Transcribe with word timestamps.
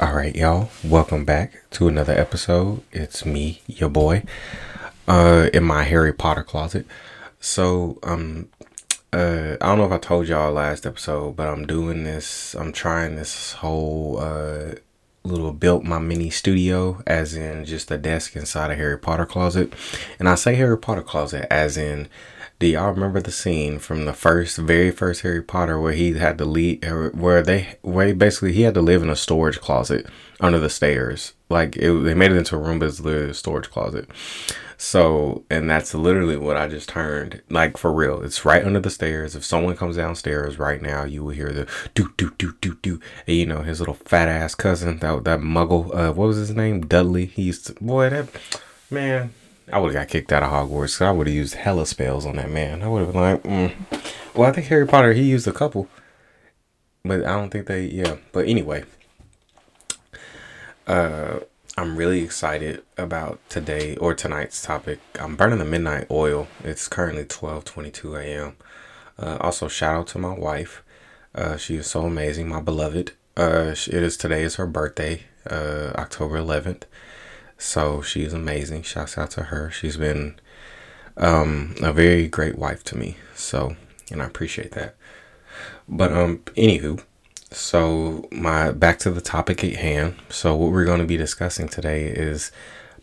All 0.00 0.12
right, 0.12 0.34
y'all. 0.34 0.70
Welcome 0.82 1.24
back 1.24 1.70
to 1.70 1.86
another 1.86 2.14
episode. 2.14 2.82
It's 2.90 3.24
me, 3.24 3.62
your 3.68 3.88
boy, 3.88 4.24
uh, 5.06 5.50
in 5.54 5.62
my 5.62 5.84
Harry 5.84 6.12
Potter 6.12 6.42
closet. 6.42 6.84
So, 7.38 8.00
um, 8.02 8.48
uh, 9.12 9.56
I 9.60 9.66
don't 9.66 9.78
know 9.78 9.84
if 9.84 9.92
I 9.92 9.98
told 9.98 10.26
y'all 10.26 10.52
last 10.52 10.84
episode, 10.84 11.36
but 11.36 11.46
I'm 11.46 11.64
doing 11.64 12.02
this. 12.02 12.54
I'm 12.54 12.72
trying 12.72 13.14
this 13.14 13.52
whole 13.52 14.18
uh 14.18 14.74
little 15.22 15.52
built 15.52 15.84
my 15.84 16.00
mini 16.00 16.28
studio, 16.28 17.00
as 17.06 17.36
in 17.36 17.64
just 17.64 17.88
a 17.92 17.96
desk 17.96 18.34
inside 18.34 18.72
a 18.72 18.74
Harry 18.74 18.98
Potter 18.98 19.24
closet. 19.24 19.72
And 20.18 20.28
I 20.28 20.34
say 20.34 20.56
Harry 20.56 20.76
Potter 20.76 21.02
closet 21.02 21.46
as 21.52 21.76
in 21.76 22.08
do 22.58 22.66
y'all 22.66 22.92
remember 22.92 23.20
the 23.20 23.32
scene 23.32 23.78
from 23.78 24.04
the 24.04 24.12
first, 24.12 24.56
very 24.58 24.90
first 24.90 25.22
Harry 25.22 25.42
Potter 25.42 25.80
where 25.80 25.92
he 25.92 26.14
had 26.14 26.38
to 26.38 26.44
leave, 26.44 26.82
where 27.14 27.42
they, 27.42 27.76
where 27.82 28.08
he 28.08 28.12
basically 28.12 28.52
he 28.52 28.62
had 28.62 28.74
to 28.74 28.82
live 28.82 29.02
in 29.02 29.10
a 29.10 29.16
storage 29.16 29.60
closet 29.60 30.06
under 30.40 30.58
the 30.58 30.70
stairs? 30.70 31.34
Like 31.48 31.76
it, 31.76 31.92
they 32.04 32.14
made 32.14 32.32
it 32.32 32.36
into 32.36 32.56
a 32.56 32.58
room, 32.58 32.78
but 32.78 32.88
it's 32.88 33.00
literally 33.00 33.30
a 33.30 33.34
storage 33.34 33.70
closet. 33.70 34.08
So, 34.76 35.44
and 35.50 35.68
that's 35.70 35.94
literally 35.94 36.36
what 36.36 36.56
I 36.56 36.68
just 36.68 36.88
turned. 36.88 37.42
Like 37.48 37.76
for 37.76 37.92
real, 37.92 38.22
it's 38.22 38.44
right 38.44 38.64
under 38.64 38.80
the 38.80 38.90
stairs. 38.90 39.34
If 39.34 39.44
someone 39.44 39.76
comes 39.76 39.96
downstairs 39.96 40.58
right 40.58 40.82
now, 40.82 41.04
you 41.04 41.24
will 41.24 41.30
hear 41.30 41.52
the 41.52 41.66
do 41.94 42.12
do 42.16 42.32
do 42.38 42.54
do 42.60 42.76
do. 42.82 43.00
And, 43.26 43.36
you 43.36 43.46
know 43.46 43.62
his 43.62 43.80
little 43.80 43.94
fat 43.94 44.28
ass 44.28 44.54
cousin, 44.54 44.98
that 44.98 45.24
that 45.24 45.40
Muggle. 45.40 45.94
Uh, 45.94 46.12
what 46.12 46.28
was 46.28 46.36
his 46.36 46.50
name? 46.50 46.86
Dudley. 46.86 47.26
He's 47.26 47.70
boy 47.80 48.10
that 48.10 48.28
man 48.90 49.32
I 49.72 49.78
would 49.78 49.94
have 49.94 50.02
got 50.02 50.08
kicked 50.08 50.32
out 50.32 50.42
of 50.42 50.50
Hogwarts. 50.50 51.00
I 51.04 51.10
would 51.10 51.26
have 51.26 51.34
used 51.34 51.54
hella 51.54 51.86
spells 51.86 52.26
on 52.26 52.36
that 52.36 52.50
man. 52.50 52.82
I 52.82 52.88
would 52.88 53.04
have 53.04 53.12
been 53.12 53.20
like, 53.20 53.42
mm. 53.42 53.72
well, 54.34 54.48
I 54.48 54.52
think 54.52 54.66
Harry 54.66 54.86
Potter 54.86 55.12
he 55.12 55.22
used 55.22 55.48
a 55.48 55.52
couple, 55.52 55.88
but 57.04 57.24
I 57.24 57.36
don't 57.36 57.50
think 57.50 57.66
they. 57.66 57.86
Yeah, 57.86 58.16
but 58.32 58.46
anyway, 58.46 58.84
uh, 60.86 61.40
I'm 61.76 61.96
really 61.96 62.22
excited 62.22 62.82
about 62.98 63.40
today 63.48 63.96
or 63.96 64.14
tonight's 64.14 64.62
topic. 64.62 65.00
I'm 65.18 65.34
burning 65.34 65.58
the 65.58 65.64
midnight 65.64 66.06
oil. 66.10 66.46
It's 66.62 66.86
currently 66.88 67.24
12:22 67.24 68.20
a.m. 68.20 68.56
Uh, 69.18 69.38
also, 69.40 69.68
shout 69.68 69.96
out 69.96 70.06
to 70.08 70.18
my 70.18 70.34
wife. 70.34 70.82
Uh, 71.34 71.56
she 71.56 71.76
is 71.76 71.86
so 71.86 72.02
amazing, 72.02 72.48
my 72.48 72.60
beloved. 72.60 73.12
Uh, 73.36 73.74
it 73.74 73.88
is 73.88 74.16
today 74.16 74.42
is 74.42 74.56
her 74.56 74.66
birthday, 74.66 75.22
uh, 75.50 75.92
October 75.96 76.38
11th. 76.38 76.82
So 77.58 78.02
she's 78.02 78.32
amazing. 78.32 78.82
Shouts 78.82 79.16
out 79.16 79.30
to 79.32 79.44
her. 79.44 79.70
She's 79.70 79.96
been 79.96 80.36
um, 81.16 81.74
a 81.82 81.92
very 81.92 82.28
great 82.28 82.58
wife 82.58 82.82
to 82.84 82.98
me. 82.98 83.16
So, 83.34 83.76
and 84.10 84.22
I 84.22 84.26
appreciate 84.26 84.72
that. 84.72 84.96
But 85.88 86.12
um, 86.12 86.38
anywho, 86.56 87.02
so 87.50 88.28
my 88.32 88.72
back 88.72 88.98
to 89.00 89.10
the 89.10 89.20
topic 89.20 89.62
at 89.62 89.76
hand. 89.76 90.16
So 90.28 90.56
what 90.56 90.72
we're 90.72 90.84
going 90.84 91.00
to 91.00 91.06
be 91.06 91.16
discussing 91.16 91.68
today 91.68 92.06
is 92.06 92.50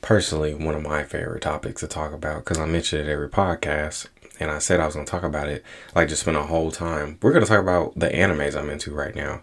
personally 0.01 0.53
one 0.53 0.75
of 0.75 0.81
my 0.81 1.03
favorite 1.03 1.43
topics 1.43 1.81
to 1.81 1.87
talk 1.87 2.11
about 2.11 2.39
because 2.39 2.57
I 2.57 2.65
mentioned 2.65 3.07
it 3.07 3.11
every 3.11 3.29
podcast. 3.29 4.07
And 4.39 4.49
I 4.49 4.57
said 4.57 4.79
I 4.79 4.87
was 4.87 4.95
going 4.95 5.05
to 5.05 5.11
talk 5.11 5.23
about 5.23 5.49
it, 5.49 5.63
like 5.93 6.09
just 6.09 6.23
spend 6.23 6.35
a 6.35 6.43
whole 6.43 6.71
time. 6.71 7.19
We're 7.21 7.31
going 7.31 7.45
to 7.45 7.49
talk 7.49 7.61
about 7.61 7.93
the 7.95 8.09
animes 8.09 8.55
I'm 8.55 8.71
into 8.71 8.91
right 8.91 9.15
now. 9.15 9.41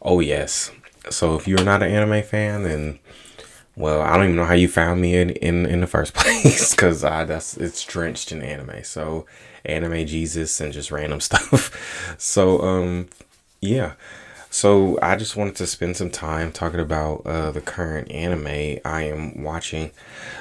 Oh, 0.00 0.20
yes. 0.20 0.70
So 1.10 1.34
if 1.36 1.46
you're 1.46 1.62
not 1.62 1.82
an 1.82 1.90
anime 1.90 2.22
fan, 2.22 2.62
then 2.62 2.98
well, 3.80 4.02
I 4.02 4.16
don't 4.16 4.24
even 4.24 4.36
know 4.36 4.44
how 4.44 4.54
you 4.54 4.68
found 4.68 5.00
me 5.00 5.16
in 5.16 5.30
in, 5.30 5.66
in 5.66 5.80
the 5.80 5.86
first 5.86 6.14
place 6.14 6.72
because 6.72 7.02
I 7.02 7.24
that's 7.24 7.56
it's 7.56 7.84
drenched 7.84 8.32
in 8.32 8.42
anime. 8.42 8.84
So 8.84 9.26
anime 9.64 10.06
Jesus 10.06 10.60
and 10.60 10.72
just 10.72 10.90
random 10.90 11.20
stuff. 11.28 12.16
so 12.18 12.60
um 12.60 13.08
yeah. 13.60 13.94
So 14.52 14.98
I 15.00 15.14
just 15.14 15.36
wanted 15.36 15.54
to 15.56 15.66
spend 15.66 15.96
some 15.96 16.10
time 16.10 16.50
talking 16.50 16.80
about 16.80 17.24
uh, 17.24 17.52
the 17.52 17.60
current 17.60 18.10
anime 18.10 18.80
I 18.84 19.02
am 19.02 19.44
watching. 19.44 19.92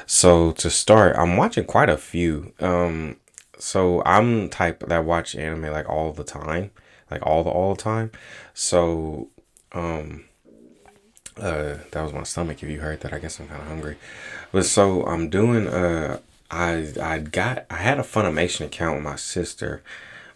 So 0.07 0.51
to 0.53 0.71
start, 0.71 1.15
I'm 1.15 1.37
watching 1.37 1.65
quite 1.65 1.89
a 1.89 1.97
few. 1.97 2.53
Um, 2.59 3.17
so 3.59 4.01
I'm 4.05 4.49
type 4.49 4.83
that 4.87 5.05
watch 5.05 5.35
anime 5.35 5.71
like 5.71 5.87
all 5.87 6.11
the 6.11 6.23
time, 6.23 6.71
like 7.11 7.23
all 7.23 7.43
the 7.43 7.51
all 7.51 7.75
the 7.75 7.81
time. 7.83 8.11
So 8.55 9.29
um, 9.73 10.25
uh, 11.39 11.79
that 11.91 12.01
was 12.01 12.13
my 12.13 12.23
stomach. 12.23 12.61
If 12.63 12.69
you 12.69 12.79
heard 12.79 13.01
that, 13.01 13.13
I 13.13 13.19
guess 13.19 13.39
I'm 13.39 13.47
kind 13.47 13.61
of 13.61 13.67
hungry. 13.67 13.97
But 14.51 14.65
so 14.65 15.05
I'm 15.05 15.29
doing. 15.29 15.67
Uh, 15.67 16.19
I 16.51 16.93
I 17.01 17.19
got 17.19 17.65
I 17.69 17.75
had 17.75 17.99
a 17.99 18.03
Funimation 18.03 18.65
account 18.65 18.95
with 18.95 19.03
my 19.03 19.15
sister, 19.15 19.83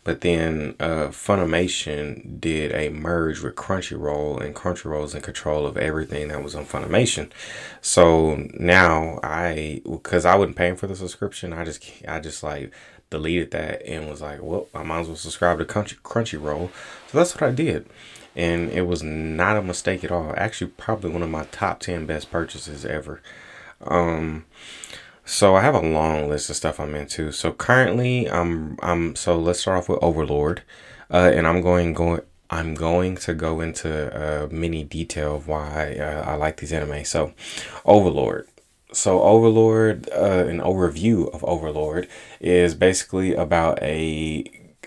but 0.03 0.22
then 0.22 0.75
uh, 0.80 1.08
Funimation 1.08 2.40
did 2.40 2.72
a 2.72 2.90
merge 2.90 3.42
with 3.42 3.56
Crunchyroll, 3.56 4.42
and 4.42 4.56
Crunchyroll's 4.56 5.16
in 5.16 5.22
control 5.22 5.66
of 5.66 5.78
everything 5.78 6.28
that 6.28 6.44
was 6.44 6.56
on 6.56 6.66
Funimation. 6.66 7.31
So 7.81 8.47
now 8.53 9.19
I, 9.24 9.81
because 9.90 10.25
I 10.25 10.36
wasn't 10.36 10.58
paying 10.58 10.75
for 10.75 10.88
the 10.88 10.96
subscription, 10.96 11.53
I 11.53 11.66
just 11.66 11.84
I 12.08 12.19
just 12.19 12.44
like 12.44 12.72
deleted 13.09 13.52
that 13.52 13.86
and 13.86 14.09
was 14.09 14.22
like, 14.22 14.42
well, 14.42 14.68
I 14.74 14.84
might 14.84 15.02
as 15.02 15.08
well 15.08 15.16
subscribe 15.16 15.59
to 15.59 15.66
Crunchy 15.66 16.00
Crunchyroll. 16.02 16.69
So 17.08 17.18
that's 17.18 17.34
what 17.36 17.44
I 17.44 17.52
did 17.52 17.88
and 18.35 18.69
it 18.71 18.88
was 18.88 19.03
not 19.03 19.57
a 19.57 19.61
mistake 19.61 20.03
at 20.03 20.11
all. 20.11 20.33
Actually, 20.38 20.71
probably 20.71 21.11
one 21.11 21.23
of 21.23 21.29
my 21.29 21.45
top 21.51 21.79
10 21.79 22.05
best 22.05 22.31
purchases 22.31 22.85
ever. 22.85 23.21
Um, 23.81 24.45
so 25.25 25.55
I 25.55 25.61
have 25.61 25.75
a 25.75 25.81
long 25.81 26.29
list 26.29 26.49
of 26.49 26.55
stuff 26.55 26.79
I'm 26.79 26.95
into. 26.95 27.31
So 27.31 27.51
currently, 27.51 28.29
I'm 28.29 28.77
I'm 28.81 29.16
so 29.16 29.38
let's 29.38 29.59
start 29.61 29.77
off 29.77 29.89
with 29.89 29.99
Overlord, 30.01 30.63
uh, 31.11 31.31
and 31.33 31.47
I'm 31.47 31.61
going 31.61 31.94
going 31.94 32.21
I'm 32.49 32.75
going 32.75 33.16
to 33.17 33.33
go 33.33 33.61
into 33.61 34.13
uh, 34.16 34.47
mini 34.51 34.83
detail 34.83 35.35
of 35.35 35.47
why 35.47 35.95
uh, 35.95 36.23
I 36.29 36.35
like 36.35 36.57
these 36.57 36.73
anime. 36.73 37.03
So, 37.03 37.33
Overlord. 37.85 38.47
So 38.91 39.23
Overlord, 39.23 40.07
uh, 40.11 40.45
an 40.47 40.59
overview 40.59 41.33
of 41.33 41.44
Overlord 41.45 42.07
is 42.39 42.75
basically 42.75 43.33
about 43.33 43.81
a 43.81 44.44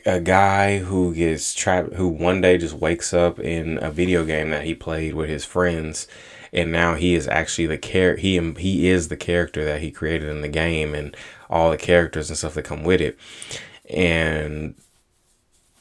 a 0.06 0.21
guy 0.21 0.78
who 0.78 1.12
gets 1.12 1.53
trapped, 1.53 1.94
who 1.94 2.09
one 2.09 2.41
day 2.41 2.56
just 2.56 2.75
wakes 2.75 3.12
up 3.12 3.41
in 3.41 3.78
a 3.83 3.91
video 3.91 4.25
game 4.25 4.50
that 4.50 4.65
he 4.65 4.75
played 4.75 5.15
with 5.15 5.28
his 5.28 5.44
friends, 5.44 6.06
and 6.53 6.71
now 6.71 6.94
he 6.94 7.15
is 7.15 7.27
actually 7.27 7.67
the 7.67 7.77
character. 7.77 8.21
He 8.21 8.41
he 8.59 8.89
is 8.89 9.09
the 9.09 9.17
character 9.17 9.65
that 9.65 9.83
he 9.83 9.91
created 9.91 10.28
in 10.28 10.43
the 10.43 10.49
game, 10.49 10.94
and 10.94 11.17
all 11.50 11.71
the 11.71 11.77
characters 11.77 12.31
and 12.31 12.39
stuff 12.39 12.55
that 12.55 12.62
come 12.62 12.84
with 12.84 13.00
it, 13.00 13.19
and 13.91 14.77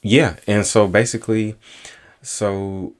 yeah, 0.02 0.38
and 0.48 0.66
so 0.66 0.88
basically, 0.88 1.56
so 2.22 2.94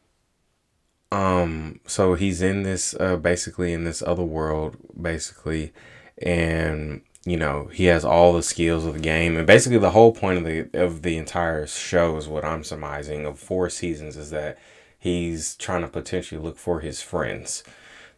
um, 1.12 1.80
so 1.88 2.14
he's 2.14 2.42
in 2.42 2.64
this 2.64 2.96
uh 3.00 3.18
basically 3.18 3.74
in 3.74 3.84
this 3.84 4.02
other 4.04 4.24
world 4.24 4.78
basically, 5.00 5.74
and 6.20 7.02
you 7.26 7.36
know 7.38 7.66
he 7.74 7.86
has 7.86 8.06
all 8.06 8.34
the 8.34 8.44
skills 8.44 8.86
of 8.86 8.94
the 8.94 9.00
game. 9.00 9.36
And 9.36 9.48
basically 9.48 9.80
the 9.80 9.92
whole 9.92 10.12
point 10.12 10.38
of 10.38 10.44
the 10.46 10.70
of 10.74 11.02
the 11.02 11.18
entire 11.18 11.68
show 11.68 12.16
is 12.18 12.28
what 12.28 12.46
i'm 12.46 12.64
surmising 12.64 13.26
of 13.26 13.40
four 13.40 13.70
seasons 13.70 14.16
is 14.16 14.30
that 14.30 14.58
he's 14.98 15.56
trying 15.58 15.82
to 15.82 15.88
potentially 15.88 16.42
look 16.42 16.58
for 16.58 16.80
his 16.80 17.02
friends 17.02 17.64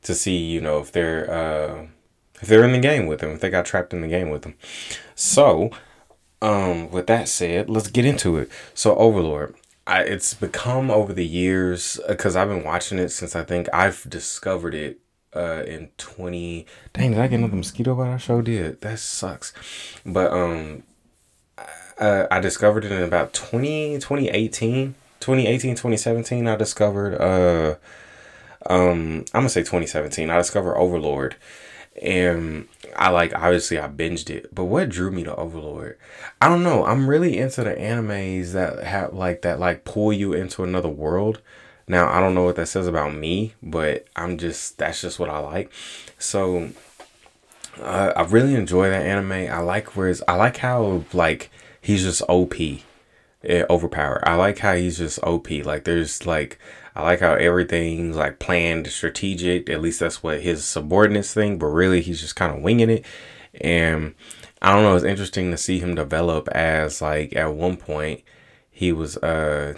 to 0.03 0.13
see 0.13 0.37
you 0.37 0.61
know 0.61 0.79
if 0.79 0.91
they're 0.91 1.29
uh 1.31 1.87
if 2.41 2.47
they're 2.47 2.63
in 2.63 2.73
the 2.73 2.79
game 2.79 3.07
with 3.07 3.21
him 3.21 3.31
if 3.31 3.39
they 3.39 3.49
got 3.49 3.65
trapped 3.65 3.93
in 3.93 4.01
the 4.01 4.07
game 4.07 4.29
with 4.29 4.43
him. 4.45 4.55
So 5.15 5.71
um 6.41 6.91
with 6.91 7.07
that 7.07 7.27
said 7.29 7.69
let's 7.69 7.89
get 7.89 8.05
into 8.05 8.37
it. 8.37 8.49
So 8.73 8.95
overlord 8.97 9.55
I, 9.87 10.01
it's 10.01 10.33
become 10.33 10.91
over 10.91 11.13
the 11.13 11.25
years 11.25 11.97
because 12.09 12.35
I've 12.35 12.49
been 12.49 12.65
watching 12.65 12.99
it 12.99 13.07
since 13.09 13.37
I 13.37 13.43
think 13.43 13.69
I've 13.73 14.05
discovered 14.09 14.75
it 14.75 14.99
uh 15.37 15.63
in 15.65 15.89
20 15.97 16.65
dang 16.93 17.11
did 17.11 17.19
i 17.19 17.27
get 17.27 17.39
another 17.39 17.55
mosquito 17.55 17.95
bite? 17.95 18.13
I 18.13 18.17
sure 18.17 18.41
did. 18.41 18.81
That 18.81 18.99
sucks. 18.99 19.53
But 20.05 20.31
um 20.31 20.83
I, 21.99 22.27
I 22.29 22.39
discovered 22.39 22.85
it 22.85 22.91
in 22.91 23.03
about 23.03 23.33
20 23.33 23.95
2018 23.95 24.95
2018 25.19 25.71
2017 25.75 26.47
i 26.47 26.55
discovered 26.55 27.15
uh 27.21 27.75
um 28.69 29.25
i'm 29.33 29.41
gonna 29.41 29.49
say 29.49 29.61
2017 29.61 30.29
i 30.29 30.37
discovered 30.37 30.77
overlord. 30.77 31.35
And 32.01 32.67
i 32.95 33.09
like 33.09 33.33
obviously 33.33 33.79
i 33.79 33.87
binged 33.87 34.29
it 34.29 34.53
but 34.53 34.65
what 34.65 34.89
drew 34.89 35.11
me 35.11 35.23
to 35.23 35.35
overlord? 35.35 35.97
I 36.39 36.47
don't 36.47 36.63
know. 36.63 36.85
I'm 36.85 37.09
really 37.09 37.37
into 37.37 37.63
the 37.63 37.73
animes 37.73 38.51
that 38.51 38.83
have 38.83 39.13
like 39.13 39.41
that 39.41 39.59
like 39.59 39.83
pull 39.85 40.13
you 40.13 40.33
into 40.33 40.63
another 40.63 40.89
world 40.89 41.41
now, 41.87 42.11
I 42.11 42.19
don't 42.19 42.35
know 42.35 42.43
what 42.43 42.57
that 42.57 42.67
says 42.67 42.87
about 42.87 43.15
me, 43.15 43.53
but 43.63 44.07
I'm 44.15 44.37
just, 44.37 44.77
that's 44.77 45.01
just 45.01 45.19
what 45.19 45.29
I 45.29 45.39
like. 45.39 45.71
So, 46.19 46.69
uh, 47.81 48.11
I 48.15 48.23
really 48.23 48.55
enjoy 48.55 48.89
that 48.89 49.05
anime. 49.05 49.31
I 49.51 49.59
like 49.59 49.95
where 49.95 50.13
I 50.27 50.35
like 50.35 50.57
how, 50.57 51.03
like, 51.13 51.49
he's 51.79 52.03
just 52.03 52.21
OP, 52.27 52.55
eh, 53.45 53.63
overpowered. 53.69 54.23
I 54.27 54.35
like 54.35 54.59
how 54.59 54.75
he's 54.75 54.97
just 54.97 55.19
OP. 55.23 55.49
Like, 55.49 55.85
there's, 55.85 56.25
like, 56.25 56.59
I 56.93 57.03
like 57.03 57.21
how 57.21 57.35
everything's, 57.35 58.17
like, 58.17 58.39
planned, 58.39 58.87
strategic. 58.87 59.69
At 59.69 59.81
least 59.81 60.01
that's 60.01 60.21
what 60.21 60.41
his 60.41 60.65
subordinates 60.65 61.33
think, 61.33 61.59
but 61.59 61.67
really, 61.67 62.01
he's 62.01 62.19
just 62.19 62.35
kind 62.35 62.53
of 62.53 62.61
winging 62.61 62.89
it. 62.89 63.05
And 63.61 64.13
I 64.61 64.73
don't 64.73 64.83
know, 64.83 64.95
it's 64.95 65.05
interesting 65.05 65.51
to 65.51 65.57
see 65.57 65.79
him 65.79 65.95
develop 65.95 66.49
as, 66.49 67.01
like, 67.01 67.33
at 67.33 67.53
one 67.53 67.77
point, 67.77 68.23
he 68.69 68.91
was, 68.91 69.15
uh, 69.17 69.75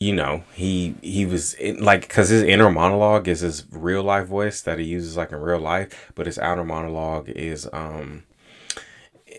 you 0.00 0.14
know, 0.14 0.42
he 0.54 0.94
he 1.02 1.26
was 1.26 1.54
it, 1.54 1.78
like 1.78 2.00
because 2.00 2.30
his 2.30 2.42
inner 2.42 2.70
monologue 2.70 3.28
is 3.28 3.40
his 3.40 3.66
real 3.70 4.02
life 4.02 4.26
voice 4.26 4.62
that 4.62 4.78
he 4.78 4.86
uses 4.86 5.16
like 5.16 5.30
in 5.30 5.38
real 5.40 5.60
life, 5.60 6.10
but 6.14 6.24
his 6.24 6.38
outer 6.38 6.64
monologue 6.64 7.28
is 7.28 7.68
um 7.74 8.24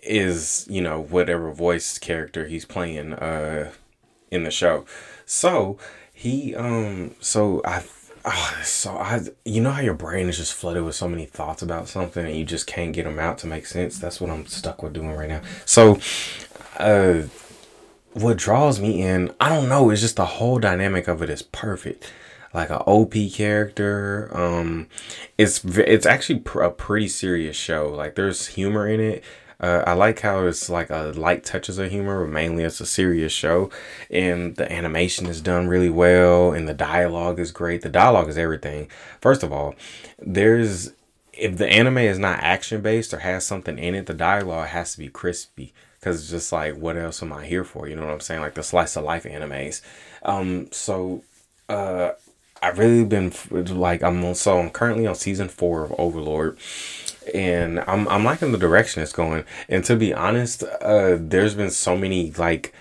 is 0.04 0.68
you 0.70 0.82
know 0.82 1.02
whatever 1.02 1.52
voice 1.52 1.98
character 1.98 2.46
he's 2.46 2.66
playing 2.66 3.14
uh 3.14 3.72
in 4.30 4.44
the 4.44 4.52
show. 4.52 4.86
So 5.26 5.80
he 6.14 6.56
um 6.56 7.16
so 7.20 7.62
I 7.66 7.84
oh, 8.26 8.60
so 8.64 8.92
I 8.92 9.22
you 9.44 9.62
know 9.62 9.72
how 9.72 9.82
your 9.82 9.96
brain 9.96 10.30
is 10.30 10.38
just 10.38 10.54
flooded 10.54 10.84
with 10.84 10.94
so 10.96 11.08
many 11.08 11.26
thoughts 11.26 11.64
about 11.64 11.88
something 11.88 12.24
and 12.24 12.36
you 12.36 12.46
just 12.46 12.68
can't 12.68 12.94
get 12.94 13.06
them 13.06 13.18
out 13.18 13.40
to 13.40 13.48
make 13.48 13.66
sense. 13.66 13.98
That's 13.98 14.22
what 14.22 14.30
I'm 14.30 14.46
stuck 14.46 14.84
with 14.84 14.94
doing 14.94 15.12
right 15.12 15.30
now. 15.30 15.42
So 15.66 16.00
uh 16.78 17.24
what 18.14 18.38
draws 18.38 18.80
me 18.80 19.02
in, 19.02 19.34
I 19.40 19.50
don't 19.50 19.70
know, 19.70 19.90
it's 19.90 20.02
just 20.02 20.16
the 20.16 20.26
whole 20.26 20.60
dynamic 20.60 21.08
of 21.08 21.22
it 21.22 21.30
is 21.30 21.42
perfect. 21.42 22.12
Like 22.54 22.70
an 22.70 22.82
OP 22.86 23.14
character, 23.32 24.30
um, 24.34 24.88
it's 25.38 25.64
it's 25.64 26.06
actually 26.06 26.40
pr- 26.40 26.64
a 26.64 26.72
pretty 26.72 27.08
serious 27.08 27.56
show. 27.56 27.88
Like 27.88 28.16
there's 28.16 28.48
humor 28.48 28.90
in 28.90 29.00
it. 29.00 29.24
Uh, 29.62 29.84
I 29.88 29.94
like 29.94 30.20
how 30.20 30.46
it's 30.48 30.70
like 30.70 30.90
a 30.90 31.14
light 31.16 31.46
touches 31.46 31.78
of 31.78 31.92
humor, 31.92 32.26
but 32.26 32.34
mainly 32.34 32.64
it's 32.64 32.82
a 32.82 32.86
serious 32.86 33.32
show, 33.32 33.70
and 34.10 34.56
the 34.58 34.70
animation 34.70 35.28
is 35.28 35.40
done 35.40 35.70
really 35.70 35.90
well, 35.90 36.52
and 36.52 36.68
the 36.68 36.74
dialogue 36.74 37.40
is 37.40 37.54
great. 37.54 37.84
The 37.84 37.90
dialogue 37.90 38.28
is 38.28 38.38
everything. 38.38 38.90
First 39.22 39.44
of 39.44 39.54
all, 39.54 39.76
there's 40.20 40.92
if 41.32 41.58
the 41.58 41.70
anime 41.70 42.00
is 42.00 42.20
not 42.20 42.40
action 42.40 42.82
based 42.82 43.14
or 43.14 43.20
has 43.20 43.46
something 43.46 43.80
in 43.80 43.96
it, 43.96 44.08
the 44.08 44.14
dialogue 44.14 44.68
has 44.68 44.92
to 44.94 45.00
be 45.00 45.08
crispy 45.08 45.74
because 46.02 46.20
it's 46.20 46.32
just 46.32 46.52
like 46.52 46.76
what 46.76 46.98
else 46.98 47.22
am 47.22 47.32
i 47.32 47.46
here 47.46 47.64
for? 47.64 47.88
You 47.88 47.96
know 47.96 48.06
what 48.06 48.14
i'm 48.14 48.20
saying? 48.20 48.42
Like 48.42 48.56
the 48.56 48.64
slice 48.64 48.96
of 48.98 49.04
life 49.04 49.24
animes. 49.24 49.82
Um 50.24 50.72
so 50.72 51.24
uh 51.70 52.12
i've 52.64 52.78
really 52.80 53.06
been 53.06 53.32
like 53.52 54.04
i'm 54.04 54.34
so 54.34 54.60
i'm 54.60 54.70
currently 54.70 55.08
on 55.08 55.16
season 55.16 55.48
four 55.48 55.84
of 55.84 55.96
overlord 55.98 56.58
and 57.34 57.80
i'm 57.88 58.08
i'm 58.08 58.24
liking 58.24 58.52
the 58.52 58.58
direction 58.58 59.02
it's 59.02 59.14
going. 59.14 59.46
And 59.70 59.84
to 59.86 59.96
be 59.96 60.14
honest 60.14 60.64
uh 60.64 61.18
there's 61.20 61.56
been 61.56 61.72
so 61.72 61.96
many 61.96 62.32
like 62.32 62.74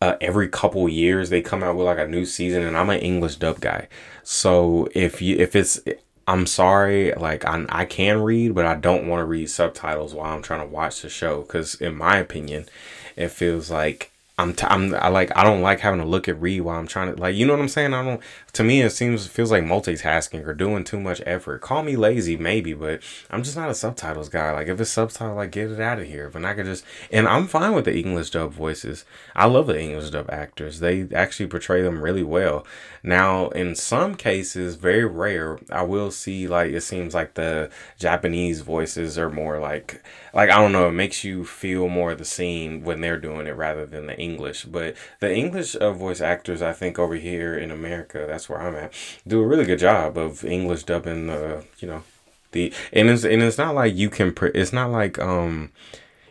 uh, 0.00 0.16
every 0.20 0.48
couple 0.48 0.88
years 0.88 1.28
they 1.28 1.42
come 1.42 1.64
out 1.64 1.74
with 1.74 1.84
like 1.84 1.98
a 1.98 2.06
new 2.06 2.24
season 2.24 2.62
and 2.62 2.76
i'm 2.76 2.90
an 2.90 3.00
english 3.00 3.36
dub 3.36 3.60
guy. 3.60 3.88
So 4.22 4.88
if 4.94 5.22
you 5.22 5.36
if 5.36 5.56
it's 5.56 5.80
I'm 6.28 6.44
sorry, 6.46 7.14
like 7.14 7.46
I, 7.46 7.64
I 7.70 7.86
can 7.86 8.20
read, 8.20 8.54
but 8.54 8.66
I 8.66 8.74
don't 8.74 9.08
want 9.08 9.20
to 9.20 9.24
read 9.24 9.48
subtitles 9.48 10.12
while 10.12 10.34
I'm 10.34 10.42
trying 10.42 10.60
to 10.60 10.66
watch 10.66 11.00
the 11.00 11.08
show 11.08 11.40
because, 11.40 11.76
in 11.76 11.96
my 11.96 12.18
opinion, 12.18 12.68
it 13.16 13.28
feels 13.28 13.70
like 13.70 14.12
I'm, 14.38 14.54
t- 14.54 14.66
I'm 14.68 14.94
I 14.94 15.08
like 15.08 15.36
I 15.36 15.42
don't 15.42 15.62
like 15.62 15.80
having 15.80 15.98
to 15.98 16.06
look 16.06 16.28
at 16.28 16.40
read 16.40 16.60
while 16.60 16.78
I'm 16.78 16.86
trying 16.86 17.12
to 17.12 17.20
like 17.20 17.34
you 17.34 17.44
know 17.44 17.54
what 17.54 17.60
I'm 17.60 17.68
saying? 17.68 17.92
I 17.92 18.04
don't 18.04 18.22
to 18.52 18.62
me 18.62 18.82
it 18.82 18.90
seems 18.90 19.26
feels 19.26 19.50
like 19.50 19.64
multitasking 19.64 20.46
or 20.46 20.54
doing 20.54 20.84
too 20.84 21.00
much 21.00 21.20
effort. 21.26 21.60
Call 21.60 21.82
me 21.82 21.96
lazy 21.96 22.36
maybe 22.36 22.72
but 22.72 23.02
I'm 23.30 23.42
just 23.42 23.56
not 23.56 23.68
a 23.68 23.74
subtitles 23.74 24.28
guy. 24.28 24.52
Like 24.52 24.68
if 24.68 24.80
it's 24.80 24.90
subtitle 24.90 25.34
like 25.34 25.50
get 25.50 25.72
it 25.72 25.80
out 25.80 25.98
of 25.98 26.06
here. 26.06 26.30
But 26.30 26.44
I 26.44 26.54
could 26.54 26.66
just 26.66 26.84
and 27.10 27.26
I'm 27.26 27.48
fine 27.48 27.72
with 27.72 27.84
the 27.84 27.98
English 27.98 28.30
dub 28.30 28.52
voices. 28.52 29.04
I 29.34 29.46
love 29.46 29.66
the 29.66 29.80
English 29.80 30.10
dub 30.10 30.30
actors. 30.30 30.78
They 30.78 31.08
actually 31.12 31.48
portray 31.48 31.82
them 31.82 32.00
really 32.00 32.22
well. 32.22 32.64
Now 33.02 33.48
in 33.48 33.74
some 33.74 34.14
cases 34.14 34.76
very 34.76 35.04
rare 35.04 35.58
I 35.68 35.82
will 35.82 36.12
see 36.12 36.46
like 36.46 36.70
it 36.70 36.82
seems 36.82 37.12
like 37.12 37.34
the 37.34 37.70
Japanese 37.98 38.60
voices 38.60 39.18
are 39.18 39.30
more 39.30 39.58
like 39.58 40.00
like 40.32 40.50
I 40.50 40.58
don't 40.58 40.72
know, 40.72 40.88
it 40.88 40.92
makes 40.92 41.24
you 41.24 41.44
feel 41.44 41.88
more 41.88 42.14
the 42.14 42.24
scene 42.24 42.84
when 42.84 43.00
they're 43.00 43.18
doing 43.18 43.48
it 43.48 43.56
rather 43.56 43.84
than 43.84 44.06
the 44.06 44.12
English. 44.12 44.27
English, 44.28 44.64
but 44.64 44.94
the 45.20 45.34
English 45.34 45.76
uh, 45.76 45.92
voice 45.92 46.20
actors, 46.20 46.60
I 46.62 46.72
think 46.72 46.98
over 46.98 47.16
here 47.16 47.56
in 47.56 47.70
America, 47.70 48.24
that's 48.28 48.48
where 48.48 48.60
I'm 48.60 48.76
at, 48.76 48.92
do 49.26 49.40
a 49.40 49.46
really 49.46 49.64
good 49.64 49.78
job 49.78 50.18
of 50.18 50.44
English 50.44 50.84
dubbing. 50.84 51.30
Uh, 51.30 51.62
you 51.80 51.88
know, 51.88 52.02
the 52.52 52.72
and 52.92 53.08
it's 53.10 53.24
and 53.24 53.42
it's 53.42 53.58
not 53.58 53.74
like 53.74 53.94
you 53.94 54.10
can. 54.10 54.32
Pre- 54.32 54.52
it's 54.60 54.72
not 54.72 54.90
like 54.90 55.18
um 55.18 55.72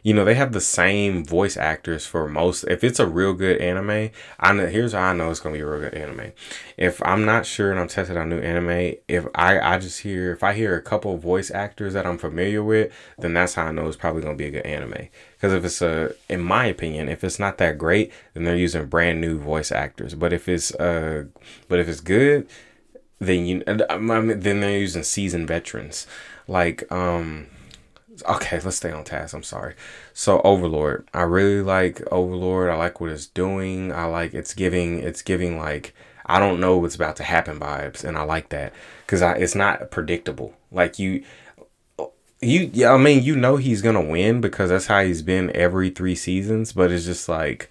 you 0.08 0.14
know 0.14 0.24
they 0.24 0.36
have 0.36 0.54
the 0.54 0.62
same 0.62 1.26
voice 1.26 1.58
actors 1.58 2.06
for 2.06 2.30
most 2.30 2.64
if 2.70 2.82
it's 2.82 2.98
a 2.98 3.06
real 3.06 3.34
good 3.34 3.60
anime 3.60 4.10
i 4.40 4.54
know 4.54 4.66
here's 4.66 4.94
how 4.94 5.02
i 5.02 5.14
know 5.14 5.30
it's 5.30 5.42
gonna 5.42 5.52
be 5.52 5.60
a 5.60 5.68
real 5.68 5.82
good 5.82 5.94
anime. 5.94 6.32
If 6.78 7.06
i'm 7.06 7.26
not 7.26 7.46
sure 7.46 7.72
and 7.72 7.80
i'm 7.80 7.90
testing 7.90 8.16
out 8.16 8.30
new 8.30 8.40
anime 8.40 8.96
if 9.10 9.28
i 9.36 9.60
i 9.60 9.78
just 9.78 10.00
hear 10.00 10.32
if 10.32 10.44
i 10.44 10.54
hear 10.54 10.78
a 10.78 10.82
couple 10.82 11.18
voice 11.18 11.52
actors 11.52 11.94
that 11.94 12.06
i'm 12.06 12.18
familiar 12.18 12.64
with 12.64 12.94
then 13.18 13.34
that's 13.34 13.56
how 13.56 13.66
i 13.66 13.72
know 13.74 13.86
it's 13.86 13.98
probably 13.98 14.22
gonna 14.22 14.38
be 14.38 14.46
a 14.46 14.52
good 14.52 14.66
anime. 14.66 15.10
Because 15.36 15.52
if 15.52 15.66
it's 15.66 15.82
a 15.82 16.16
in 16.30 16.40
my 16.42 16.68
opinion 16.68 17.10
if 17.10 17.22
it's 17.22 17.38
not 17.38 17.58
that 17.58 17.78
great 17.78 18.14
then 18.34 18.46
they're 18.46 18.56
using 18.56 18.86
brand 18.86 19.20
new 19.20 19.38
voice 19.38 19.74
actors. 19.74 20.16
But 20.16 20.32
if 20.32 20.48
it's 20.48 20.74
uh 20.76 21.26
but 21.68 21.80
if 21.80 21.90
it's 21.90 22.00
good 22.00 22.48
then 23.20 23.46
you 23.46 23.64
I 23.68 23.98
mean, 23.98 24.40
then 24.40 24.62
they're 24.62 24.80
using 24.80 25.04
seasoned 25.04 25.50
veterans. 25.50 26.08
Like 26.48 26.90
um 26.90 27.48
okay, 28.26 28.60
let's 28.62 28.78
stay 28.78 28.92
on 28.92 29.04
task. 29.04 29.34
I'm 29.34 29.44
sorry. 29.44 29.76
So 30.14 30.42
Overlord, 30.44 31.08
I 31.14 31.22
really 31.22 31.62
like 31.62 32.02
Overlord. 32.12 32.70
I 32.70 32.76
like 32.76 33.00
what 33.00 33.10
it's 33.10 33.28
doing. 33.28 33.92
I 33.92 34.06
like 34.06 34.34
it's 34.34 34.54
giving 34.54 35.00
it's 35.00 35.22
giving 35.22 35.58
like 35.58 35.94
I 36.26 36.40
don't 36.40 36.60
know 36.60 36.78
what's 36.78 36.96
about 36.96 37.16
to 37.18 37.24
happen 37.24 37.60
vibes, 37.60 38.04
and 38.04 38.18
I 38.18 38.24
like 38.24 38.50
that 38.50 38.74
because 39.06 39.22
it's 39.22 39.56
not 39.56 39.92
predictable. 39.92 40.54
Like 40.72 41.00
you, 41.00 41.24
you 42.42 42.70
yeah, 42.74 42.92
I 42.94 42.98
mean 42.98 43.24
you 43.24 43.36
know 43.36 43.56
he's 43.58 43.82
gonna 43.82 44.02
win 44.02 44.42
because 44.42 44.70
that's 44.70 44.88
how 44.88 45.04
he's 45.04 45.22
been 45.22 45.56
every 45.56 45.90
three 45.90 46.16
seasons. 46.16 46.74
But 46.74 46.92
it's 46.92 47.06
just 47.06 47.30
like 47.30 47.70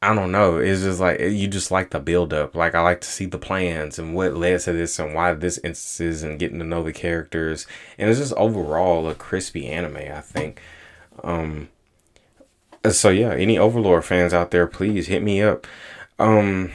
I 0.00 0.14
don't 0.14 0.30
know. 0.30 0.58
It's 0.58 0.82
just 0.82 1.00
like 1.00 1.18
you 1.18 1.48
just 1.48 1.70
like 1.72 1.90
the 1.90 1.98
build 1.98 2.32
up. 2.32 2.54
Like 2.54 2.74
I 2.74 2.80
like 2.82 3.00
to 3.00 3.08
see 3.08 3.26
the 3.26 3.38
plans 3.38 3.98
and 3.98 4.14
what 4.14 4.36
led 4.36 4.60
to 4.60 4.72
this 4.72 4.98
and 4.98 5.12
why 5.14 5.34
this 5.34 5.58
instances 5.58 6.22
and 6.22 6.38
getting 6.38 6.60
to 6.60 6.64
know 6.64 6.84
the 6.84 6.92
characters. 6.92 7.66
And 7.98 8.08
it's 8.08 8.20
just 8.20 8.32
overall 8.34 9.08
a 9.08 9.14
crispy 9.14 9.66
anime, 9.66 9.96
I 9.96 10.20
think. 10.20 10.62
Um 11.24 11.68
so 12.88 13.08
yeah, 13.10 13.32
any 13.32 13.58
Overlord 13.58 14.04
fans 14.04 14.32
out 14.32 14.52
there, 14.52 14.66
please 14.68 15.08
hit 15.08 15.22
me 15.22 15.42
up. 15.42 15.66
Um 16.18 16.70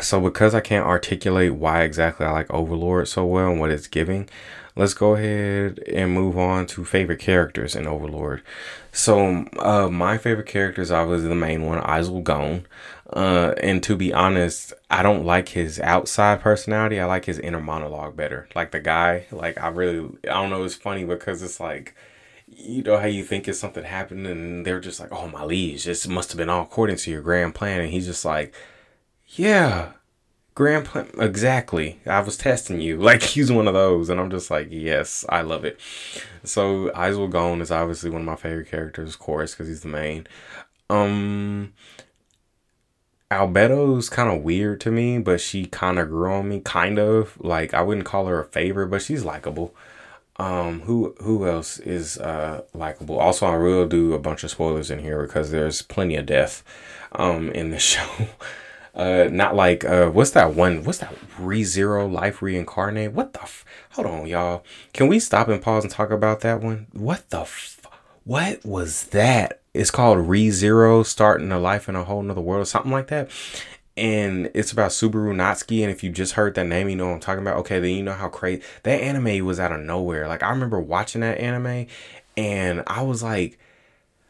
so 0.00 0.20
because 0.20 0.54
I 0.54 0.60
can't 0.60 0.86
articulate 0.86 1.54
why 1.54 1.82
exactly 1.82 2.24
I 2.24 2.30
like 2.30 2.52
Overlord 2.52 3.08
so 3.08 3.26
well 3.26 3.50
and 3.50 3.60
what 3.60 3.70
it's 3.72 3.88
giving, 3.88 4.28
let's 4.78 4.94
go 4.94 5.16
ahead 5.16 5.80
and 5.92 6.12
move 6.12 6.38
on 6.38 6.64
to 6.68 6.84
favorite 6.84 7.18
characters 7.18 7.74
in 7.74 7.86
Overlord. 7.86 8.42
So, 8.92 9.44
uh, 9.58 9.88
my 9.90 10.16
favorite 10.18 10.46
character 10.46 10.80
is 10.80 10.92
obviously 10.92 11.28
the 11.28 11.34
main 11.34 11.66
one, 11.66 11.82
Izal 11.82 12.22
Gon. 12.22 12.66
Uh, 13.12 13.54
and 13.62 13.82
to 13.82 13.96
be 13.96 14.12
honest, 14.12 14.72
I 14.90 15.02
don't 15.02 15.24
like 15.24 15.50
his 15.50 15.80
outside 15.80 16.40
personality. 16.40 17.00
I 17.00 17.06
like 17.06 17.24
his 17.24 17.38
inner 17.40 17.60
monologue 17.60 18.16
better. 18.16 18.48
Like 18.54 18.70
the 18.70 18.80
guy, 18.80 19.26
like 19.32 19.60
I 19.60 19.68
really, 19.68 20.08
I 20.24 20.34
don't 20.34 20.50
know. 20.50 20.62
It's 20.64 20.74
funny 20.74 21.04
because 21.04 21.42
it's 21.42 21.58
like, 21.58 21.94
you 22.46 22.82
know 22.82 22.98
how 22.98 23.06
you 23.06 23.24
think 23.24 23.48
it's 23.48 23.58
something 23.58 23.84
happened, 23.84 24.26
and 24.26 24.64
they're 24.64 24.80
just 24.80 25.00
like, 25.00 25.12
"Oh 25.12 25.28
my 25.28 25.44
liege, 25.44 25.84
this 25.84 26.06
must 26.08 26.30
have 26.32 26.38
been 26.38 26.48
all 26.48 26.62
according 26.62 26.96
to 26.96 27.10
your 27.10 27.20
grand 27.22 27.54
plan," 27.54 27.80
and 27.80 27.90
he's 27.90 28.06
just 28.06 28.24
like, 28.24 28.54
"Yeah, 29.26 29.92
Grandpa, 30.58 31.04
exactly. 31.20 32.00
I 32.04 32.18
was 32.18 32.36
testing 32.36 32.80
you. 32.80 32.96
Like 33.08 33.22
he's 33.22 33.52
one 33.52 33.68
of 33.68 33.74
those, 33.74 34.08
and 34.08 34.18
I'm 34.18 34.28
just 34.28 34.50
like, 34.50 34.66
yes, 34.72 35.24
I 35.28 35.42
love 35.42 35.64
it. 35.64 35.78
So 36.42 36.90
Izal 36.96 37.30
Gon 37.30 37.60
is 37.60 37.70
obviously 37.70 38.10
one 38.10 38.22
of 38.22 38.26
my 38.26 38.34
favorite 38.34 38.68
characters, 38.68 39.10
of 39.14 39.20
course, 39.20 39.52
because 39.54 39.68
he's 39.68 39.82
the 39.82 39.88
main. 39.88 40.26
Um, 40.90 41.74
Albedo's 43.30 44.10
kind 44.10 44.28
of 44.36 44.42
weird 44.42 44.80
to 44.80 44.90
me, 44.90 45.18
but 45.20 45.40
she 45.40 45.64
kind 45.66 45.96
of 45.96 46.08
grew 46.08 46.32
on 46.32 46.48
me, 46.48 46.58
kind 46.58 46.98
of. 46.98 47.38
Like 47.40 47.72
I 47.72 47.82
wouldn't 47.82 48.06
call 48.06 48.26
her 48.26 48.40
a 48.40 48.44
favorite, 48.44 48.88
but 48.88 49.00
she's 49.02 49.24
likable. 49.24 49.76
Um, 50.38 50.80
who 50.82 51.14
who 51.20 51.46
else 51.48 51.78
is 51.78 52.18
uh 52.18 52.62
likable? 52.74 53.20
Also, 53.20 53.46
I 53.46 53.56
will 53.56 53.86
do 53.86 54.12
a 54.12 54.18
bunch 54.18 54.42
of 54.42 54.50
spoilers 54.50 54.90
in 54.90 54.98
here 54.98 55.22
because 55.22 55.52
there's 55.52 55.82
plenty 55.82 56.16
of 56.16 56.26
death 56.26 56.64
um 57.12 57.50
in 57.52 57.70
the 57.70 57.78
show. 57.92 58.08
Uh, 58.94 59.28
not 59.30 59.54
like 59.54 59.84
uh, 59.84 60.08
what's 60.10 60.30
that 60.32 60.54
one? 60.54 60.84
What's 60.84 60.98
that 60.98 61.14
Re 61.38 61.62
Zero 61.64 62.06
Life 62.06 62.42
Reincarnate? 62.42 63.12
What 63.12 63.32
the? 63.32 63.42
F- 63.42 63.64
Hold 63.92 64.06
on, 64.06 64.26
y'all. 64.26 64.64
Can 64.92 65.08
we 65.08 65.18
stop 65.18 65.48
and 65.48 65.62
pause 65.62 65.84
and 65.84 65.92
talk 65.92 66.10
about 66.10 66.40
that 66.40 66.60
one? 66.60 66.86
What 66.92 67.28
the? 67.30 67.40
F- 67.40 67.80
what 68.24 68.64
was 68.64 69.04
that? 69.06 69.60
It's 69.72 69.90
called 69.90 70.18
Re 70.28 70.50
Zero, 70.50 71.02
starting 71.02 71.52
a 71.52 71.58
life 71.58 71.88
in 71.88 71.96
a 71.96 72.04
whole 72.04 72.22
nother 72.22 72.40
world, 72.40 72.62
or 72.62 72.66
something 72.66 72.92
like 72.92 73.08
that. 73.08 73.30
And 73.96 74.50
it's 74.54 74.70
about 74.72 74.90
Subaru 74.90 75.34
Natsuki. 75.34 75.82
And 75.82 75.90
if 75.90 76.04
you 76.04 76.10
just 76.10 76.34
heard 76.34 76.54
that 76.54 76.66
name, 76.66 76.88
you 76.88 76.96
know 76.96 77.10
I'm 77.10 77.20
talking 77.20 77.42
about. 77.42 77.56
Okay, 77.58 77.80
then 77.80 77.90
you 77.90 78.02
know 78.02 78.12
how 78.12 78.28
crazy 78.28 78.62
that 78.82 79.00
anime 79.00 79.44
was 79.44 79.58
out 79.60 79.72
of 79.72 79.80
nowhere. 79.80 80.28
Like 80.28 80.42
I 80.42 80.50
remember 80.50 80.80
watching 80.80 81.20
that 81.20 81.38
anime, 81.38 81.86
and 82.36 82.82
I 82.86 83.02
was 83.02 83.22
like 83.22 83.58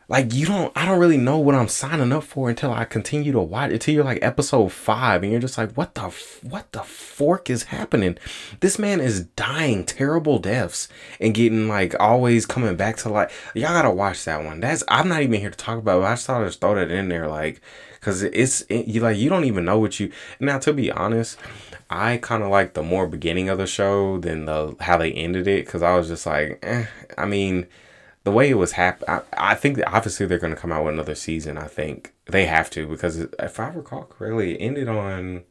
like 0.08 0.32
you 0.32 0.46
don't 0.46 0.72
I 0.74 0.86
don't 0.86 0.98
really 0.98 1.18
know 1.18 1.38
what 1.38 1.54
I'm 1.54 1.68
signing 1.68 2.12
up 2.12 2.24
for 2.24 2.48
until 2.48 2.72
I 2.72 2.84
continue 2.84 3.30
to 3.32 3.40
watch 3.40 3.70
until 3.70 3.94
you're 3.94 4.04
like 4.04 4.20
episode 4.22 4.72
5 4.72 5.22
and 5.22 5.30
you're 5.30 5.40
just 5.40 5.58
like 5.58 5.72
what 5.72 5.94
the 5.94 6.08
what 6.42 6.72
the 6.72 6.82
fork 6.82 7.50
is 7.50 7.64
happening? 7.64 8.16
This 8.60 8.78
man 8.78 9.00
is 9.00 9.24
dying 9.24 9.84
terrible 9.84 10.38
deaths 10.38 10.88
and 11.20 11.34
getting 11.34 11.68
like 11.68 11.94
always 12.00 12.46
coming 12.46 12.74
back 12.76 12.96
to 12.98 13.10
like 13.10 13.30
y'all 13.54 13.68
gotta 13.68 13.90
watch 13.90 14.24
that 14.24 14.44
one. 14.44 14.60
That's 14.60 14.82
I'm 14.88 15.08
not 15.08 15.22
even 15.22 15.40
here 15.40 15.50
to 15.50 15.56
talk 15.56 15.78
about 15.78 16.00
it 16.00 16.06
I 16.06 16.12
just 16.14 16.26
thought 16.26 16.42
I'd 16.42 16.46
just 16.46 16.60
throw 16.60 16.74
that 16.74 16.90
in 16.90 17.08
there 17.08 17.28
like 17.28 17.60
because 18.00 18.22
it's 18.22 18.62
it, 18.62 18.86
you 18.86 19.02
like 19.02 19.18
you 19.18 19.28
don't 19.28 19.44
even 19.44 19.66
know 19.66 19.78
what 19.78 20.00
you 20.00 20.10
now 20.40 20.58
to 20.60 20.72
be 20.72 20.90
honest 20.90 21.38
I 21.90 22.16
kind 22.16 22.42
of 22.42 22.48
like 22.48 22.72
the 22.72 22.82
more 22.82 23.06
beginning 23.06 23.50
of 23.50 23.58
the 23.58 23.66
show 23.66 24.18
than 24.18 24.46
the 24.46 24.74
how 24.80 24.96
they 24.96 25.12
ended 25.12 25.46
it 25.46 25.66
because 25.66 25.82
I 25.82 25.96
was 25.96 26.08
just 26.08 26.24
like 26.24 26.60
eh, 26.62 26.86
I 27.18 27.26
mean 27.26 27.66
the 28.24 28.30
way 28.32 28.50
it 28.50 28.54
was 28.54 28.72
hap- 28.72 29.04
I, 29.08 29.22
I 29.36 29.54
think 29.54 29.80
obviously 29.86 30.26
they're 30.26 30.38
going 30.38 30.54
to 30.54 30.60
come 30.60 30.72
out 30.72 30.84
with 30.84 30.94
another 30.94 31.14
season. 31.14 31.56
I 31.56 31.66
think 31.66 32.12
they 32.26 32.46
have 32.46 32.70
to 32.70 32.86
because 32.86 33.18
if 33.18 33.60
I 33.60 33.68
recall 33.68 34.04
correctly, 34.04 34.54
it 34.54 34.64
ended 34.64 34.88
on. 34.88 35.44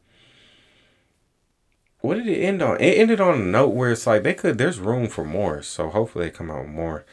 What 2.02 2.16
did 2.16 2.28
it 2.28 2.42
end 2.42 2.62
on? 2.62 2.80
It 2.80 2.98
ended 2.98 3.20
on 3.20 3.42
a 3.42 3.44
note 3.44 3.70
where 3.74 3.92
it's 3.92 4.06
like 4.06 4.24
they 4.24 4.34
could. 4.34 4.58
There's 4.58 4.80
room 4.80 5.08
for 5.08 5.26
more, 5.26 5.62
so 5.64 5.90
hopefully 5.90 6.26
they 6.26 6.32
come 6.32 6.52
out 6.52 6.62
with 6.62 6.70
more. 6.70 7.06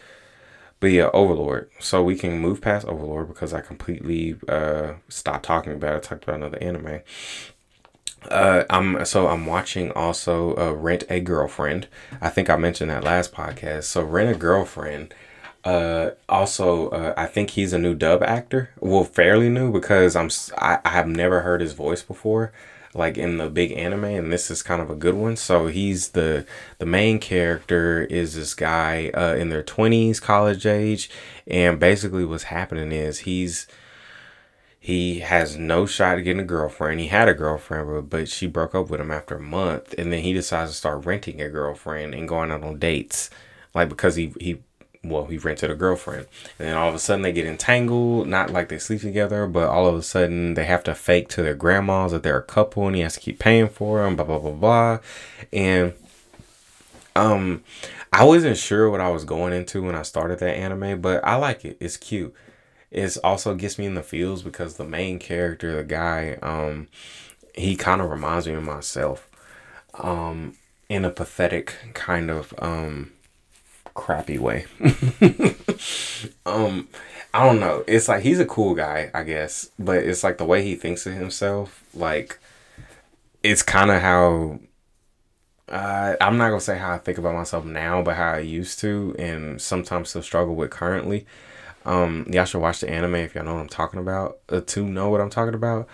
But 0.81 0.89
yeah, 0.89 1.09
Overlord. 1.15 1.71
So 1.81 2.03
we 2.03 2.17
can 2.17 2.39
move 2.39 2.61
past 2.61 2.87
Overlord 2.87 3.29
because 3.29 3.55
I 3.55 3.61
completely 3.63 4.37
uh 4.49 4.95
stopped 5.09 5.45
talking 5.47 5.73
about 5.73 5.95
it. 5.95 5.97
I 5.97 6.01
talked 6.01 6.25
about 6.25 6.37
another 6.37 6.59
anime. 6.63 7.01
Uh, 8.31 8.65
I'm 8.71 9.05
so 9.05 9.29
I'm 9.29 9.47
watching 9.47 9.91
also 9.93 10.57
uh, 10.57 10.73
Rent 10.73 11.05
a 11.09 11.21
Girlfriend. 11.21 11.89
I 12.21 12.29
think 12.29 12.51
I 12.51 12.57
mentioned 12.57 12.91
that 12.91 13.05
last 13.05 13.33
podcast. 13.33 13.85
So 13.85 14.03
Rent 14.03 14.35
a 14.35 14.39
Girlfriend 14.39 15.15
uh, 15.65 16.11
also, 16.29 16.91
uh, 16.91 17.15
I 17.17 17.27
think 17.27 17.51
he's 17.51 17.73
a 17.73 17.79
new 17.79 17.95
dub 17.95 18.23
actor. 18.23 18.71
Well, 18.81 19.05
fairly 19.05 19.49
new 19.49 19.73
because 19.73 20.15
I'm 20.15 20.31
I, 20.59 20.79
I 20.85 20.91
have 20.91 21.09
never 21.09 21.41
heard 21.41 21.63
his 21.63 21.73
voice 21.73 22.03
before, 22.03 22.53
like 22.93 23.17
in 23.17 23.39
the 23.39 23.49
big 23.49 23.73
anime, 23.73 24.05
and 24.05 24.31
this 24.33 24.51
is 24.51 24.63
kind 24.63 24.83
of 24.83 24.91
a 24.91 24.95
good 24.95 25.15
one. 25.15 25.37
So 25.37 25.69
he's 25.69 26.11
the 26.11 26.47
the 26.79 26.87
main 26.87 27.19
character 27.19 28.03
is 28.05 28.35
this 28.35 28.55
guy 28.55 29.11
uh, 29.15 29.37
in 29.37 29.49
their 29.49 29.63
twenties, 29.63 30.21
college 30.21 30.67
age, 30.67 31.09
and 31.47 31.81
basically 31.81 32.27
what's 32.27 32.45
happening 32.45 32.93
is 32.93 33.21
he's 33.21 33.67
he 34.79 35.21
has 35.21 35.57
no 35.57 35.87
shot 35.87 36.19
at 36.19 36.25
getting 36.25 36.43
a 36.43 36.45
girlfriend. 36.45 37.01
He 37.01 37.07
had 37.07 37.27
a 37.27 37.33
girlfriend, 37.33 38.11
but 38.11 38.29
she 38.29 38.47
broke 38.47 38.75
up 38.75 38.91
with 38.91 39.01
him 39.01 39.11
after 39.11 39.37
a 39.37 39.41
month, 39.41 39.95
and 39.97 40.13
then 40.13 40.23
he 40.23 40.35
decides 40.35 40.73
to 40.73 40.77
start 40.77 41.07
renting 41.07 41.41
a 41.41 41.49
girlfriend 41.49 42.15
and 42.15 42.29
going 42.29 42.51
out 42.51 42.63
on 42.63 42.79
dates, 42.79 43.31
like 43.75 43.89
because 43.89 44.17
he 44.17 44.35
he 44.39 44.59
well, 45.05 45.27
he 45.27 45.39
rented 45.39 45.71
a 45.71 45.75
girlfriend. 45.75 46.27
And 46.59 46.69
then 46.69 46.77
all 46.77 46.89
of 46.89 46.95
a 46.95 46.99
sudden 46.99 47.23
they 47.23 47.33
get 47.33 47.47
entangled, 47.47 48.27
not 48.27 48.51
like 48.51 48.69
they 48.69 48.79
sleep 48.79 49.03
together, 49.03 49.47
but 49.47 49.69
all 49.69 49.87
of 49.87 49.95
a 49.95 50.03
sudden 50.03 50.55
they 50.55 50.65
have 50.65 50.83
to 50.85 50.95
fake 50.95 51.29
to 51.31 51.43
their 51.43 51.55
grandmas 51.55 52.13
that 52.13 52.23
they're 52.23 52.39
a 52.39 52.43
couple 52.43 52.87
and 52.87 52.97
he 52.97 53.03
has 53.03 53.15
to 53.15 53.21
keep 53.21 53.39
paying 53.39 53.69
for 53.69 54.03
them, 54.03 54.17
blah, 54.17 54.25
blah, 54.25 54.39
blah, 54.39 54.51
blah. 54.51 54.99
And, 55.53 55.93
um, 57.17 57.63
I 58.13 58.25
wasn't 58.25 58.57
sure 58.57 58.89
what 58.91 59.01
I 59.01 59.11
was 59.11 59.25
going 59.25 59.53
into 59.53 59.83
when 59.83 59.95
I 59.95 60.03
started 60.03 60.39
that 60.39 60.57
anime, 60.57 61.01
but 61.01 61.25
I 61.25 61.35
like 61.37 61.65
it. 61.65 61.77
It's 61.81 61.97
cute. 61.97 62.35
It 62.91 63.17
also 63.25 63.55
gets 63.57 63.77
me 63.77 63.87
in 63.87 63.95
the 63.95 64.05
feels 64.05 64.43
because 64.43 64.77
the 64.77 64.85
main 64.85 65.19
character, 65.19 65.75
the 65.75 65.83
guy, 65.83 66.39
um, 66.41 66.87
he 67.55 67.75
kind 67.75 68.01
of 68.01 68.11
reminds 68.11 68.47
me 68.47 68.55
of 68.55 68.63
myself, 68.63 69.29
um, 69.95 70.55
in 70.89 71.05
a 71.05 71.11
pathetic 71.11 71.75
kind 71.93 72.31
of, 72.31 72.55
um, 72.59 73.13
crappy 73.95 74.39
way. 74.39 74.67
um, 76.47 76.89
I 77.33 77.45
don't 77.45 77.61
know. 77.61 77.85
It's 77.87 78.09
like 78.09 78.23
he's 78.23 78.41
a 78.41 78.47
cool 78.47 78.75
guy, 78.75 79.11
I 79.15 79.23
guess, 79.23 79.71
but 79.79 79.99
it's 79.99 80.23
like 80.23 80.39
the 80.39 80.45
way 80.45 80.63
he 80.63 80.75
thinks 80.75 81.07
of 81.07 81.15
himself. 81.15 81.83
Like, 81.95 82.39
it's 83.43 83.63
kind 83.63 83.91
of 83.91 84.01
how 84.03 84.59
uh, 85.69 86.17
I'm 86.21 86.37
not 86.37 86.51
gonna 86.51 86.61
say 86.61 86.79
how 86.79 86.93
I 86.93 86.99
think 86.99 87.19
about 87.19 87.35
myself 87.35 87.65
now, 87.65 88.03
but 88.03 88.17
how 88.17 88.33
I 88.33 88.41
used 88.41 88.79
to, 88.81 89.15
and 89.19 89.61
sometimes 89.61 90.11
still 90.11 90.23
struggle 90.23 90.55
with 90.55 90.71
currently. 90.71 91.27
Um, 91.87 92.27
y'all 92.31 92.45
should 92.45 92.61
watch 92.61 92.81
the 92.81 92.91
anime 92.91 93.17
if 93.17 93.35
y'all 93.35 93.45
know 93.45 93.55
what 93.55 93.61
I'm 93.61 93.69
talking 93.69 94.01
about. 94.01 94.39
Uh, 94.49 94.61
to 94.61 94.85
know 94.87 95.11
what 95.11 95.21
I'm 95.21 95.31
talking 95.31 95.55
about. 95.55 95.89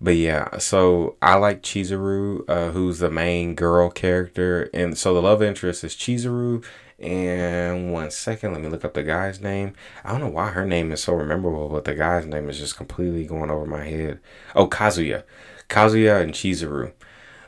But 0.00 0.16
yeah, 0.16 0.58
so 0.58 1.16
I 1.20 1.34
like 1.34 1.62
Chizuru, 1.62 2.48
uh, 2.48 2.70
who's 2.70 3.00
the 3.00 3.10
main 3.10 3.54
girl 3.54 3.90
character, 3.90 4.70
and 4.72 4.96
so 4.96 5.12
the 5.12 5.20
love 5.20 5.42
interest 5.42 5.84
is 5.84 5.94
Chizuru, 5.94 6.64
and 7.00 7.92
one 7.92 8.10
second, 8.10 8.52
let 8.52 8.60
me 8.62 8.68
look 8.68 8.84
up 8.84 8.94
the 8.94 9.02
guy's 9.02 9.40
name. 9.40 9.74
I 10.04 10.12
don't 10.12 10.20
know 10.20 10.28
why 10.28 10.50
her 10.50 10.66
name 10.66 10.92
is 10.92 11.02
so 11.02 11.16
memorable, 11.16 11.68
but 11.68 11.84
the 11.84 11.94
guy's 11.94 12.26
name 12.26 12.50
is 12.50 12.58
just 12.58 12.76
completely 12.76 13.24
going 13.24 13.50
over 13.50 13.64
my 13.64 13.84
head. 13.84 14.20
Oh, 14.54 14.68
Kazuya. 14.68 15.24
Kazuya 15.68 16.20
and 16.20 16.34
Chizuru. 16.34 16.92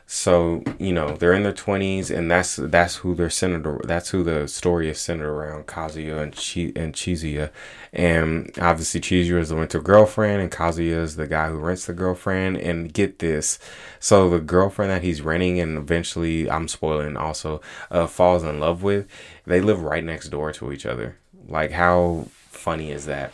So 0.05 0.63
you 0.79 0.91
know 0.93 1.15
they're 1.15 1.33
in 1.33 1.43
their 1.43 1.53
twenties, 1.53 2.11
and 2.11 2.29
that's 2.29 2.57
that's 2.57 2.97
who 2.97 3.15
they're 3.15 3.29
centered. 3.29 3.81
That's 3.85 4.09
who 4.09 4.23
the 4.23 4.47
story 4.47 4.89
is 4.89 4.99
centered 4.99 5.29
around. 5.29 5.65
Kazuya 5.65 6.21
and 6.21 6.33
Chi 6.33 6.79
and 6.79 6.93
Chizuya, 6.93 7.51
and 7.93 8.51
obviously 8.59 8.99
Chizuya 9.01 9.39
is 9.39 9.49
the 9.49 9.55
winter 9.55 9.81
girlfriend, 9.81 10.41
and 10.41 10.51
Kazuya 10.51 11.01
is 11.01 11.15
the 11.15 11.27
guy 11.27 11.49
who 11.49 11.57
rents 11.57 11.85
the 11.85 11.93
girlfriend. 11.93 12.57
And 12.57 12.93
get 12.93 13.19
this, 13.19 13.59
so 13.99 14.29
the 14.29 14.39
girlfriend 14.39 14.91
that 14.91 15.03
he's 15.03 15.21
renting, 15.21 15.59
and 15.59 15.77
eventually 15.77 16.49
I'm 16.49 16.67
spoiling 16.67 17.17
also, 17.17 17.61
uh, 17.89 18.07
falls 18.07 18.43
in 18.43 18.59
love 18.59 18.83
with. 18.83 19.07
They 19.45 19.61
live 19.61 19.81
right 19.81 20.03
next 20.03 20.29
door 20.29 20.51
to 20.53 20.71
each 20.71 20.85
other. 20.85 21.17
Like 21.47 21.71
how 21.71 22.27
funny 22.49 22.91
is 22.91 23.05
that? 23.05 23.31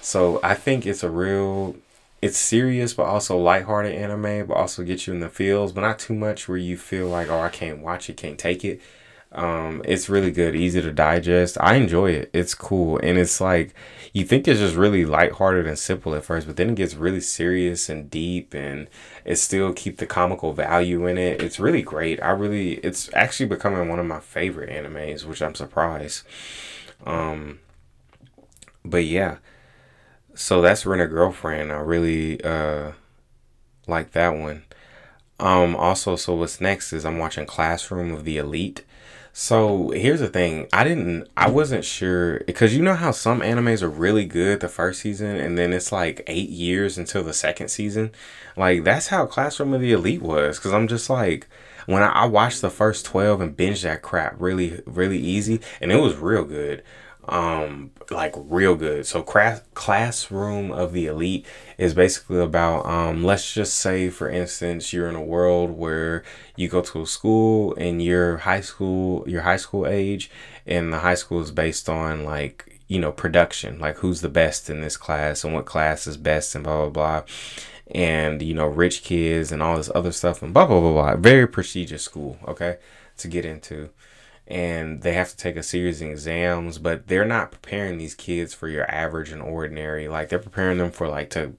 So 0.00 0.38
I 0.42 0.54
think 0.54 0.86
it's 0.86 1.02
a 1.02 1.10
real 1.10 1.76
it's 2.24 2.38
serious 2.38 2.94
but 2.94 3.04
also 3.04 3.36
lighthearted 3.36 3.94
anime, 3.94 4.46
but 4.46 4.56
also 4.56 4.82
get 4.82 5.06
you 5.06 5.12
in 5.12 5.20
the 5.20 5.28
feels, 5.28 5.72
but 5.72 5.82
not 5.82 5.98
too 5.98 6.14
much 6.14 6.48
where 6.48 6.56
you 6.56 6.74
feel 6.78 7.06
like, 7.06 7.28
oh, 7.28 7.40
I 7.40 7.50
can't 7.50 7.80
watch 7.80 8.08
it, 8.08 8.16
can't 8.16 8.38
take 8.38 8.64
it. 8.64 8.80
Um, 9.32 9.82
it's 9.84 10.08
really 10.08 10.30
good, 10.30 10.56
easy 10.56 10.80
to 10.80 10.90
digest. 10.90 11.58
I 11.60 11.74
enjoy 11.74 12.12
it. 12.12 12.30
It's 12.32 12.54
cool, 12.54 12.98
and 13.02 13.18
it's 13.18 13.42
like 13.42 13.74
you 14.14 14.24
think 14.24 14.48
it's 14.48 14.60
just 14.60 14.74
really 14.74 15.04
lighthearted 15.04 15.66
and 15.66 15.78
simple 15.78 16.14
at 16.14 16.24
first, 16.24 16.46
but 16.46 16.56
then 16.56 16.70
it 16.70 16.76
gets 16.76 16.94
really 16.94 17.20
serious 17.20 17.90
and 17.90 18.08
deep, 18.08 18.54
and 18.54 18.88
it 19.26 19.36
still 19.36 19.74
keep 19.74 19.98
the 19.98 20.06
comical 20.06 20.54
value 20.54 21.06
in 21.06 21.18
it. 21.18 21.42
It's 21.42 21.60
really 21.60 21.82
great. 21.82 22.22
I 22.22 22.30
really, 22.30 22.76
it's 22.76 23.12
actually 23.12 23.50
becoming 23.50 23.90
one 23.90 23.98
of 23.98 24.06
my 24.06 24.20
favorite 24.20 24.70
animes, 24.70 25.26
which 25.26 25.42
I'm 25.42 25.54
surprised. 25.54 26.22
Um, 27.04 27.58
but 28.82 29.04
yeah, 29.04 29.38
so 30.34 30.60
that's 30.60 30.86
Rent 30.86 31.02
a 31.02 31.06
Girlfriend. 31.06 31.72
I 31.72 31.76
really 31.76 32.42
uh 32.42 32.92
like 33.86 34.12
that 34.12 34.30
one. 34.30 34.64
Um 35.40 35.76
also 35.76 36.16
so 36.16 36.34
what's 36.34 36.60
next 36.60 36.92
is 36.92 37.04
I'm 37.04 37.18
watching 37.18 37.46
Classroom 37.46 38.12
of 38.12 38.24
the 38.24 38.38
Elite. 38.38 38.84
So 39.32 39.90
here's 39.90 40.20
the 40.20 40.28
thing. 40.28 40.68
I 40.72 40.84
didn't 40.84 41.28
I 41.36 41.50
wasn't 41.50 41.84
sure 41.84 42.40
because 42.40 42.74
you 42.76 42.82
know 42.82 42.94
how 42.94 43.10
some 43.10 43.40
animes 43.40 43.82
are 43.82 43.88
really 43.88 44.26
good 44.26 44.60
the 44.60 44.68
first 44.68 45.00
season 45.00 45.36
and 45.36 45.58
then 45.58 45.72
it's 45.72 45.92
like 45.92 46.22
8 46.26 46.48
years 46.48 46.98
until 46.98 47.24
the 47.24 47.32
second 47.34 47.68
season. 47.68 48.12
Like 48.56 48.84
that's 48.84 49.08
how 49.08 49.26
Classroom 49.26 49.74
of 49.74 49.80
the 49.80 49.92
Elite 49.92 50.22
was 50.22 50.58
cuz 50.58 50.72
I'm 50.72 50.88
just 50.88 51.10
like 51.10 51.48
when 51.86 52.02
I, 52.02 52.08
I 52.08 52.24
watched 52.26 52.60
the 52.60 52.70
first 52.70 53.04
12 53.06 53.40
and 53.40 53.56
binged 53.56 53.82
that 53.82 54.02
crap 54.02 54.36
really 54.38 54.80
really 54.86 55.18
easy 55.18 55.60
and 55.80 55.92
it 55.92 55.96
was 55.96 56.16
real 56.16 56.44
good 56.44 56.82
um 57.28 57.90
like 58.10 58.34
real 58.36 58.74
good. 58.74 59.06
So 59.06 59.22
class 59.22 59.62
classroom 59.74 60.70
of 60.70 60.92
the 60.92 61.06
elite 61.06 61.46
is 61.78 61.94
basically 61.94 62.40
about 62.40 62.84
um 62.86 63.24
let's 63.24 63.52
just 63.52 63.74
say 63.74 64.10
for 64.10 64.28
instance 64.28 64.92
you're 64.92 65.08
in 65.08 65.14
a 65.14 65.22
world 65.22 65.70
where 65.70 66.22
you 66.56 66.68
go 66.68 66.80
to 66.82 67.02
a 67.02 67.06
school 67.06 67.74
and 67.76 68.02
your 68.02 68.38
high 68.38 68.60
school 68.60 69.24
your 69.28 69.42
high 69.42 69.56
school 69.56 69.86
age 69.86 70.30
and 70.66 70.92
the 70.92 70.98
high 71.00 71.14
school 71.14 71.40
is 71.40 71.50
based 71.50 71.88
on 71.88 72.24
like 72.24 72.80
you 72.88 72.98
know 72.98 73.12
production 73.12 73.78
like 73.78 73.96
who's 73.96 74.20
the 74.20 74.28
best 74.28 74.68
in 74.68 74.80
this 74.80 74.96
class 74.96 75.44
and 75.44 75.54
what 75.54 75.64
class 75.64 76.06
is 76.06 76.16
best 76.16 76.54
and 76.54 76.64
blah 76.64 76.88
blah 76.88 76.90
blah. 76.90 77.22
And 77.90 78.42
you 78.42 78.54
know 78.54 78.66
rich 78.66 79.02
kids 79.02 79.52
and 79.52 79.62
all 79.62 79.76
this 79.76 79.90
other 79.94 80.12
stuff 80.12 80.42
and 80.42 80.52
blah 80.52 80.66
blah 80.66 80.80
blah 80.80 80.92
blah. 80.92 81.16
Very 81.16 81.46
prestigious 81.46 82.02
school 82.02 82.38
okay 82.46 82.78
to 83.16 83.28
get 83.28 83.44
into 83.44 83.90
and 84.46 85.00
they 85.00 85.14
have 85.14 85.30
to 85.30 85.36
take 85.36 85.56
a 85.56 85.62
series 85.62 86.02
of 86.02 86.08
exams 86.08 86.76
but 86.78 87.06
they're 87.06 87.24
not 87.24 87.50
preparing 87.50 87.96
these 87.96 88.14
kids 88.14 88.52
for 88.52 88.68
your 88.68 88.90
average 88.90 89.30
and 89.30 89.40
ordinary. 89.42 90.06
Like 90.08 90.28
they're 90.28 90.38
preparing 90.38 90.78
them 90.78 90.90
for 90.90 91.08
like 91.08 91.30
to 91.30 91.54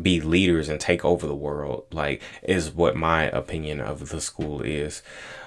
be 0.00 0.20
leaders 0.20 0.68
and 0.68 0.80
take 0.80 1.04
over 1.04 1.26
the 1.26 1.34
world 1.34 1.86
like 1.92 2.22
is 2.42 2.70
what 2.70 2.96
my 2.96 3.24
opinion 3.24 3.80
of 3.80 4.08
the 4.08 4.20
school 4.20 4.62
is. 4.62 5.02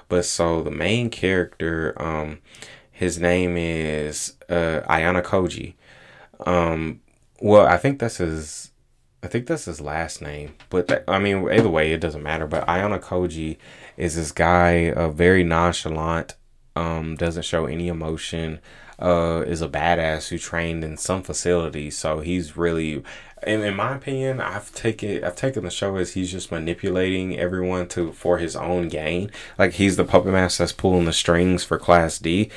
But 0.07 0.23
so 0.25 0.61
the 0.61 0.71
main 0.71 1.09
character 1.09 1.93
um 2.01 2.39
his 2.91 3.19
name 3.19 3.57
is 3.57 4.35
uh 4.49 4.81
Ayanokoji. 4.89 5.73
Um 6.45 7.01
well 7.41 7.67
i 7.67 7.77
think 7.77 7.99
that's 7.99 8.17
his 8.17 8.71
I 9.23 9.27
think 9.27 9.47
that's 9.47 9.65
his 9.65 9.81
last 9.81 10.21
name, 10.21 10.53
but 10.69 10.87
that, 10.87 11.03
I 11.07 11.17
mean, 11.17 11.49
either 11.49 11.69
way, 11.69 11.91
it 11.91 11.99
doesn't 11.99 12.21
matter. 12.21 12.45
But 12.45 12.67
Ayanokoji 12.67 13.57
is 13.97 14.15
this 14.15 14.31
guy, 14.31 14.93
a 14.95 15.09
very 15.09 15.43
nonchalant, 15.43 16.35
um, 16.77 17.15
doesn't 17.15 17.43
show 17.45 17.65
any 17.65 17.87
emotion. 17.87 18.59
uh, 18.99 19.43
is 19.45 19.61
a 19.61 19.67
badass 19.69 20.29
who 20.29 20.37
trained 20.37 20.83
in 20.83 20.97
some 20.97 21.21
facility. 21.23 21.91
So 21.91 22.19
he's 22.19 22.57
really, 22.57 23.03
in, 23.45 23.75
my 23.75 23.95
opinion, 23.95 24.41
I've 24.41 24.71
taken 24.73 25.23
I've 25.23 25.35
taken 25.35 25.63
the 25.63 25.69
show 25.69 25.95
as 25.97 26.13
he's 26.13 26.31
just 26.31 26.51
manipulating 26.51 27.37
everyone 27.37 27.87
to 27.89 28.11
for 28.13 28.37
his 28.39 28.55
own 28.55 28.87
gain. 28.89 29.31
Like 29.57 29.73
he's 29.73 29.97
the 29.97 30.03
puppet 30.03 30.31
master 30.33 30.63
that's 30.63 30.71
pulling 30.71 31.05
the 31.05 31.13
strings 31.13 31.63
for 31.63 31.77
Class 31.77 32.17
D. 32.19 32.49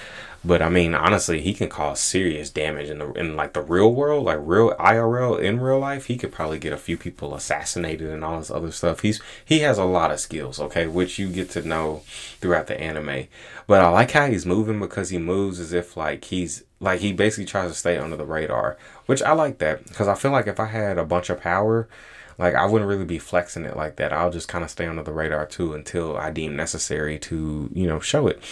But 0.43 0.63
I 0.63 0.71
mean, 0.71 0.95
honestly, 0.95 1.43
he 1.43 1.53
can 1.53 1.69
cause 1.69 2.01
serious 2.01 2.49
damage 2.49 2.89
in 2.89 2.99
the 2.99 3.13
in 3.13 3.37
like 3.37 3.53
the 3.53 3.61
real 3.61 3.93
world, 3.93 4.25
like 4.25 4.39
real 4.41 4.75
IRL 4.77 5.39
in 5.39 5.61
real 5.61 5.79
life. 5.79 6.07
He 6.07 6.17
could 6.17 6.33
probably 6.33 6.59
get 6.59 6.73
a 6.73 6.79
few 6.79 6.97
people 6.97 7.35
assassinated 7.35 8.09
and 8.09 8.25
all 8.25 8.39
this 8.39 8.51
other 8.51 8.71
stuff. 8.71 9.01
He's 9.01 9.21
he 9.45 9.59
has 9.61 9.77
a 9.77 9.85
lot 9.85 10.11
of 10.11 10.19
skills, 10.19 10.59
okay, 10.59 10.87
which 10.87 11.19
you 11.19 11.29
get 11.29 11.51
to 11.51 11.63
know 11.63 12.03
throughout 12.41 12.69
the 12.69 12.81
anime. 12.81 13.27
But 13.67 13.83
I 13.83 13.89
like 13.91 14.13
how 14.13 14.29
he's 14.29 14.47
moving 14.47 14.81
because 14.81 15.11
he 15.11 15.19
moves 15.19 15.61
as 15.61 15.75
if 15.75 15.95
like 15.95 16.25
he's 16.25 16.65
like 16.81 17.01
he 17.01 17.13
basically 17.13 17.45
tries 17.45 17.71
to 17.71 17.77
stay 17.77 17.99
under 17.99 18.17
the 18.17 18.25
radar, 18.25 18.79
which 19.05 19.23
I 19.23 19.33
like 19.33 19.59
that 19.59 19.87
because 19.89 20.09
I 20.09 20.15
feel 20.15 20.31
like 20.31 20.47
if 20.47 20.59
I 20.59 20.67
had 20.67 20.97
a 20.97 21.05
bunch 21.05 21.29
of 21.29 21.41
power 21.41 21.87
like 22.41 22.55
I 22.55 22.65
wouldn't 22.65 22.89
really 22.89 23.05
be 23.05 23.19
flexing 23.19 23.67
it 23.67 23.77
like 23.77 23.97
that. 23.97 24.15
I'll 24.15 24.31
just 24.31 24.49
kind 24.49 24.65
of 24.65 24.71
stay 24.71 24.87
under 24.87 25.03
the 25.03 25.13
radar 25.13 25.45
too 25.45 25.75
until 25.75 26.17
I 26.17 26.31
deem 26.31 26.57
necessary 26.57 27.19
to, 27.21 27.69
you 27.73 27.87
know, 27.87 28.01
show 28.01 28.27
it, 28.27 28.43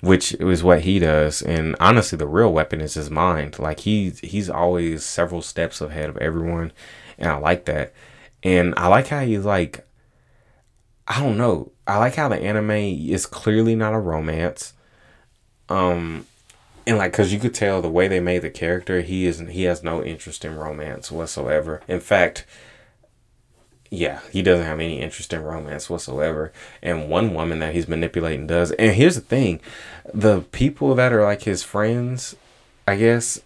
which 0.00 0.32
is 0.34 0.64
what 0.64 0.80
he 0.80 0.98
does. 0.98 1.42
And 1.42 1.76
honestly, 1.78 2.18
the 2.18 2.26
real 2.26 2.52
weapon 2.52 2.80
is 2.80 2.94
his 2.94 3.08
mind. 3.08 3.60
Like 3.60 3.80
he's 3.80 4.18
he's 4.18 4.50
always 4.50 5.04
several 5.04 5.42
steps 5.42 5.80
ahead 5.80 6.10
of 6.10 6.16
everyone, 6.18 6.72
and 7.18 7.30
I 7.30 7.36
like 7.38 7.66
that. 7.66 7.94
And 8.42 8.74
I 8.76 8.88
like 8.88 9.06
how 9.08 9.20
he's 9.20 9.44
like, 9.44 9.86
I 11.06 11.20
don't 11.20 11.38
know. 11.38 11.70
I 11.86 11.98
like 11.98 12.16
how 12.16 12.28
the 12.28 12.40
anime 12.40 12.70
is 12.70 13.26
clearly 13.26 13.76
not 13.76 13.94
a 13.94 13.98
romance. 13.98 14.72
Um, 15.68 16.26
and 16.84 16.98
like 16.98 17.12
because 17.12 17.32
you 17.32 17.38
could 17.38 17.54
tell 17.54 17.80
the 17.80 17.88
way 17.88 18.08
they 18.08 18.20
made 18.20 18.42
the 18.42 18.50
character 18.50 19.02
he 19.02 19.26
isn't 19.26 19.50
he 19.50 19.64
has 19.64 19.82
no 19.82 20.02
interest 20.02 20.44
in 20.44 20.54
romance 20.54 21.10
whatsoever 21.10 21.82
in 21.88 21.98
fact 21.98 22.46
yeah, 23.96 24.20
he 24.30 24.42
doesn't 24.42 24.66
have 24.66 24.78
any 24.78 25.00
interest 25.00 25.32
in 25.32 25.42
romance 25.42 25.88
whatsoever. 25.88 26.52
And 26.82 27.08
one 27.08 27.34
woman 27.34 27.60
that 27.60 27.74
he's 27.74 27.88
manipulating 27.88 28.46
does. 28.46 28.70
And 28.72 28.94
here's 28.94 29.14
the 29.14 29.20
thing 29.20 29.60
the 30.12 30.42
people 30.52 30.94
that 30.94 31.12
are 31.12 31.24
like 31.24 31.42
his 31.42 31.62
friends, 31.62 32.36
I 32.86 32.96
guess, 32.96 33.40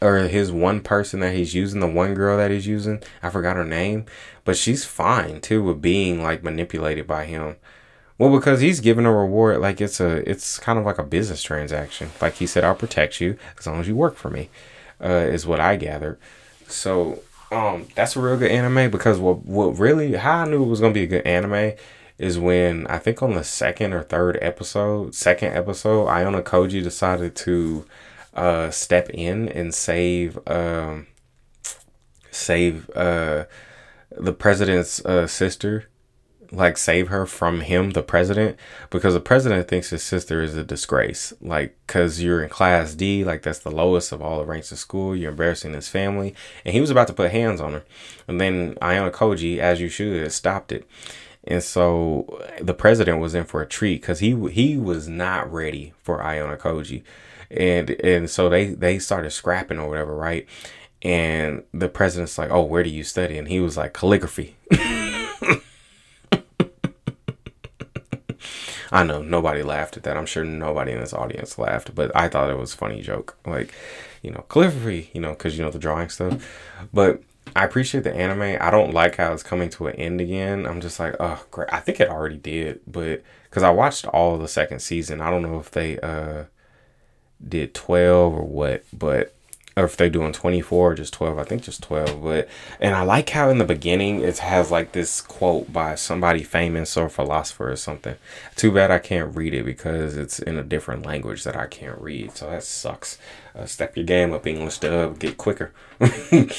or 0.00 0.18
his 0.18 0.52
one 0.52 0.80
person 0.80 1.20
that 1.20 1.34
he's 1.34 1.54
using, 1.54 1.80
the 1.80 1.86
one 1.86 2.14
girl 2.14 2.36
that 2.36 2.50
he's 2.50 2.66
using, 2.66 3.02
I 3.22 3.30
forgot 3.30 3.56
her 3.56 3.64
name, 3.64 4.06
but 4.44 4.56
she's 4.56 4.84
fine 4.84 5.40
too 5.40 5.62
with 5.62 5.82
being 5.82 6.22
like 6.22 6.42
manipulated 6.42 7.06
by 7.06 7.24
him. 7.24 7.56
Well, 8.16 8.30
because 8.30 8.60
he's 8.60 8.80
giving 8.80 9.06
a 9.06 9.12
reward, 9.12 9.60
like 9.60 9.80
it's 9.80 9.98
a, 9.98 10.28
it's 10.30 10.58
kind 10.58 10.78
of 10.78 10.84
like 10.84 10.98
a 10.98 11.02
business 11.02 11.42
transaction. 11.42 12.10
Like 12.20 12.34
he 12.34 12.46
said, 12.46 12.64
I'll 12.64 12.74
protect 12.74 13.20
you 13.20 13.38
as 13.58 13.66
long 13.66 13.80
as 13.80 13.88
you 13.88 13.96
work 13.96 14.16
for 14.16 14.30
me, 14.30 14.50
uh, 15.02 15.08
is 15.08 15.46
what 15.46 15.58
I 15.58 15.76
gathered. 15.76 16.18
So 16.68 17.22
um, 17.50 17.86
that's 17.94 18.16
a 18.16 18.20
real 18.20 18.36
good 18.36 18.50
anime 18.50 18.90
because 18.90 19.18
what 19.18 19.44
what 19.44 19.78
really 19.78 20.14
how 20.14 20.44
I 20.44 20.48
knew 20.48 20.62
it 20.62 20.68
was 20.68 20.80
gonna 20.80 20.94
be 20.94 21.02
a 21.02 21.06
good 21.08 21.26
anime 21.26 21.72
is 22.18 22.38
when 22.38 22.86
I 22.86 22.98
think 22.98 23.22
on 23.22 23.34
the 23.34 23.42
second 23.42 23.94
or 23.94 24.02
third 24.02 24.38
episode, 24.42 25.14
second 25.14 25.54
episode, 25.54 26.06
Ayanokoji 26.06 26.82
decided 26.82 27.34
to 27.36 27.86
uh 28.34 28.70
step 28.70 29.10
in 29.10 29.48
and 29.48 29.74
save 29.74 30.38
um 30.46 31.06
save 32.30 32.88
uh 32.90 33.46
the 34.16 34.32
president's 34.32 35.04
uh 35.04 35.26
sister 35.26 35.88
like 36.52 36.76
save 36.76 37.08
her 37.08 37.26
from 37.26 37.60
him, 37.60 37.90
the 37.90 38.02
president, 38.02 38.58
because 38.90 39.14
the 39.14 39.20
president 39.20 39.68
thinks 39.68 39.90
his 39.90 40.02
sister 40.02 40.42
is 40.42 40.56
a 40.56 40.64
disgrace. 40.64 41.32
Like, 41.40 41.76
cause 41.86 42.20
you're 42.20 42.42
in 42.42 42.48
class 42.48 42.94
D, 42.94 43.24
like 43.24 43.42
that's 43.42 43.60
the 43.60 43.70
lowest 43.70 44.12
of 44.12 44.20
all 44.20 44.38
the 44.38 44.44
ranks 44.46 44.72
of 44.72 44.78
school. 44.78 45.14
You're 45.14 45.30
embarrassing 45.30 45.74
his 45.74 45.88
family, 45.88 46.34
and 46.64 46.74
he 46.74 46.80
was 46.80 46.90
about 46.90 47.06
to 47.08 47.12
put 47.12 47.30
hands 47.30 47.60
on 47.60 47.72
her, 47.72 47.84
and 48.26 48.40
then 48.40 48.74
Ayanokoji, 48.76 49.58
as 49.58 49.80
you 49.80 49.88
should, 49.88 50.30
stopped 50.32 50.72
it. 50.72 50.86
And 51.44 51.62
so 51.62 52.42
the 52.60 52.74
president 52.74 53.18
was 53.18 53.34
in 53.34 53.44
for 53.44 53.62
a 53.62 53.66
treat 53.66 54.02
because 54.02 54.18
he 54.18 54.34
he 54.50 54.76
was 54.76 55.08
not 55.08 55.50
ready 55.50 55.94
for 56.02 56.18
Ayanokoji, 56.18 57.02
and 57.50 57.90
and 57.90 58.28
so 58.28 58.48
they 58.48 58.66
they 58.66 58.98
started 58.98 59.30
scrapping 59.30 59.78
or 59.78 59.88
whatever, 59.88 60.14
right? 60.14 60.46
And 61.02 61.62
the 61.72 61.88
president's 61.88 62.36
like, 62.36 62.50
"Oh, 62.50 62.62
where 62.62 62.82
do 62.82 62.90
you 62.90 63.04
study?" 63.04 63.38
And 63.38 63.48
he 63.48 63.60
was 63.60 63.76
like, 63.76 63.94
"Calligraphy." 63.94 64.56
I 68.92 69.04
know 69.04 69.22
nobody 69.22 69.62
laughed 69.62 69.96
at 69.96 70.02
that. 70.02 70.16
I'm 70.16 70.26
sure 70.26 70.44
nobody 70.44 70.92
in 70.92 71.00
this 71.00 71.14
audience 71.14 71.58
laughed, 71.58 71.94
but 71.94 72.14
I 72.14 72.28
thought 72.28 72.50
it 72.50 72.58
was 72.58 72.74
a 72.74 72.76
funny 72.76 73.02
joke. 73.02 73.36
Like, 73.46 73.72
you 74.22 74.30
know, 74.30 74.44
calligraphy, 74.48 75.10
you 75.12 75.20
know, 75.20 75.30
because 75.30 75.56
you 75.56 75.64
know 75.64 75.70
the 75.70 75.78
drawing 75.78 76.08
stuff. 76.08 76.44
But 76.92 77.22
I 77.54 77.64
appreciate 77.64 78.04
the 78.04 78.14
anime. 78.14 78.58
I 78.60 78.70
don't 78.70 78.92
like 78.92 79.16
how 79.16 79.32
it's 79.32 79.42
coming 79.42 79.70
to 79.70 79.86
an 79.86 79.96
end 79.96 80.20
again. 80.20 80.66
I'm 80.66 80.80
just 80.80 80.98
like, 80.98 81.14
oh, 81.20 81.44
great. 81.50 81.68
I 81.72 81.80
think 81.80 82.00
it 82.00 82.08
already 82.08 82.36
did, 82.36 82.80
but 82.86 83.22
because 83.44 83.62
I 83.62 83.70
watched 83.70 84.06
all 84.06 84.38
the 84.38 84.48
second 84.48 84.80
season, 84.80 85.20
I 85.20 85.30
don't 85.30 85.42
know 85.42 85.58
if 85.58 85.70
they 85.70 85.98
uh 86.00 86.44
did 87.46 87.74
12 87.74 88.34
or 88.34 88.44
what, 88.44 88.84
but 88.92 89.34
or 89.80 89.84
if 89.84 89.96
they're 89.96 90.10
doing 90.10 90.32
24 90.32 90.92
or 90.92 90.94
just 90.94 91.12
12 91.14 91.38
i 91.38 91.44
think 91.44 91.62
just 91.62 91.82
12 91.82 92.22
but 92.22 92.48
and 92.80 92.94
i 92.94 93.02
like 93.02 93.30
how 93.30 93.48
in 93.48 93.58
the 93.58 93.64
beginning 93.64 94.20
it 94.20 94.38
has 94.38 94.70
like 94.70 94.92
this 94.92 95.20
quote 95.20 95.72
by 95.72 95.94
somebody 95.94 96.42
famous 96.42 96.96
or 96.96 97.08
philosopher 97.08 97.70
or 97.70 97.76
something. 97.76 98.16
Too 98.56 98.70
bad 98.70 98.90
i 98.90 98.98
can't 98.98 99.34
read 99.34 99.54
it 99.54 99.64
because 99.64 100.16
it's 100.16 100.38
in 100.38 100.58
a 100.58 100.62
different 100.62 101.06
language 101.06 101.44
that 101.44 101.56
i 101.56 101.66
can't 101.66 102.00
read 102.00 102.36
so 102.36 102.50
that 102.50 102.62
sucks. 102.62 103.18
Uh, 103.54 103.66
step 103.66 103.96
your 103.96 104.06
game 104.06 104.32
up 104.32 104.46
english 104.46 104.78
dub 104.78 105.18
get 105.18 105.36
quicker. 105.36 105.72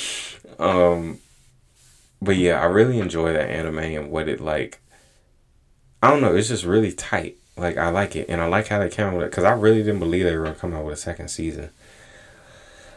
Um 0.59 1.19
but 2.21 2.35
yeah 2.35 2.61
i 2.61 2.65
really 2.65 2.99
enjoy 2.99 3.33
that 3.33 3.49
anime 3.49 3.79
and 3.79 4.11
what 4.11 4.29
it 4.29 4.39
like 4.39 4.79
i 6.03 6.09
don't 6.09 6.21
know 6.21 6.35
it's 6.35 6.49
just 6.49 6.65
really 6.65 6.91
tight. 6.91 7.37
Like 7.57 7.77
i 7.77 7.89
like 7.89 8.15
it 8.15 8.29
and 8.29 8.41
i 8.41 8.45
like 8.45 8.67
how 8.67 8.77
they 8.77 8.89
came 8.89 9.13
with 9.13 9.25
it 9.25 9.31
because 9.31 9.43
i 9.43 9.53
really 9.53 9.81
didn't 9.81 9.99
believe 9.99 10.25
they 10.25 10.35
were 10.35 10.53
come 10.53 10.73
out 10.73 10.85
with 10.85 10.93
a 10.93 10.97
second 10.97 11.29
season 11.29 11.71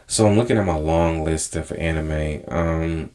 so 0.07 0.27
I'm 0.27 0.37
looking 0.37 0.57
at 0.57 0.65
my 0.65 0.77
long 0.77 1.23
list 1.23 1.55
of 1.55 1.71
anime. 1.73 2.43
Um, 2.47 3.11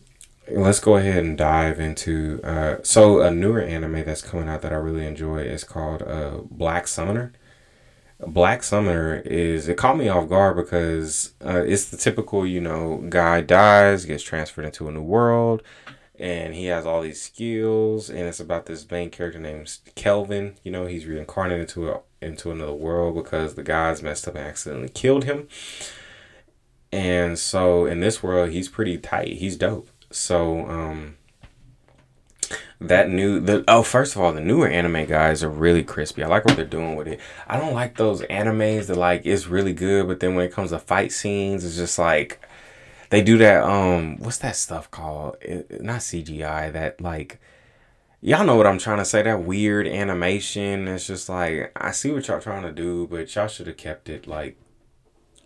let's 0.48 0.80
go 0.80 0.96
ahead 0.96 1.24
and 1.24 1.38
dive 1.38 1.80
into. 1.80 2.40
Uh, 2.42 2.76
so 2.82 3.20
a 3.20 3.30
newer 3.30 3.60
anime 3.60 4.04
that's 4.04 4.22
coming 4.22 4.48
out 4.48 4.62
that 4.62 4.72
I 4.72 4.76
really 4.76 5.06
enjoy 5.06 5.38
is 5.38 5.64
called 5.64 6.02
uh, 6.02 6.38
Black 6.50 6.88
Summoner. 6.88 7.32
Black 8.26 8.62
Summoner 8.62 9.22
is 9.24 9.68
it 9.68 9.78
caught 9.78 9.96
me 9.96 10.08
off 10.08 10.28
guard 10.28 10.56
because 10.56 11.32
uh, 11.44 11.62
it's 11.64 11.86
the 11.86 11.96
typical 11.96 12.46
you 12.46 12.60
know 12.60 13.04
guy 13.08 13.40
dies 13.40 14.04
gets 14.04 14.22
transferred 14.22 14.66
into 14.66 14.88
a 14.88 14.92
new 14.92 15.02
world 15.02 15.62
and 16.18 16.54
he 16.54 16.66
has 16.66 16.84
all 16.84 17.00
these 17.00 17.22
skills 17.22 18.10
and 18.10 18.20
it's 18.20 18.40
about 18.40 18.66
this 18.66 18.88
main 18.90 19.08
character 19.08 19.38
named 19.38 19.78
Kelvin 19.94 20.56
you 20.62 20.70
know 20.70 20.84
he's 20.84 21.06
reincarnated 21.06 21.62
into 21.62 21.90
a 21.90 22.00
into 22.20 22.50
another 22.50 22.74
world 22.74 23.14
because 23.14 23.54
the 23.54 23.62
guys 23.62 24.02
messed 24.02 24.28
up 24.28 24.34
and 24.34 24.46
accidentally 24.46 24.90
killed 24.90 25.24
him 25.24 25.48
and 26.92 27.38
so 27.38 27.86
in 27.86 28.00
this 28.00 28.22
world, 28.22 28.50
he's 28.50 28.68
pretty 28.68 28.98
tight. 28.98 29.34
He's 29.34 29.56
dope. 29.56 29.88
So 30.10 30.66
um, 30.68 31.16
that 32.80 33.10
new 33.10 33.38
the 33.38 33.62
oh 33.68 33.82
first 33.82 34.16
of 34.16 34.22
all 34.22 34.32
the 34.32 34.40
newer 34.40 34.66
anime 34.66 35.06
guys 35.06 35.44
are 35.44 35.50
really 35.50 35.84
crispy. 35.84 36.22
I 36.24 36.26
like 36.26 36.44
what 36.44 36.56
they're 36.56 36.64
doing 36.64 36.96
with 36.96 37.06
it. 37.06 37.20
I 37.46 37.58
don't 37.58 37.74
like 37.74 37.96
those 37.96 38.22
animes 38.22 38.86
that 38.86 38.96
like 38.96 39.22
it's 39.24 39.46
really 39.46 39.72
good, 39.72 40.08
but 40.08 40.20
then 40.20 40.34
when 40.34 40.46
it 40.46 40.52
comes 40.52 40.70
to 40.70 40.78
fight 40.78 41.12
scenes, 41.12 41.64
it's 41.64 41.76
just 41.76 41.98
like 41.98 42.40
they 43.10 43.22
do 43.22 43.38
that. 43.38 43.62
Um, 43.62 44.18
what's 44.18 44.38
that 44.38 44.56
stuff 44.56 44.90
called? 44.90 45.36
It, 45.42 45.82
not 45.82 46.00
CGI. 46.00 46.72
That 46.72 47.00
like 47.00 47.40
y'all 48.20 48.44
know 48.44 48.56
what 48.56 48.66
I'm 48.66 48.78
trying 48.78 48.98
to 48.98 49.04
say. 49.04 49.22
That 49.22 49.42
weird 49.42 49.86
animation. 49.86 50.88
It's 50.88 51.06
just 51.06 51.28
like 51.28 51.70
I 51.76 51.92
see 51.92 52.10
what 52.10 52.26
y'all 52.26 52.40
trying 52.40 52.62
to 52.62 52.72
do, 52.72 53.06
but 53.06 53.32
y'all 53.34 53.46
should 53.46 53.68
have 53.68 53.76
kept 53.76 54.08
it 54.08 54.26
like 54.26 54.56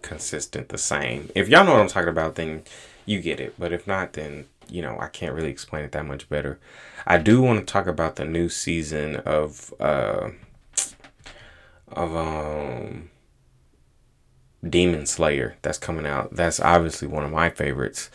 consistent, 0.05 0.69
the 0.69 0.79
same. 0.79 1.31
If 1.35 1.49
y'all 1.49 1.65
know 1.65 1.73
what 1.73 1.81
I'm 1.81 1.89
talking 1.89 2.11
about, 2.11 2.37
then 2.37 2.63
you 3.07 3.21
get 3.21 3.41
it. 3.41 3.55
But 3.59 3.73
if 3.73 3.87
not, 3.87 4.13
then 4.13 4.47
you 4.69 4.83
know 4.83 4.97
I 5.01 5.09
can't 5.09 5.35
really 5.35 5.51
explain 5.51 5.85
it 5.85 5.93
that 5.93 6.07
much 6.07 6.29
better. 6.29 6.59
I 7.07 7.19
do 7.19 7.43
want 7.43 7.61
to 7.61 7.71
talk 7.71 7.87
about 7.87 8.17
the 8.17 8.25
new 8.25 8.49
season 8.49 9.17
of 9.17 9.75
uh 9.81 10.31
of 11.89 12.17
um 12.17 13.11
Demon 14.69 15.07
Slayer 15.07 15.57
that's 15.63 15.79
coming 15.79 16.07
out. 16.07 16.35
That's 16.35 16.61
obviously 16.61 17.09
one 17.09 17.25
of 17.25 17.31
my 17.31 17.51
favorites. 17.51 18.11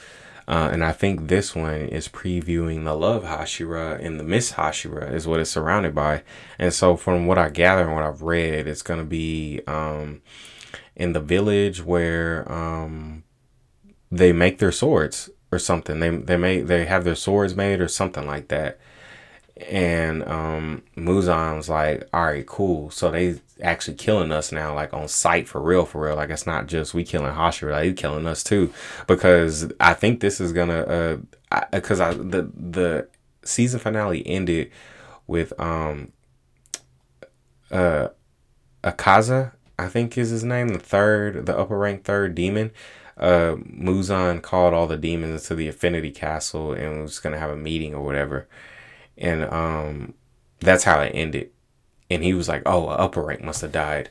Uh, 0.47 0.67
and 0.71 0.83
I 0.83 0.93
think 0.93 1.27
this 1.27 1.55
one 1.55 1.75
is 1.75 2.07
previewing 2.07 2.83
the 2.83 2.95
Love 2.95 3.23
Hashira 3.23 4.03
and 4.03 4.19
the 4.19 4.23
Mist 4.23 4.53
Hashira 4.53 5.13
is 5.13 5.27
what 5.27 5.39
it's 5.39 5.51
surrounded 5.51 5.93
by. 5.93 6.23
And 6.57 6.73
so 6.73 6.95
from 6.95 7.27
what 7.27 7.37
I 7.37 7.49
gather 7.49 7.83
and 7.83 7.93
what 7.93 8.03
I've 8.03 8.23
read, 8.23 8.67
it's 8.67 8.81
gonna 8.81 9.03
be 9.03 9.61
um, 9.67 10.23
in 10.99 11.13
the 11.13 11.19
village 11.21 11.83
where 11.83 12.49
um, 12.51 13.23
they 14.11 14.31
make 14.33 14.59
their 14.59 14.71
swords 14.71 15.29
or 15.51 15.57
something. 15.57 15.99
They 15.99 16.09
they 16.09 16.37
make 16.37 16.67
they 16.67 16.85
have 16.85 17.03
their 17.03 17.15
swords 17.15 17.55
made 17.55 17.81
or 17.81 17.87
something 17.87 18.27
like 18.27 18.49
that. 18.49 18.79
And 19.69 20.23
um 20.27 20.83
Muzan 20.95 21.57
was 21.57 21.69
like, 21.69 22.07
all 22.13 22.25
right, 22.25 22.45
cool. 22.45 22.91
So 22.91 23.11
they 23.11 23.39
actually 23.61 23.95
killing 23.97 24.31
us 24.31 24.51
now, 24.51 24.73
like 24.75 24.93
on 24.93 25.07
sight 25.07 25.47
for 25.47 25.61
real, 25.61 25.85
for 25.85 26.05
real. 26.05 26.15
Like 26.15 26.29
it's 26.29 26.45
not 26.45 26.67
just 26.67 26.93
we 26.93 27.03
killing 27.03 27.33
Hashira, 27.33 27.71
like 27.71 27.83
they 27.83 27.93
killing 27.93 28.27
us 28.27 28.43
too. 28.43 28.73
Because 29.07 29.71
I 29.79 29.93
think 29.93 30.19
this 30.19 30.39
is 30.39 30.53
gonna 30.53 30.81
uh 30.81 31.17
because 31.71 31.99
I, 31.99 32.09
I 32.09 32.13
the 32.13 32.51
the 32.55 33.07
season 33.43 33.79
finale 33.79 34.25
ended 34.27 34.71
with 35.27 35.57
um 35.59 36.11
uh 37.71 38.09
Akaza, 38.83 39.51
I 39.79 39.87
think 39.89 40.17
is 40.17 40.29
his 40.29 40.43
name, 40.43 40.69
the 40.69 40.79
third, 40.79 41.45
the 41.45 41.57
upper 41.57 41.77
rank 41.77 42.03
third 42.03 42.35
demon. 42.35 42.71
Uh, 43.17 43.55
Muzan 43.57 44.41
called 44.41 44.73
all 44.73 44.87
the 44.87 44.97
demons 44.97 45.43
to 45.43 45.55
the 45.55 45.67
Infinity 45.67 46.11
Castle 46.11 46.73
and 46.73 47.01
was 47.01 47.19
gonna 47.19 47.37
have 47.39 47.51
a 47.51 47.57
meeting 47.57 47.93
or 47.93 48.03
whatever, 48.03 48.47
and 49.17 49.43
um, 49.45 50.13
that's 50.59 50.83
how 50.85 51.01
it 51.01 51.11
ended. 51.13 51.51
And 52.09 52.23
he 52.23 52.33
was 52.33 52.47
like, 52.49 52.63
"Oh, 52.65 52.87
upper 52.87 53.21
rank 53.23 53.43
must 53.43 53.61
have 53.61 53.71
died," 53.73 54.09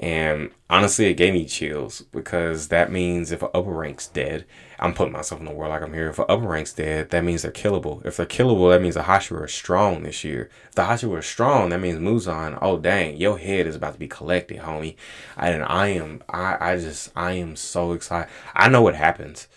and 0.00 0.50
honestly, 0.70 1.06
it 1.06 1.14
gave 1.14 1.32
me 1.34 1.44
chills 1.44 2.02
because 2.02 2.68
that 2.68 2.92
means 2.92 3.32
if 3.32 3.42
an 3.42 3.48
upper 3.52 3.72
rank's 3.72 4.06
dead, 4.06 4.44
I'm 4.78 4.94
putting 4.94 5.12
myself 5.12 5.40
in 5.40 5.46
the 5.46 5.52
world 5.52 5.70
like 5.70 5.82
I'm 5.82 5.92
here. 5.92 6.08
If 6.08 6.20
an 6.20 6.26
upper 6.28 6.46
rank's 6.46 6.72
dead, 6.72 7.10
that 7.10 7.24
means 7.24 7.42
they're 7.42 7.50
killable. 7.50 8.04
If 8.06 8.16
they're 8.16 8.26
killable, 8.26 8.70
that 8.70 8.80
means 8.80 8.94
the 8.94 9.02
Hashira 9.02 9.42
are 9.42 9.48
strong 9.48 10.04
this 10.04 10.22
year. 10.22 10.50
If 10.68 10.76
the 10.76 10.82
Hashira 10.82 11.18
are 11.18 11.22
strong, 11.22 11.70
that 11.70 11.80
means 11.80 11.98
Muzan, 11.98 12.58
oh 12.62 12.78
dang, 12.78 13.16
your 13.16 13.38
head 13.38 13.66
is 13.66 13.74
about 13.74 13.94
to 13.94 13.98
be 13.98 14.06
collected, 14.06 14.60
homie. 14.60 14.94
And 15.36 15.64
I 15.64 15.88
am, 15.88 16.22
I, 16.28 16.72
I 16.72 16.76
just, 16.76 17.10
I 17.16 17.32
am 17.32 17.56
so 17.56 17.92
excited. 17.92 18.30
I 18.54 18.68
know 18.68 18.82
what 18.82 18.94
happens. 18.94 19.48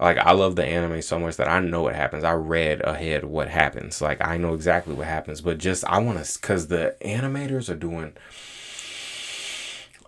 Like 0.00 0.18
I 0.18 0.32
love 0.32 0.56
the 0.56 0.64
anime 0.64 1.02
so 1.02 1.18
much 1.18 1.36
that 1.36 1.48
I 1.48 1.60
know 1.60 1.82
what 1.82 1.94
happens. 1.94 2.24
I 2.24 2.32
read 2.32 2.80
ahead 2.80 3.24
what 3.24 3.48
happens. 3.48 4.00
Like 4.00 4.26
I 4.26 4.38
know 4.38 4.54
exactly 4.54 4.94
what 4.94 5.06
happens. 5.06 5.40
But 5.40 5.58
just 5.58 5.84
I 5.84 5.98
want 5.98 6.24
to, 6.24 6.40
cause 6.40 6.66
the 6.68 6.96
animators 7.04 7.68
are 7.68 7.76
doing 7.76 8.14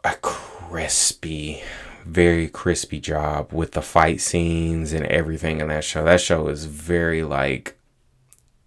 a 0.07 0.14
crispy 0.23 1.62
very 2.05 2.47
crispy 2.47 3.01
job 3.01 3.53
with 3.53 3.73
the 3.73 3.83
fight 3.83 4.21
scenes 4.21 4.92
and 4.92 5.05
everything 5.07 5.61
in 5.61 5.66
that 5.66 5.83
show. 5.83 6.05
That 6.05 6.21
show 6.21 6.47
is 6.47 6.64
very 6.66 7.25
like 7.25 7.77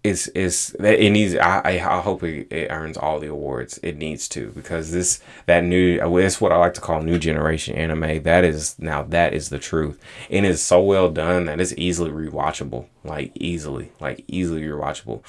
it's 0.04 0.28
it's 0.34 0.74
it 0.74 1.10
needs 1.10 1.34
I 1.36 1.60
I 1.64 2.00
hope 2.00 2.22
it, 2.22 2.52
it 2.52 2.68
earns 2.70 2.98
all 2.98 3.18
the 3.18 3.28
awards 3.28 3.78
it 3.82 3.96
needs 3.96 4.28
to 4.30 4.50
because 4.50 4.92
this 4.92 5.20
that 5.46 5.64
new 5.64 5.98
it's 6.18 6.38
what 6.38 6.52
I 6.52 6.56
like 6.56 6.74
to 6.74 6.82
call 6.82 7.00
new 7.00 7.18
generation 7.18 7.74
anime. 7.76 8.22
That 8.24 8.44
is 8.44 8.78
now 8.78 9.04
that 9.04 9.32
is 9.32 9.48
the 9.48 9.58
truth. 9.58 9.98
And 10.28 10.44
it's 10.44 10.60
so 10.62 10.82
well 10.82 11.10
done 11.10 11.46
that 11.46 11.62
it's 11.62 11.74
easily 11.78 12.10
rewatchable. 12.10 12.88
Like 13.04 13.32
easily 13.34 13.92
like 14.00 14.24
easily 14.28 14.62
rewatchable. 14.62 15.22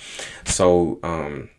So 0.45 1.00
um 1.04 1.50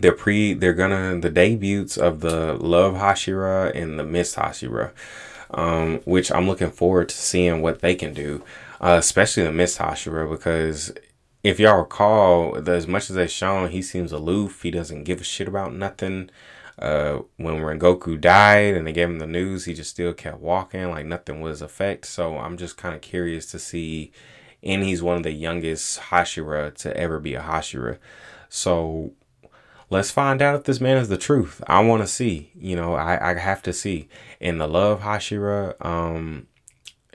they're 0.00 0.12
pre 0.12 0.54
they're 0.54 0.74
gonna 0.74 1.18
the 1.20 1.30
debuts 1.30 1.96
of 1.96 2.20
the 2.20 2.54
Love 2.54 2.94
Hashira 2.94 3.74
and 3.74 3.98
the 3.98 4.04
Mist 4.04 4.36
Hashira 4.36 4.92
um, 5.50 6.00
which 6.04 6.30
I'm 6.30 6.46
looking 6.46 6.70
forward 6.70 7.08
to 7.08 7.16
seeing 7.16 7.62
what 7.62 7.80
they 7.80 7.94
can 7.94 8.12
do, 8.12 8.42
uh, 8.80 8.96
especially 8.98 9.44
the 9.44 9.52
Mist 9.52 9.78
Hashira, 9.78 10.28
because 10.28 10.92
if 11.42 11.58
y'all 11.58 11.78
recall, 11.78 12.60
the, 12.60 12.72
as 12.72 12.86
much 12.86 13.10
as 13.10 13.16
they've 13.16 13.30
shown, 13.30 13.70
he 13.70 13.80
seems 13.80 14.12
aloof. 14.12 14.62
He 14.62 14.70
doesn't 14.70 15.04
give 15.04 15.20
a 15.20 15.24
shit 15.24 15.48
about 15.48 15.72
nothing. 15.72 16.30
Uh, 16.78 17.22
when 17.36 17.56
Rengoku 17.56 18.20
died 18.20 18.74
and 18.74 18.86
they 18.86 18.92
gave 18.92 19.08
him 19.08 19.18
the 19.18 19.26
news, 19.26 19.64
he 19.64 19.74
just 19.74 19.90
still 19.90 20.12
kept 20.12 20.38
walking 20.38 20.90
like 20.90 21.06
nothing 21.06 21.40
was 21.40 21.62
effect. 21.62 22.06
So 22.06 22.38
I'm 22.38 22.56
just 22.56 22.76
kind 22.76 22.94
of 22.94 23.00
curious 23.00 23.50
to 23.52 23.58
see. 23.58 24.12
And 24.62 24.82
he's 24.82 25.02
one 25.02 25.16
of 25.16 25.22
the 25.22 25.32
youngest 25.32 26.00
Hashira 26.00 26.74
to 26.78 26.96
ever 26.96 27.18
be 27.18 27.34
a 27.34 27.42
Hashira. 27.42 27.98
So 28.48 29.12
let's 29.90 30.10
find 30.10 30.42
out 30.42 30.54
if 30.54 30.64
this 30.64 30.80
man 30.80 30.96
is 30.96 31.08
the 31.08 31.18
truth. 31.18 31.62
I 31.66 31.80
want 31.80 32.02
to 32.02 32.06
see. 32.06 32.50
You 32.54 32.76
know, 32.76 32.94
I, 32.94 33.30
I 33.30 33.38
have 33.38 33.62
to 33.62 33.72
see. 33.72 34.08
In 34.40 34.58
the 34.58 34.68
Love 34.68 35.00
Hashira, 35.00 35.74
um, 35.84 36.46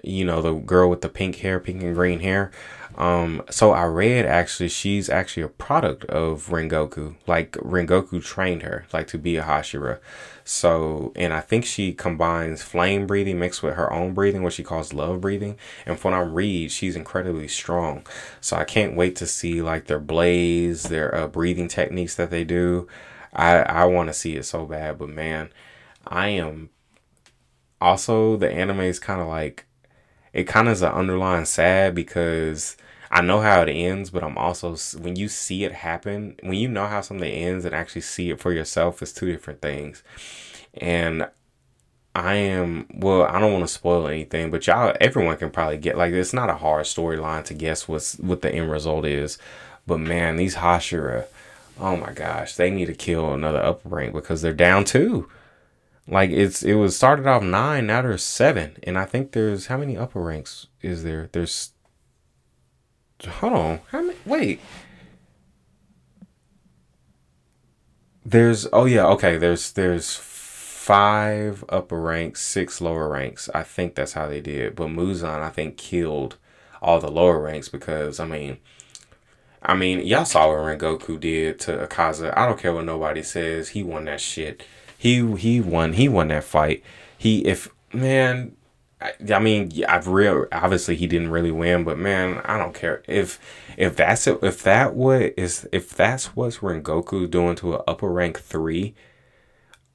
you 0.03 0.25
know, 0.25 0.41
the 0.41 0.53
girl 0.53 0.89
with 0.89 1.01
the 1.01 1.09
pink 1.09 1.37
hair, 1.37 1.59
pink 1.59 1.81
and 1.81 1.95
green 1.95 2.19
hair. 2.19 2.51
Um, 2.97 3.41
so 3.49 3.71
I 3.71 3.85
read 3.85 4.25
actually 4.25 4.69
she's 4.69 5.09
actually 5.09 5.43
a 5.43 5.47
product 5.47 6.05
of 6.05 6.47
Rengoku. 6.49 7.15
Like 7.25 7.53
Rengoku 7.53 8.23
trained 8.23 8.61
her 8.63 8.85
like 8.93 9.07
to 9.07 9.17
be 9.17 9.37
a 9.37 9.43
Hashira. 9.43 9.99
So 10.43 11.11
and 11.15 11.33
I 11.33 11.39
think 11.39 11.65
she 11.65 11.93
combines 11.93 12.61
flame 12.61 13.07
breathing 13.07 13.39
mixed 13.39 13.63
with 13.63 13.75
her 13.75 13.91
own 13.91 14.13
breathing, 14.13 14.43
what 14.43 14.53
she 14.53 14.63
calls 14.63 14.93
love 14.93 15.21
breathing. 15.21 15.57
And 15.85 15.99
from 15.99 16.11
what 16.11 16.19
I 16.19 16.21
read, 16.21 16.71
she's 16.71 16.95
incredibly 16.95 17.47
strong. 17.47 18.05
So 18.41 18.57
I 18.57 18.63
can't 18.63 18.95
wait 18.95 19.15
to 19.17 19.27
see 19.27 19.61
like 19.61 19.85
their 19.85 19.99
blaze, 19.99 20.83
their 20.83 21.13
uh, 21.15 21.27
breathing 21.27 21.67
techniques 21.67 22.15
that 22.15 22.29
they 22.29 22.43
do. 22.43 22.87
I 23.33 23.57
I 23.59 23.85
want 23.85 24.09
to 24.09 24.13
see 24.13 24.35
it 24.35 24.45
so 24.45 24.65
bad, 24.65 24.99
but 24.99 25.09
man, 25.09 25.49
I 26.05 26.29
am 26.29 26.69
also 27.81 28.37
the 28.37 28.51
anime 28.51 28.81
is 28.81 28.99
kind 28.99 29.21
of 29.21 29.27
like 29.27 29.65
it 30.31 30.45
kind 30.45 30.67
of 30.67 30.73
is 30.73 30.81
an 30.81 30.91
underlying 30.91 31.45
sad 31.45 31.93
because 31.93 32.75
I 33.13 33.21
know 33.21 33.41
how 33.41 33.61
it 33.61 33.69
ends, 33.69 34.09
but 34.09 34.23
I'm 34.23 34.39
also 34.39 34.75
when 34.97 35.15
you 35.15 35.27
see 35.27 35.65
it 35.65 35.71
happen, 35.71 36.35
when 36.41 36.55
you 36.55 36.67
know 36.67 36.87
how 36.87 37.01
something 37.01 37.31
ends 37.31 37.63
and 37.63 37.75
actually 37.75 38.01
see 38.01 38.31
it 38.31 38.39
for 38.39 38.51
yourself, 38.51 39.03
it's 39.03 39.13
two 39.13 39.31
different 39.31 39.61
things. 39.61 40.01
And 40.73 41.27
I 42.15 42.33
am 42.33 42.87
well, 42.91 43.23
I 43.23 43.39
don't 43.39 43.53
want 43.53 43.65
to 43.65 43.73
spoil 43.73 44.07
anything, 44.07 44.49
but 44.49 44.65
y'all 44.65 44.95
everyone 44.99 45.37
can 45.37 45.51
probably 45.51 45.77
get 45.77 45.95
like 45.95 46.11
it's 46.11 46.33
not 46.33 46.49
a 46.49 46.55
hard 46.55 46.85
storyline 46.85 47.43
to 47.45 47.53
guess 47.53 47.87
what's 47.87 48.17
what 48.17 48.41
the 48.41 48.51
end 48.51 48.71
result 48.71 49.05
is. 49.05 49.37
But 49.85 49.99
man, 49.99 50.37
these 50.37 50.55
Hashira, 50.55 51.25
oh 51.79 51.95
my 51.95 52.13
gosh, 52.13 52.55
they 52.55 52.71
need 52.71 52.87
to 52.87 52.95
kill 52.95 53.31
another 53.31 53.63
upper 53.63 53.89
rank 53.89 54.13
because 54.13 54.41
they're 54.41 54.53
down 54.53 54.85
two. 54.85 55.29
Like 56.07 56.31
it's 56.31 56.63
it 56.63 56.75
was 56.75 56.97
started 56.97 57.27
off 57.27 57.43
nine, 57.43 57.85
now 57.85 58.01
there's 58.01 58.23
seven. 58.23 58.77
And 58.81 58.97
I 58.97 59.05
think 59.05 59.33
there's 59.33 59.67
how 59.67 59.77
many 59.77 59.95
upper 59.95 60.19
ranks 60.19 60.65
is 60.81 61.03
there? 61.03 61.29
There's 61.31 61.73
hold 63.25 63.53
on. 63.53 63.79
How 63.89 64.01
many? 64.01 64.17
Wait. 64.25 64.59
There's 68.25 68.67
oh 68.71 68.85
yeah 68.85 69.05
okay. 69.07 69.37
There's 69.37 69.71
there's 69.73 70.15
five 70.15 71.63
upper 71.69 71.99
ranks, 71.99 72.41
six 72.41 72.81
lower 72.81 73.09
ranks. 73.09 73.49
I 73.53 73.63
think 73.63 73.95
that's 73.95 74.13
how 74.13 74.27
they 74.27 74.41
did. 74.41 74.75
But 74.75 74.87
Muzan 74.87 75.41
I 75.41 75.49
think 75.49 75.77
killed 75.77 76.37
all 76.81 76.99
the 76.99 77.11
lower 77.11 77.39
ranks 77.39 77.69
because 77.69 78.19
I 78.19 78.25
mean. 78.25 78.57
I 79.65 79.75
mean, 79.75 80.01
y'all 80.05 80.25
saw 80.25 80.49
what 80.49 80.57
Rengoku 80.57 81.17
did 81.17 81.57
to 81.61 81.87
Akaza. 81.87 82.33
I 82.35 82.45
don't 82.45 82.59
care 82.59 82.73
what 82.73 82.83
nobody 82.83 83.23
says. 83.23 83.69
He 83.69 83.81
won 83.81 84.03
that 84.05 84.19
shit. 84.19 84.65
He 84.97 85.35
he 85.37 85.61
won. 85.61 85.93
He 85.93 86.09
won 86.09 86.27
that 86.29 86.43
fight. 86.43 86.83
He 87.17 87.45
if 87.45 87.69
man 87.93 88.57
I, 89.03 89.39
mean, 89.39 89.71
I've 89.87 90.07
real 90.07 90.45
obviously 90.51 90.95
he 90.95 91.07
didn't 91.07 91.31
really 91.31 91.51
win, 91.51 91.83
but 91.83 91.97
man, 91.97 92.41
I 92.45 92.57
don't 92.57 92.73
care. 92.73 93.03
If 93.07 93.39
if 93.77 93.95
that's 93.95 94.27
it, 94.27 94.39
if 94.41 94.63
that 94.63 94.95
what 94.95 95.33
is 95.37 95.67
if 95.71 95.89
that's 95.89 96.35
what's 96.35 96.59
Rengoku 96.59 97.29
doing 97.29 97.55
to 97.57 97.75
an 97.75 97.81
upper 97.87 98.09
rank 98.09 98.39
three 98.39 98.95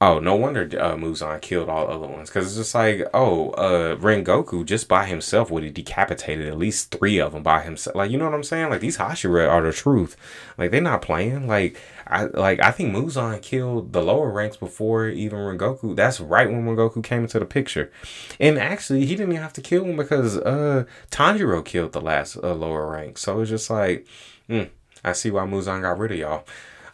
Oh, 0.01 0.19
no 0.19 0.33
wonder 0.33 0.61
uh, 0.61 0.95
Muzan 0.95 1.41
killed 1.41 1.67
all 1.67 1.85
the 1.85 1.91
other 1.91 2.07
ones 2.07 2.29
because 2.29 2.45
it's 2.45 2.55
just 2.55 2.73
like, 2.73 3.05
oh, 3.13 3.49
uh, 3.51 3.97
Rengoku 3.97 4.63
just 4.63 4.87
by 4.87 5.05
himself 5.05 5.51
would 5.51 5.65
have 5.65 5.73
decapitated 5.73 6.47
at 6.47 6.57
least 6.57 6.91
three 6.91 7.19
of 7.19 7.33
them 7.33 7.43
by 7.43 7.59
himself. 7.63 7.97
Like, 7.97 8.09
you 8.09 8.17
know 8.17 8.23
what 8.23 8.33
I'm 8.33 8.43
saying? 8.43 8.69
Like 8.69 8.79
these 8.79 8.97
Hashira 8.97 9.49
are 9.49 9.61
the 9.61 9.73
truth. 9.73 10.15
Like 10.57 10.71
they're 10.71 10.79
not 10.79 11.01
playing. 11.01 11.47
Like 11.47 11.77
I 12.07 12.25
like 12.25 12.61
I 12.61 12.71
think 12.71 12.95
Muzan 12.95 13.41
killed 13.41 13.91
the 13.91 14.01
lower 14.01 14.31
ranks 14.31 14.55
before 14.55 15.09
even 15.09 15.37
Rengoku. 15.37 15.97
That's 15.97 16.21
right 16.21 16.49
when 16.49 16.65
Rengoku 16.65 17.03
came 17.03 17.23
into 17.23 17.39
the 17.39 17.45
picture, 17.45 17.91
and 18.39 18.57
actually 18.57 19.01
he 19.01 19.17
didn't 19.17 19.33
even 19.33 19.43
have 19.43 19.53
to 19.53 19.61
kill 19.61 19.83
him 19.83 19.97
because 19.97 20.37
uh 20.37 20.85
Tanjiro 21.11 21.63
killed 21.65 21.91
the 21.91 21.99
last 21.99 22.37
uh, 22.37 22.53
lower 22.53 22.89
rank. 22.89 23.17
So 23.17 23.41
it's 23.41 23.49
just 23.49 23.69
like, 23.69 24.07
mm, 24.49 24.69
I 25.03 25.11
see 25.11 25.29
why 25.29 25.45
Muzan 25.45 25.81
got 25.81 25.99
rid 25.99 26.13
of 26.13 26.17
y'all. 26.17 26.45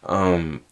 Um, 0.03 0.63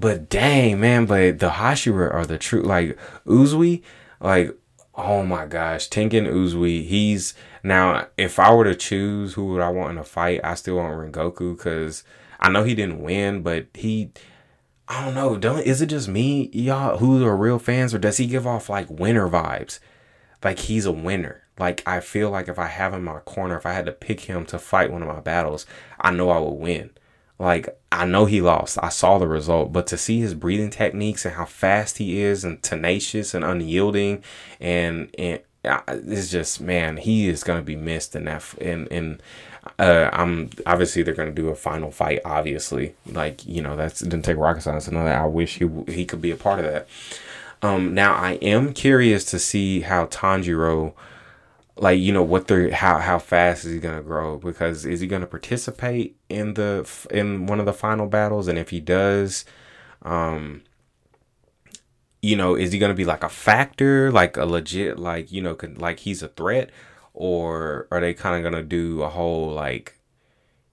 but 0.00 0.28
dang, 0.28 0.80
man, 0.80 1.06
but 1.06 1.38
the 1.38 1.50
Hashira 1.50 2.12
are 2.12 2.26
the 2.26 2.38
true 2.38 2.62
like 2.62 2.98
Uzui, 3.26 3.82
like 4.20 4.56
oh 4.94 5.22
my 5.24 5.46
gosh, 5.46 5.88
Tengen 5.88 6.26
Uzui, 6.26 6.86
he's 6.86 7.34
now 7.62 8.06
if 8.16 8.38
I 8.38 8.52
were 8.54 8.64
to 8.64 8.74
choose 8.74 9.34
who 9.34 9.46
would 9.46 9.60
I 9.60 9.70
want 9.70 9.92
in 9.92 9.98
a 9.98 10.04
fight, 10.04 10.40
I 10.42 10.54
still 10.54 10.76
want 10.76 10.94
Rengoku 10.94 11.56
because 11.56 12.02
I 12.38 12.50
know 12.50 12.64
he 12.64 12.74
didn't 12.74 13.02
win, 13.02 13.42
but 13.42 13.66
he 13.74 14.10
I 14.88 15.04
don't 15.04 15.14
know, 15.14 15.36
don't 15.36 15.60
is 15.60 15.82
it 15.82 15.86
just 15.86 16.08
me, 16.08 16.50
y'all 16.52 16.98
who 16.98 17.24
are 17.24 17.36
real 17.36 17.58
fans, 17.58 17.94
or 17.94 17.98
does 17.98 18.16
he 18.16 18.26
give 18.26 18.46
off 18.46 18.68
like 18.68 18.88
winner 18.90 19.28
vibes? 19.28 19.78
Like 20.42 20.60
he's 20.60 20.86
a 20.86 20.92
winner. 20.92 21.44
Like 21.58 21.82
I 21.86 22.00
feel 22.00 22.30
like 22.30 22.48
if 22.48 22.58
I 22.58 22.66
have 22.66 22.94
him 22.94 23.00
in 23.00 23.04
my 23.04 23.20
corner, 23.20 23.56
if 23.56 23.66
I 23.66 23.72
had 23.72 23.86
to 23.86 23.92
pick 23.92 24.20
him 24.20 24.46
to 24.46 24.58
fight 24.58 24.90
one 24.90 25.02
of 25.02 25.08
my 25.08 25.20
battles, 25.20 25.66
I 26.00 26.10
know 26.10 26.30
I 26.30 26.38
would 26.38 26.54
win. 26.54 26.90
Like 27.40 27.76
I 27.90 28.04
know 28.04 28.26
he 28.26 28.40
lost. 28.40 28.78
I 28.82 28.90
saw 28.90 29.18
the 29.18 29.26
result, 29.26 29.72
but 29.72 29.86
to 29.88 29.96
see 29.98 30.20
his 30.20 30.34
breathing 30.34 30.70
techniques 30.70 31.24
and 31.24 31.34
how 31.34 31.46
fast 31.46 31.98
he 31.98 32.20
is 32.20 32.44
and 32.44 32.62
tenacious 32.62 33.34
and 33.34 33.44
unyielding 33.44 34.22
and 34.60 35.10
and 35.18 35.40
it's 35.64 36.30
just 36.30 36.60
man, 36.60 36.98
he 36.98 37.28
is 37.28 37.42
gonna 37.42 37.62
be 37.62 37.76
missed 37.76 38.14
in 38.14 38.24
that. 38.26 38.44
And 38.60 38.86
and 38.92 39.22
Uh, 39.78 40.08
I'm 40.12 40.48
obviously 40.64 41.02
they're 41.02 41.14
gonna 41.14 41.32
do 41.32 41.48
a 41.48 41.54
final 41.54 41.90
fight. 41.90 42.20
Obviously, 42.24 42.94
like 43.06 43.44
you 43.46 43.60
know 43.62 43.76
that's 43.76 44.00
didn't 44.00 44.22
take 44.24 44.38
rocket 44.38 44.62
science 44.62 44.86
to 44.86 44.94
know 44.94 45.04
that. 45.04 45.20
I 45.20 45.26
wish 45.26 45.58
he 45.58 45.68
he 45.92 46.04
could 46.06 46.22
be 46.22 46.30
a 46.30 46.36
part 46.36 46.60
of 46.60 46.64
that. 46.64 46.88
Um, 47.62 47.92
now 47.94 48.14
I 48.14 48.32
am 48.40 48.72
curious 48.72 49.24
to 49.26 49.38
see 49.38 49.82
how 49.82 50.06
Tanjiro, 50.06 50.94
like 51.80 51.98
you 51.98 52.12
know 52.12 52.22
what 52.22 52.46
they're 52.46 52.72
how 52.72 52.98
how 53.00 53.18
fast 53.18 53.64
is 53.64 53.72
he 53.72 53.80
gonna 53.80 54.02
grow? 54.02 54.38
Because 54.38 54.86
is 54.86 55.00
he 55.00 55.06
gonna 55.06 55.26
participate 55.26 56.16
in 56.28 56.54
the 56.54 56.88
in 57.10 57.46
one 57.46 57.60
of 57.60 57.66
the 57.66 57.72
final 57.72 58.06
battles? 58.06 58.48
And 58.48 58.58
if 58.58 58.70
he 58.70 58.80
does, 58.80 59.44
um, 60.02 60.62
you 62.22 62.36
know 62.36 62.54
is 62.54 62.72
he 62.72 62.78
gonna 62.78 62.94
be 62.94 63.04
like 63.04 63.24
a 63.24 63.28
factor 63.28 64.12
like 64.12 64.36
a 64.36 64.44
legit 64.44 64.98
like 64.98 65.32
you 65.32 65.40
know 65.42 65.56
like 65.76 66.00
he's 66.00 66.22
a 66.22 66.28
threat? 66.28 66.70
Or 67.14 67.88
are 67.90 68.00
they 68.00 68.14
kind 68.14 68.36
of 68.36 68.50
gonna 68.50 68.64
do 68.64 69.02
a 69.02 69.08
whole 69.08 69.50
like 69.52 69.99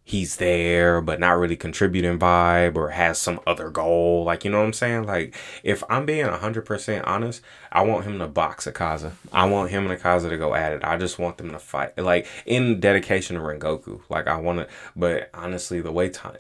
he's 0.08 0.38
there 0.38 1.02
but 1.02 1.20
not 1.20 1.38
really 1.38 1.58
contributing 1.58 2.18
vibe 2.18 2.78
or 2.78 2.92
has 2.92 3.20
some 3.20 3.42
other 3.46 3.70
goal. 3.70 4.24
Like 4.24 4.46
you 4.46 4.50
know 4.50 4.60
what 4.60 4.66
i'm 4.66 4.72
saying? 4.72 5.04
Like 5.04 5.36
if 5.64 5.84
i'm 5.90 6.06
being 6.06 6.26
100% 6.26 7.04
honest 7.06 7.42
i 7.74 7.82
want 7.82 8.06
him 8.06 8.18
to 8.20 8.28
box 8.28 8.66
Akaza. 8.68 9.12
I 9.34 9.50
want 9.50 9.70
him 9.70 9.86
and 9.86 10.00
Akaza 10.00 10.30
to 10.30 10.38
go 10.38 10.56
at 10.56 10.72
it. 10.72 10.82
I 10.86 10.96
just 10.96 11.20
want 11.20 11.38
them 11.38 11.52
to 11.52 11.60
fight. 11.60 11.98
Like 11.98 12.26
in 12.46 12.80
dedication 12.80 13.36
to 13.36 13.42
rengoku. 13.42 14.02
Like 14.08 14.28
i 14.28 14.38
want 14.38 14.60
to 14.60 14.68
but 14.96 15.30
honestly 15.34 15.82
the 15.82 15.92
way 15.92 16.08
time 16.08 16.38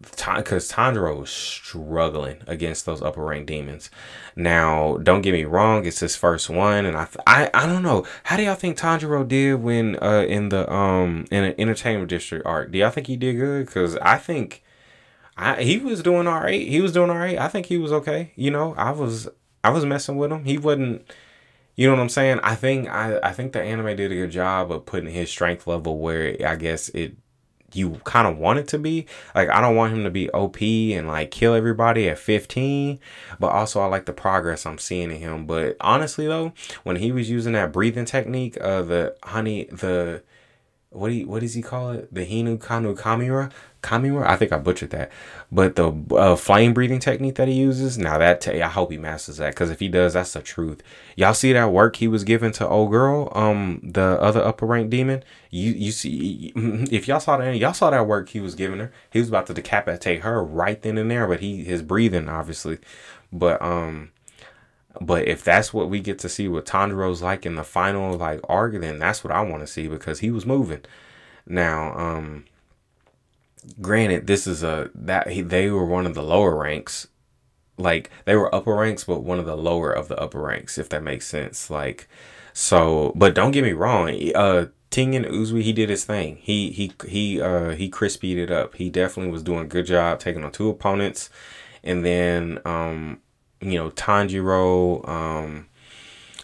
because 0.00 0.70
Tanjiro 0.70 1.20
was 1.20 1.30
struggling 1.30 2.38
against 2.46 2.86
those 2.86 3.02
upper 3.02 3.22
rank 3.22 3.46
demons. 3.46 3.90
Now, 4.34 4.96
don't 4.96 5.20
get 5.20 5.32
me 5.32 5.44
wrong, 5.44 5.84
it's 5.84 6.00
his 6.00 6.16
first 6.16 6.48
one, 6.48 6.86
and 6.86 6.96
I, 6.96 7.06
I, 7.26 7.50
I 7.52 7.66
don't 7.66 7.82
know. 7.82 8.06
How 8.24 8.36
do 8.36 8.42
y'all 8.42 8.54
think 8.54 8.78
Tanjiro 8.78 9.28
did 9.28 9.56
when 9.56 9.96
uh 10.02 10.24
in 10.26 10.48
the 10.48 10.70
um 10.72 11.26
in 11.30 11.44
an 11.44 11.54
entertainment 11.58 12.08
district 12.08 12.46
arc? 12.46 12.72
Do 12.72 12.78
y'all 12.78 12.90
think 12.90 13.08
he 13.08 13.16
did 13.16 13.34
good? 13.34 13.66
Because 13.66 13.96
I 13.98 14.16
think, 14.16 14.62
I 15.36 15.62
he 15.62 15.78
was 15.78 16.02
doing 16.02 16.26
all 16.26 16.40
right. 16.40 16.66
He 16.66 16.80
was 16.80 16.92
doing 16.92 17.10
all 17.10 17.18
right. 17.18 17.38
I 17.38 17.48
think 17.48 17.66
he 17.66 17.76
was 17.76 17.92
okay. 17.92 18.32
You 18.36 18.50
know, 18.50 18.74
I 18.76 18.92
was 18.92 19.28
I 19.62 19.70
was 19.70 19.84
messing 19.84 20.16
with 20.16 20.32
him. 20.32 20.44
He 20.44 20.56
wasn't. 20.56 21.10
You 21.76 21.86
know 21.86 21.94
what 21.94 22.02
I'm 22.02 22.08
saying? 22.10 22.40
I 22.42 22.56
think 22.56 22.88
I 22.88 23.18
I 23.22 23.32
think 23.32 23.52
the 23.52 23.62
anime 23.62 23.96
did 23.96 24.12
a 24.12 24.14
good 24.14 24.30
job 24.30 24.72
of 24.72 24.86
putting 24.86 25.10
his 25.10 25.30
strength 25.30 25.66
level 25.66 25.98
where 25.98 26.36
I 26.46 26.56
guess 26.56 26.88
it 26.90 27.16
you 27.72 28.00
kind 28.04 28.26
of 28.26 28.38
want 28.38 28.58
it 28.58 28.68
to 28.68 28.78
be. 28.78 29.06
Like 29.34 29.48
I 29.48 29.60
don't 29.60 29.76
want 29.76 29.92
him 29.92 30.04
to 30.04 30.10
be 30.10 30.30
OP 30.30 30.60
and 30.62 31.06
like 31.06 31.30
kill 31.30 31.54
everybody 31.54 32.08
at 32.08 32.18
15, 32.18 32.98
but 33.38 33.48
also 33.48 33.80
I 33.80 33.86
like 33.86 34.06
the 34.06 34.12
progress 34.12 34.66
I'm 34.66 34.78
seeing 34.78 35.10
in 35.10 35.18
him. 35.18 35.46
But 35.46 35.76
honestly 35.80 36.26
though, 36.26 36.52
when 36.82 36.96
he 36.96 37.12
was 37.12 37.30
using 37.30 37.52
that 37.52 37.72
breathing 37.72 38.04
technique, 38.04 38.58
uh 38.60 38.82
the 38.82 39.16
honey 39.22 39.64
the 39.64 40.22
what 40.92 41.08
do 41.08 41.14
you, 41.14 41.28
what 41.28 41.40
does 41.40 41.54
he 41.54 41.62
call 41.62 41.92
it? 41.92 42.12
The 42.12 42.26
Hinu 42.26 42.58
Kanu 42.58 42.96
Kamira? 42.96 43.52
Kamira? 43.80 44.26
I 44.26 44.36
think 44.36 44.50
I 44.52 44.58
butchered 44.58 44.90
that. 44.90 45.12
But 45.50 45.76
the 45.76 45.92
uh, 46.10 46.34
flame 46.34 46.74
breathing 46.74 46.98
technique 46.98 47.36
that 47.36 47.46
he 47.46 47.54
uses, 47.54 47.96
now 47.96 48.18
that 48.18 48.40
t- 48.40 48.60
I 48.60 48.68
hope 48.68 48.90
he 48.90 48.98
masters 48.98 49.36
that 49.36 49.50
because 49.54 49.70
if 49.70 49.78
he 49.78 49.86
does, 49.86 50.14
that's 50.14 50.32
the 50.32 50.42
truth. 50.42 50.82
Y'all 51.14 51.32
see 51.32 51.52
that 51.52 51.70
work 51.70 51.96
he 51.96 52.08
was 52.08 52.24
giving 52.24 52.50
to 52.52 52.68
old 52.68 52.90
girl, 52.90 53.30
um, 53.36 53.80
the 53.84 54.20
other 54.20 54.44
upper 54.44 54.66
rank 54.66 54.90
demon. 54.90 55.22
You 55.50 55.70
you 55.72 55.92
see, 55.92 56.52
if 56.56 57.06
y'all 57.06 57.20
saw 57.20 57.36
that, 57.36 57.56
y'all 57.56 57.72
saw 57.72 57.90
that 57.90 58.08
work 58.08 58.30
he 58.30 58.40
was 58.40 58.56
giving 58.56 58.80
her. 58.80 58.92
He 59.10 59.20
was 59.20 59.28
about 59.28 59.46
to 59.46 59.54
decapitate 59.54 60.22
her 60.22 60.42
right 60.42 60.82
then 60.82 60.98
and 60.98 61.08
there, 61.10 61.28
but 61.28 61.38
he 61.38 61.62
his 61.62 61.82
breathing 61.82 62.28
obviously, 62.28 62.78
but 63.32 63.62
um 63.62 64.10
but 65.00 65.26
if 65.26 65.42
that's 65.42 65.72
what 65.72 65.88
we 65.88 66.00
get 66.00 66.18
to 66.20 66.28
see 66.28 66.48
what 66.48 66.66
Tanjiro's 66.66 67.22
like 67.22 67.46
in 67.46 67.54
the 67.54 67.64
final 67.64 68.16
like 68.16 68.40
arc, 68.48 68.78
then 68.80 68.98
that's 68.98 69.24
what 69.24 69.32
I 69.32 69.40
want 69.42 69.62
to 69.62 69.66
see 69.66 69.88
because 69.88 70.20
he 70.20 70.30
was 70.30 70.46
moving. 70.46 70.82
Now, 71.46 71.96
um 71.98 72.44
granted, 73.80 74.26
this 74.26 74.46
is 74.46 74.62
a 74.62 74.90
that 74.94 75.28
he, 75.30 75.40
they 75.42 75.70
were 75.70 75.86
one 75.86 76.06
of 76.06 76.14
the 76.14 76.22
lower 76.22 76.54
ranks. 76.56 77.08
Like 77.78 78.10
they 78.26 78.36
were 78.36 78.54
upper 78.54 78.74
ranks, 78.74 79.04
but 79.04 79.22
one 79.22 79.38
of 79.38 79.46
the 79.46 79.56
lower 79.56 79.90
of 79.90 80.08
the 80.08 80.18
upper 80.20 80.40
ranks, 80.40 80.76
if 80.78 80.88
that 80.90 81.02
makes 81.02 81.26
sense. 81.26 81.70
Like 81.70 82.08
so, 82.52 83.12
but 83.16 83.34
don't 83.34 83.52
get 83.52 83.64
me 83.64 83.72
wrong. 83.72 84.08
Uh, 84.34 84.66
Tengen 84.90 85.24
Uzui, 85.24 85.62
he 85.62 85.72
did 85.72 85.88
his 85.88 86.04
thing. 86.04 86.36
He 86.40 86.70
he 86.72 86.92
he 87.08 87.40
uh 87.40 87.70
he 87.70 87.88
crispied 87.90 88.36
it 88.36 88.50
up. 88.50 88.74
He 88.74 88.90
definitely 88.90 89.32
was 89.32 89.42
doing 89.42 89.60
a 89.60 89.68
good 89.68 89.86
job 89.86 90.18
taking 90.18 90.44
on 90.44 90.52
two 90.52 90.68
opponents, 90.68 91.30
and 91.84 92.04
then 92.04 92.58
um 92.64 93.20
you 93.60 93.78
know 93.78 93.90
Tanjiro, 93.90 95.06
um, 95.08 95.66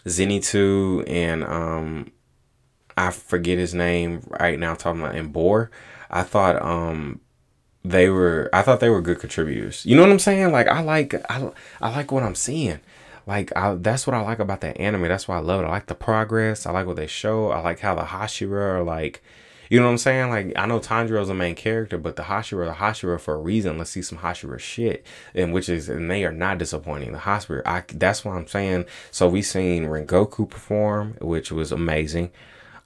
Zenitsu, 0.06 1.08
and 1.08 1.44
um, 1.44 2.12
I 2.96 3.10
forget 3.10 3.58
his 3.58 3.74
name 3.74 4.22
right 4.26 4.58
now. 4.58 4.74
talking 4.74 5.02
about 5.02 5.14
Embor. 5.14 5.68
I 6.10 6.22
thought 6.22 6.60
um 6.62 7.20
they 7.84 8.08
were 8.08 8.50
I 8.52 8.62
thought 8.62 8.80
they 8.80 8.88
were 8.88 9.00
good 9.02 9.18
contributors. 9.18 9.84
You 9.86 9.96
know 9.96 10.02
what 10.02 10.10
I'm 10.10 10.18
saying? 10.18 10.52
Like 10.52 10.68
I 10.68 10.80
like 10.80 11.14
I 11.30 11.50
I 11.80 11.90
like 11.90 12.12
what 12.12 12.22
I'm 12.22 12.34
seeing. 12.34 12.80
Like 13.26 13.54
I, 13.56 13.74
that's 13.74 14.06
what 14.06 14.14
I 14.14 14.20
like 14.20 14.38
about 14.38 14.60
that 14.60 14.78
anime. 14.78 15.02
That's 15.02 15.26
why 15.26 15.36
I 15.36 15.40
love 15.40 15.60
it. 15.60 15.66
I 15.66 15.70
like 15.70 15.86
the 15.86 15.94
progress. 15.94 16.64
I 16.64 16.70
like 16.70 16.86
what 16.86 16.96
they 16.96 17.08
show. 17.08 17.50
I 17.50 17.60
like 17.60 17.80
how 17.80 17.94
the 17.94 18.02
Hashira 18.02 18.76
are 18.76 18.84
like 18.84 19.22
you 19.68 19.80
know 19.80 19.86
what 19.86 19.92
I'm 19.92 19.98
saying? 19.98 20.30
Like 20.30 20.52
I 20.56 20.66
know 20.66 20.78
Tanjiro's 20.78 21.28
the 21.28 21.34
main 21.34 21.54
character, 21.54 21.98
but 21.98 22.16
the 22.16 22.24
Hashira, 22.24 22.66
the 22.66 22.74
Hashira 22.74 23.20
for 23.20 23.34
a 23.34 23.38
reason. 23.38 23.78
Let's 23.78 23.90
see 23.90 24.02
some 24.02 24.18
Hashira 24.18 24.58
shit, 24.58 25.06
and 25.34 25.52
which 25.52 25.68
is 25.68 25.88
and 25.88 26.10
they 26.10 26.24
are 26.24 26.32
not 26.32 26.58
disappointing. 26.58 27.12
The 27.12 27.18
Hashira, 27.18 27.62
I 27.66 27.84
that's 27.92 28.24
what 28.24 28.36
I'm 28.36 28.46
saying. 28.46 28.86
So 29.10 29.28
we 29.28 29.42
seen 29.42 29.84
Rengoku 29.84 30.48
perform, 30.48 31.16
which 31.20 31.50
was 31.50 31.72
amazing. 31.72 32.30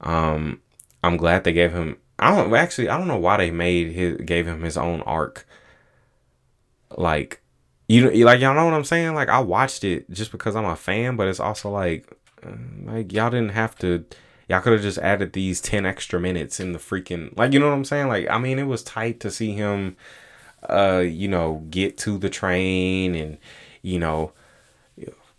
Um, 0.01 0.61
I'm 1.03 1.17
glad 1.17 1.45
they 1.45 1.53
gave 1.53 1.73
him. 1.73 1.99
I 2.19 2.35
don't 2.35 2.55
actually. 2.55 2.89
I 2.89 2.99
don't 2.99 3.09
know 3.09 3.19
why 3.19 3.37
they 3.37 3.51
made 3.51 3.93
his 3.93 4.17
gave 4.19 4.47
him 4.47 4.63
his 4.63 4.77
own 4.77 5.03
arc. 5.03 5.47
Like, 6.97 7.41
you 7.89 8.11
like 8.25 8.41
y'all 8.41 8.55
know 8.55 8.65
what 8.65 8.75
I'm 8.75 8.85
saying? 8.85 9.15
Like 9.15 9.29
I 9.29 9.41
watched 9.41 9.85
it 9.85 10.11
just 10.11 10.33
because 10.33 10.57
I'm 10.57 10.65
a 10.65 10.77
fan, 10.77 11.17
but 11.17 11.29
it's 11.29 11.41
also 11.41 11.71
like, 11.71 12.07
like 12.85 13.13
y'all 13.13 13.31
didn't 13.31 13.51
have 13.53 13.77
to 13.79 14.05
y'all 14.51 14.61
could 14.61 14.73
have 14.73 14.83
just 14.83 14.99
added 14.99 15.33
these 15.33 15.61
10 15.61 15.87
extra 15.87 16.19
minutes 16.19 16.59
in 16.59 16.73
the 16.73 16.79
freaking 16.79 17.35
like 17.37 17.53
you 17.53 17.61
know 17.61 17.69
what 17.69 17.75
i'm 17.75 17.85
saying? 17.85 18.09
Like 18.09 18.29
i 18.29 18.37
mean 18.37 18.59
it 18.59 18.67
was 18.67 18.83
tight 18.83 19.21
to 19.21 19.31
see 19.31 19.53
him 19.53 19.97
uh 20.69 20.99
you 20.99 21.29
know 21.29 21.65
get 21.71 21.97
to 21.99 22.19
the 22.19 22.29
train 22.29 23.15
and 23.15 23.39
you 23.81 23.99
know 23.99 24.33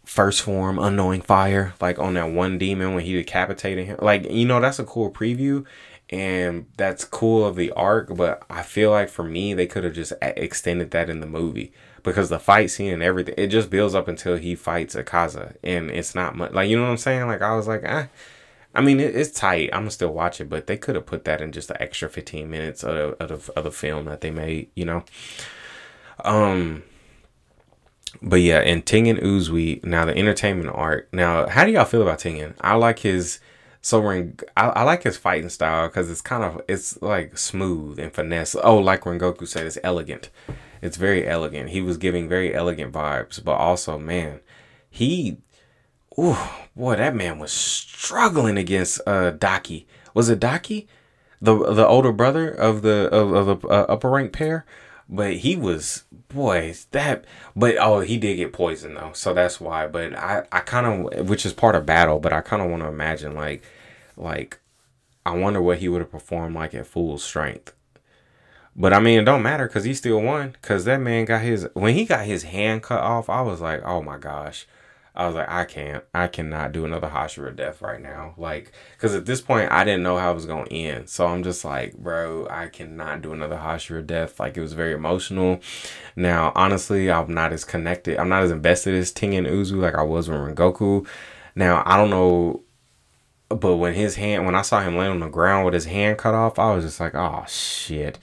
first 0.05 0.41
form 0.41 0.79
unknowing 0.79 1.21
fire 1.21 1.73
like 1.79 1.99
on 1.99 2.15
that 2.15 2.31
one 2.31 2.57
demon 2.57 2.95
when 2.95 3.03
he 3.03 3.13
decapitated 3.13 3.85
him. 3.85 3.97
Like 4.01 4.31
you 4.31 4.45
know 4.45 4.61
that's 4.61 4.79
a 4.79 4.85
cool 4.85 5.11
preview 5.11 5.65
and 6.09 6.65
that's 6.77 7.05
cool 7.05 7.45
of 7.45 7.55
the 7.55 7.71
arc 7.71 8.13
but 8.15 8.43
i 8.49 8.61
feel 8.61 8.91
like 8.91 9.07
for 9.07 9.23
me 9.23 9.53
they 9.53 9.65
could 9.65 9.85
have 9.85 9.93
just 9.93 10.11
extended 10.21 10.91
that 10.91 11.09
in 11.09 11.21
the 11.21 11.25
movie 11.25 11.71
because 12.03 12.27
the 12.27 12.39
fight 12.39 12.69
scene 12.69 12.93
and 12.93 13.01
everything 13.01 13.33
it 13.37 13.47
just 13.47 13.69
builds 13.69 13.95
up 13.95 14.09
until 14.09 14.35
he 14.35 14.53
fights 14.53 14.93
akaza 14.93 15.55
and 15.63 15.89
it's 15.89 16.13
not 16.13 16.35
much 16.35 16.51
like 16.51 16.69
you 16.69 16.75
know 16.75 16.83
what 16.83 16.89
i'm 16.89 16.97
saying? 16.97 17.27
Like 17.27 17.41
i 17.41 17.55
was 17.55 17.67
like 17.67 17.83
ah 17.85 18.07
I 18.73 18.81
mean, 18.81 18.99
it, 18.99 19.15
it's 19.15 19.31
tight. 19.37 19.69
I'm 19.73 19.81
gonna 19.81 19.91
still 19.91 20.13
watch 20.13 20.39
it, 20.39 20.49
but 20.49 20.67
they 20.67 20.77
could 20.77 20.95
have 20.95 21.05
put 21.05 21.25
that 21.25 21.41
in 21.41 21.51
just 21.51 21.67
the 21.67 21.81
extra 21.81 22.09
15 22.09 22.49
minutes 22.49 22.83
of, 22.83 23.15
of, 23.19 23.49
of 23.49 23.63
the 23.63 23.71
film 23.71 24.05
that 24.05 24.21
they 24.21 24.31
made, 24.31 24.69
you 24.75 24.85
know. 24.85 25.03
Um, 26.23 26.83
but 28.21 28.41
yeah, 28.41 28.59
and 28.59 28.85
Tengen 28.85 29.21
Uzui. 29.21 29.83
Now 29.83 30.05
the 30.05 30.17
entertainment 30.17 30.69
art. 30.73 31.09
Now, 31.11 31.47
how 31.47 31.65
do 31.65 31.71
y'all 31.71 31.85
feel 31.85 32.01
about 32.01 32.19
Tengen? 32.19 32.55
I 32.61 32.75
like 32.75 32.99
his. 32.99 33.39
So 33.83 34.07
I, 34.55 34.67
I 34.67 34.83
like 34.83 35.03
his 35.03 35.17
fighting 35.17 35.49
style 35.49 35.87
because 35.87 36.11
it's 36.11 36.21
kind 36.21 36.43
of 36.43 36.61
it's 36.67 37.01
like 37.01 37.37
smooth 37.37 37.99
and 37.99 38.13
finesse. 38.13 38.55
Oh, 38.63 38.77
like 38.77 39.01
Rengoku 39.01 39.47
said, 39.47 39.65
it's 39.65 39.79
elegant. 39.83 40.29
It's 40.83 40.97
very 40.97 41.27
elegant. 41.27 41.69
He 41.69 41.81
was 41.81 41.97
giving 41.97 42.29
very 42.29 42.53
elegant 42.53 42.93
vibes, 42.93 43.43
but 43.43 43.53
also, 43.53 43.97
man, 43.97 44.39
he 44.89 45.39
Ooh, 46.19 46.37
boy, 46.75 46.95
that 46.97 47.15
man 47.15 47.39
was 47.39 47.51
struggling 47.51 48.57
against 48.57 49.01
uh 49.07 49.31
Daki. 49.31 49.87
Was 50.13 50.29
it 50.29 50.39
Daki? 50.39 50.87
The 51.41 51.73
the 51.73 51.87
older 51.87 52.11
brother 52.11 52.49
of 52.49 52.81
the 52.81 53.09
of, 53.11 53.33
of 53.33 53.61
the 53.61 53.67
uh, 53.67 53.85
upper 53.87 54.09
rank 54.09 54.33
pair? 54.33 54.65
But 55.07 55.37
he 55.37 55.55
was 55.55 56.03
boy, 56.29 56.73
that 56.91 57.25
but 57.55 57.75
oh, 57.79 57.99
he 58.01 58.17
did 58.17 58.37
get 58.37 58.53
poisoned 58.53 58.97
though. 58.97 59.11
So 59.13 59.33
that's 59.33 59.59
why. 59.59 59.87
But 59.87 60.15
I 60.15 60.45
I 60.51 60.59
kind 60.59 60.85
of 60.85 61.29
which 61.29 61.45
is 61.45 61.53
part 61.53 61.75
of 61.75 61.85
battle, 61.85 62.19
but 62.19 62.33
I 62.33 62.41
kind 62.41 62.61
of 62.61 62.69
want 62.69 62.83
to 62.83 62.89
imagine 62.89 63.35
like 63.35 63.63
like 64.17 64.59
I 65.25 65.31
wonder 65.35 65.61
what 65.61 65.79
he 65.79 65.87
would 65.87 66.01
have 66.01 66.11
performed 66.11 66.55
like 66.55 66.73
at 66.73 66.87
full 66.87 67.17
strength. 67.17 67.73
But 68.75 68.93
I 68.93 68.99
mean, 68.99 69.19
it 69.19 69.25
don't 69.25 69.43
matter 69.43 69.67
because 69.67 69.83
he 69.83 69.93
still 69.93 70.21
won. 70.21 70.55
Because 70.61 70.85
that 70.85 70.99
man 71.01 71.25
got 71.25 71.41
his 71.41 71.67
when 71.73 71.93
he 71.93 72.05
got 72.05 72.25
his 72.25 72.43
hand 72.43 72.83
cut 72.83 73.01
off. 73.01 73.29
I 73.29 73.41
was 73.41 73.61
like, 73.61 73.81
oh 73.83 74.01
my 74.01 74.17
gosh. 74.17 74.67
I 75.13 75.25
was 75.25 75.35
like, 75.35 75.49
I 75.49 75.65
can't, 75.65 76.03
I 76.13 76.27
cannot 76.27 76.71
do 76.71 76.85
another 76.85 77.09
Hashira 77.09 77.53
death 77.55 77.81
right 77.81 78.01
now. 78.01 78.33
Like, 78.37 78.71
because 78.93 79.13
at 79.13 79.25
this 79.25 79.41
point, 79.41 79.71
I 79.71 79.83
didn't 79.83 80.03
know 80.03 80.17
how 80.17 80.31
it 80.31 80.35
was 80.35 80.45
going 80.45 80.65
to 80.65 80.73
end. 80.73 81.09
So 81.09 81.27
I'm 81.27 81.43
just 81.43 81.65
like, 81.65 81.97
bro, 81.97 82.47
I 82.49 82.67
cannot 82.67 83.21
do 83.21 83.33
another 83.33 83.57
Hashira 83.57 84.05
death. 84.05 84.39
Like, 84.39 84.55
it 84.55 84.61
was 84.61 84.73
very 84.73 84.93
emotional. 84.93 85.59
Now, 86.15 86.53
honestly, 86.55 87.11
I'm 87.11 87.33
not 87.33 87.51
as 87.51 87.65
connected, 87.65 88.17
I'm 88.17 88.29
not 88.29 88.43
as 88.43 88.51
invested 88.51 88.95
as 88.95 89.11
Tengen 89.11 89.49
Uzu 89.49 89.81
like 89.81 89.95
I 89.95 90.03
was 90.03 90.29
with 90.29 90.39
Rengoku. 90.39 91.05
Now, 91.55 91.83
I 91.85 91.97
don't 91.97 92.09
know 92.09 92.63
but 93.55 93.77
when 93.77 93.93
his 93.93 94.15
hand, 94.15 94.45
when 94.45 94.55
I 94.55 94.61
saw 94.61 94.81
him 94.81 94.95
laying 94.95 95.11
on 95.11 95.19
the 95.19 95.27
ground 95.27 95.65
with 95.65 95.73
his 95.73 95.85
hand 95.85 96.17
cut 96.17 96.33
off, 96.33 96.57
I 96.57 96.73
was 96.73 96.85
just 96.85 96.99
like, 96.99 97.15
oh 97.15 97.43
shit. 97.47 98.19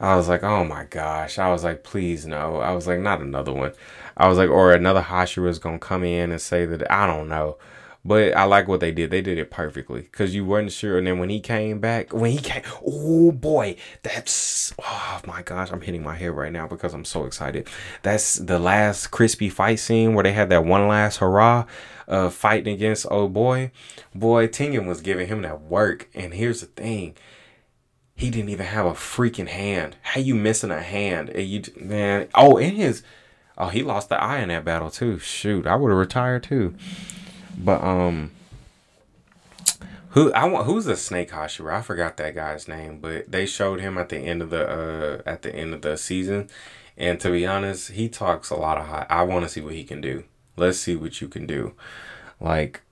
I 0.00 0.16
was 0.16 0.28
like, 0.28 0.42
oh 0.42 0.64
my 0.64 0.84
gosh. 0.84 1.38
I 1.38 1.50
was 1.50 1.62
like, 1.62 1.84
please 1.84 2.26
no. 2.26 2.56
I 2.56 2.72
was 2.72 2.86
like, 2.86 3.00
not 3.00 3.20
another 3.20 3.52
one. 3.52 3.72
I 4.16 4.28
was 4.28 4.38
like, 4.38 4.50
or 4.50 4.72
another 4.72 5.02
Hashira 5.02 5.48
is 5.48 5.58
gonna 5.58 5.78
come 5.78 6.04
in 6.04 6.30
and 6.30 6.40
say 6.40 6.64
that 6.66 6.90
I 6.90 7.06
don't 7.06 7.28
know. 7.28 7.58
But 8.02 8.34
I 8.34 8.44
like 8.44 8.66
what 8.66 8.80
they 8.80 8.92
did. 8.92 9.10
They 9.10 9.20
did 9.20 9.36
it 9.36 9.50
perfectly 9.50 10.00
because 10.02 10.34
you 10.34 10.46
weren't 10.46 10.72
sure. 10.72 10.96
And 10.96 11.06
then 11.06 11.18
when 11.18 11.28
he 11.28 11.38
came 11.38 11.80
back, 11.80 12.14
when 12.14 12.30
he 12.30 12.38
came, 12.38 12.62
oh 12.84 13.30
boy, 13.30 13.76
that's 14.02 14.72
oh 14.82 15.20
my 15.26 15.42
gosh, 15.42 15.70
I'm 15.70 15.82
hitting 15.82 16.02
my 16.02 16.14
head 16.16 16.32
right 16.32 16.52
now 16.52 16.66
because 16.66 16.94
I'm 16.94 17.04
so 17.04 17.26
excited. 17.26 17.68
That's 18.02 18.36
the 18.36 18.58
last 18.58 19.08
crispy 19.08 19.50
fight 19.50 19.80
scene 19.80 20.14
where 20.14 20.24
they 20.24 20.32
had 20.32 20.48
that 20.48 20.64
one 20.64 20.88
last 20.88 21.18
hurrah 21.18 21.66
uh, 22.08 22.30
fighting 22.30 22.74
against 22.74 23.06
oh 23.10 23.28
boy, 23.28 23.70
boy 24.14 24.48
Tengen 24.48 24.86
was 24.86 25.02
giving 25.02 25.28
him 25.28 25.42
that 25.42 25.60
work. 25.60 26.08
And 26.14 26.32
here's 26.32 26.62
the 26.62 26.66
thing, 26.68 27.16
he 28.20 28.28
didn't 28.28 28.50
even 28.50 28.66
have 28.66 28.84
a 28.84 28.92
freaking 28.92 29.48
hand. 29.48 29.96
How 30.02 30.20
you 30.20 30.34
missing 30.34 30.70
a 30.70 30.82
hand? 30.82 31.30
And 31.30 31.48
you 31.48 31.62
man, 31.80 32.28
oh, 32.34 32.58
in 32.58 32.74
his, 32.74 33.02
oh 33.56 33.68
he 33.68 33.82
lost 33.82 34.10
the 34.10 34.22
eye 34.22 34.40
in 34.40 34.50
that 34.50 34.62
battle 34.62 34.90
too. 34.90 35.18
Shoot, 35.18 35.66
I 35.66 35.74
would 35.74 35.88
have 35.88 35.98
retired 35.98 36.42
too. 36.42 36.74
But 37.56 37.82
um, 37.82 38.32
who 40.10 40.30
I 40.34 40.44
want? 40.44 40.66
Who's 40.66 40.84
the 40.84 40.98
Snake 40.98 41.30
Hashira? 41.30 41.72
I 41.72 41.80
forgot 41.80 42.18
that 42.18 42.34
guy's 42.34 42.68
name, 42.68 42.98
but 42.98 43.32
they 43.32 43.46
showed 43.46 43.80
him 43.80 43.96
at 43.96 44.10
the 44.10 44.18
end 44.18 44.42
of 44.42 44.50
the 44.50 44.68
uh 44.68 45.22
at 45.24 45.40
the 45.40 45.54
end 45.54 45.72
of 45.72 45.80
the 45.80 45.96
season, 45.96 46.50
and 46.98 47.18
to 47.20 47.30
be 47.30 47.46
honest, 47.46 47.92
he 47.92 48.10
talks 48.10 48.50
a 48.50 48.54
lot 48.54 48.76
of 48.76 48.88
high. 48.88 49.06
I 49.08 49.22
want 49.22 49.46
to 49.46 49.48
see 49.48 49.62
what 49.62 49.72
he 49.72 49.84
can 49.84 50.02
do. 50.02 50.24
Let's 50.58 50.78
see 50.78 50.94
what 50.94 51.22
you 51.22 51.28
can 51.28 51.46
do. 51.46 51.72
Like, 52.38 52.82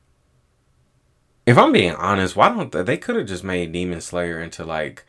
if 1.45 1.59
I'm 1.59 1.73
being 1.73 1.97
honest, 1.97 2.35
why 2.35 2.49
don't 2.49 2.73
they, 2.73 2.83
they 2.83 2.97
could 2.97 3.17
have 3.17 3.27
just 3.27 3.45
made 3.45 3.73
Demon 3.73 4.01
Slayer 4.01 4.41
into 4.41 4.64
like. 4.64 5.05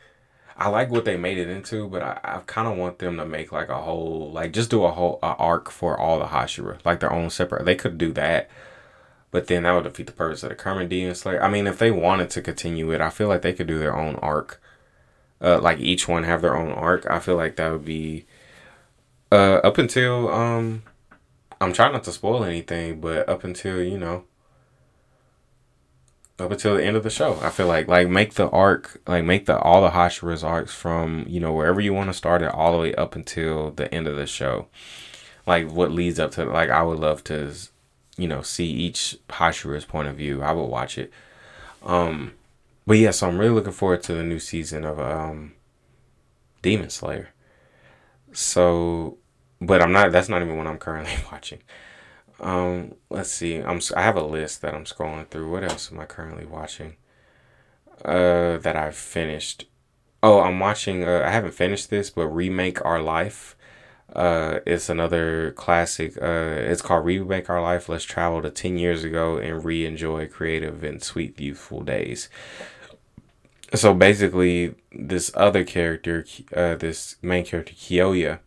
I 0.60 0.68
like 0.68 0.90
what 0.90 1.06
they 1.06 1.16
made 1.16 1.38
it 1.38 1.48
into, 1.48 1.88
but 1.88 2.02
I, 2.02 2.20
I 2.22 2.40
kind 2.46 2.68
of 2.68 2.76
want 2.76 2.98
them 2.98 3.16
to 3.16 3.24
make 3.24 3.50
like 3.50 3.70
a 3.70 3.80
whole, 3.80 4.30
like 4.30 4.52
just 4.52 4.68
do 4.70 4.84
a 4.84 4.90
whole 4.90 5.18
a 5.22 5.34
arc 5.36 5.70
for 5.70 5.98
all 5.98 6.18
the 6.18 6.26
Hashira, 6.26 6.78
like 6.84 7.00
their 7.00 7.12
own 7.12 7.30
separate. 7.30 7.64
They 7.64 7.74
could 7.74 7.96
do 7.96 8.12
that, 8.12 8.50
but 9.30 9.46
then 9.46 9.62
that 9.62 9.72
would 9.72 9.84
defeat 9.84 10.06
the 10.06 10.12
purpose 10.12 10.42
of 10.42 10.50
the 10.50 10.84
Demon 10.86 11.14
Slayer. 11.14 11.42
I 11.42 11.48
mean, 11.48 11.66
if 11.66 11.78
they 11.78 11.90
wanted 11.90 12.28
to 12.30 12.42
continue 12.42 12.92
it, 12.92 13.00
I 13.00 13.08
feel 13.08 13.28
like 13.28 13.40
they 13.40 13.54
could 13.54 13.68
do 13.68 13.78
their 13.78 13.96
own 13.96 14.16
arc. 14.16 14.60
Uh, 15.42 15.58
like 15.58 15.80
each 15.80 16.06
one 16.06 16.24
have 16.24 16.42
their 16.42 16.54
own 16.54 16.72
arc. 16.72 17.06
I 17.10 17.20
feel 17.20 17.36
like 17.36 17.56
that 17.56 17.72
would 17.72 17.86
be 17.86 18.26
uh, 19.32 19.60
up 19.64 19.78
until 19.78 20.28
um, 20.30 20.82
I'm 21.58 21.72
trying 21.72 21.92
not 21.92 22.04
to 22.04 22.12
spoil 22.12 22.44
anything, 22.44 23.00
but 23.00 23.26
up 23.30 23.44
until 23.44 23.82
you 23.82 23.96
know, 23.96 24.24
up 26.40 26.50
until 26.50 26.76
the 26.76 26.84
end 26.84 26.96
of 26.96 27.02
the 27.02 27.10
show, 27.10 27.38
I 27.42 27.50
feel 27.50 27.66
like 27.66 27.88
like 27.88 28.08
make 28.08 28.34
the 28.34 28.48
arc, 28.50 29.00
like 29.06 29.24
make 29.24 29.46
the 29.46 29.58
all 29.58 29.82
the 29.82 29.90
Hashira's 29.90 30.42
arcs 30.42 30.74
from 30.74 31.24
you 31.28 31.40
know 31.40 31.52
wherever 31.52 31.80
you 31.80 31.92
want 31.92 32.10
to 32.10 32.14
start 32.14 32.42
it 32.42 32.52
all 32.52 32.72
the 32.72 32.78
way 32.78 32.94
up 32.94 33.14
until 33.14 33.70
the 33.70 33.92
end 33.94 34.06
of 34.06 34.16
the 34.16 34.26
show. 34.26 34.66
Like 35.46 35.70
what 35.70 35.90
leads 35.90 36.18
up 36.18 36.32
to 36.32 36.44
like 36.44 36.70
I 36.70 36.82
would 36.82 36.98
love 36.98 37.22
to 37.24 37.52
you 38.20 38.28
know, 38.28 38.42
see 38.42 38.66
each 38.66 39.16
Hashira's 39.30 39.86
point 39.86 40.06
of 40.06 40.16
view. 40.16 40.42
I 40.42 40.52
would 40.52 40.66
watch 40.66 40.98
it. 40.98 41.10
Um, 41.82 42.34
but 42.86 42.98
yeah, 42.98 43.12
so 43.12 43.26
I'm 43.26 43.38
really 43.38 43.54
looking 43.54 43.72
forward 43.72 44.02
to 44.04 44.14
the 44.14 44.22
new 44.22 44.38
season 44.38 44.84
of 44.84 45.00
um, 45.00 45.54
Demon 46.60 46.90
Slayer. 46.90 47.30
So, 48.32 49.16
but 49.58 49.80
I'm 49.80 49.90
not. 49.90 50.12
That's 50.12 50.28
not 50.28 50.42
even 50.42 50.58
what 50.58 50.66
I'm 50.66 50.76
currently 50.76 51.14
watching. 51.32 51.60
Um, 52.40 52.94
let's 53.10 53.30
see. 53.30 53.58
I'm. 53.58 53.80
I 53.96 54.02
have 54.02 54.16
a 54.16 54.22
list 54.22 54.62
that 54.62 54.74
I'm 54.74 54.84
scrolling 54.84 55.28
through. 55.28 55.50
What 55.50 55.64
else 55.64 55.92
am 55.92 56.00
I 56.00 56.06
currently 56.06 56.46
watching? 56.46 56.96
Uh, 58.04 58.56
that 58.58 58.76
I've 58.76 58.96
finished. 58.96 59.66
Oh, 60.22 60.40
I'm 60.40 60.58
watching. 60.58 61.04
Uh, 61.04 61.22
I 61.26 61.30
haven't 61.30 61.54
finished 61.54 61.90
this, 61.90 62.10
but 62.10 62.26
remake 62.28 62.84
our 62.84 63.00
life. 63.00 63.56
Uh, 64.14 64.58
it's 64.66 64.88
another 64.88 65.52
classic. 65.52 66.16
Uh, 66.20 66.56
it's 66.56 66.82
called 66.82 67.04
Remake 67.04 67.48
Our 67.48 67.62
Life. 67.62 67.88
Let's 67.88 68.04
travel 68.04 68.42
to 68.42 68.50
10 68.50 68.76
years 68.76 69.04
ago 69.04 69.38
and 69.38 69.64
re 69.64 69.86
enjoy 69.86 70.26
creative 70.26 70.82
and 70.82 71.02
sweet, 71.02 71.38
youthful 71.40 71.82
days. 71.82 72.28
So 73.74 73.94
basically, 73.94 74.74
this 74.90 75.30
other 75.34 75.62
character, 75.62 76.24
uh, 76.56 76.74
this 76.74 77.16
main 77.22 77.44
character, 77.44 77.74
Kyoya. 77.74 78.40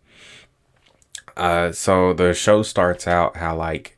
Uh, 1.36 1.72
so 1.72 2.14
the 2.14 2.34
show 2.34 2.62
starts 2.64 3.08
out 3.08 3.38
how 3.38 3.56
like 3.56 3.98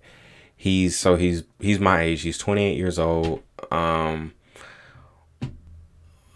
he's 0.55 0.97
so 0.97 1.15
he's 1.15 1.43
he's 1.59 1.79
my 1.79 2.01
age. 2.01 2.21
He's 2.21 2.37
28 2.37 2.77
years 2.77 2.97
old. 2.97 3.43
Um, 3.71 4.33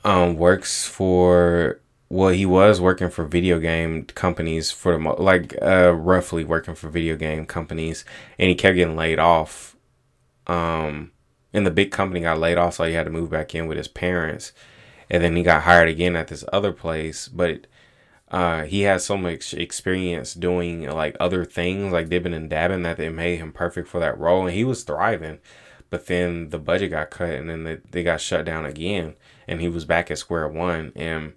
um, 0.04 0.36
works 0.36 0.86
for 0.86 1.80
well, 2.10 2.30
he 2.30 2.46
was 2.46 2.82
working 2.82 3.10
for 3.10 3.26
video 3.26 3.60
game 3.60 4.06
companies 4.06 4.72
for 4.72 4.94
the 4.94 5.00
mo- 5.00 5.16
like 5.20 5.56
uh 5.62 5.94
roughly 5.94 6.44
working 6.44 6.76
for 6.76 6.90
video 6.90 7.16
game 7.16 7.46
companies, 7.46 8.04
and 8.38 8.50
he 8.50 8.56
kept 8.56 8.76
getting 8.76 8.96
laid 8.96 9.20
off. 9.20 9.76
Um, 10.48 11.12
and 11.54 11.66
the 11.66 11.72
big 11.72 11.92
company 11.92 12.22
got 12.22 12.40
laid 12.40 12.58
off, 12.58 12.76
so 12.76 12.86
he 12.86 12.94
had 12.94 13.06
to 13.06 13.12
move 13.12 13.30
back 13.30 13.54
in 13.56 13.68
with 13.68 13.78
his 13.78 13.88
parents, 13.88 14.52
and 15.10 15.24
then 15.24 15.36
he 15.36 15.44
got 15.44 15.64
hired 15.64 15.90
again 15.90 16.16
at 16.16 16.28
this 16.28 16.44
other 16.52 16.74
place, 16.74 17.28
but. 17.28 17.68
Uh, 18.32 18.64
he 18.64 18.82
has 18.82 19.04
so 19.04 19.18
much 19.18 19.54
experience 19.54 20.34
doing 20.34 20.88
like 20.90 21.18
other 21.20 21.46
things, 21.46 21.92
like 21.92 22.10
dipping 22.10 22.34
and 22.34 22.50
dabbing, 22.50 22.84
that 22.84 22.98
they 22.98 23.10
made 23.10 23.38
him 23.38 23.52
perfect 23.52 23.88
for 23.88 24.00
that 24.00 24.18
role, 24.18 24.46
and 24.46 24.56
he 24.56 24.64
was 24.64 24.84
thriving. 24.84 25.40
But 25.90 26.06
then 26.06 26.50
the 26.50 26.60
budget 26.60 26.92
got 26.92 27.10
cut, 27.10 27.32
and 27.32 27.50
then 27.50 27.64
they, 27.64 27.78
they 27.90 28.04
got 28.04 28.22
shut 28.22 28.46
down 28.46 28.66
again, 28.66 29.16
and 29.48 29.60
he 29.62 29.68
was 29.70 29.86
back 29.86 30.12
at 30.12 30.20
square 30.20 30.48
one. 30.48 30.92
And 30.96 31.34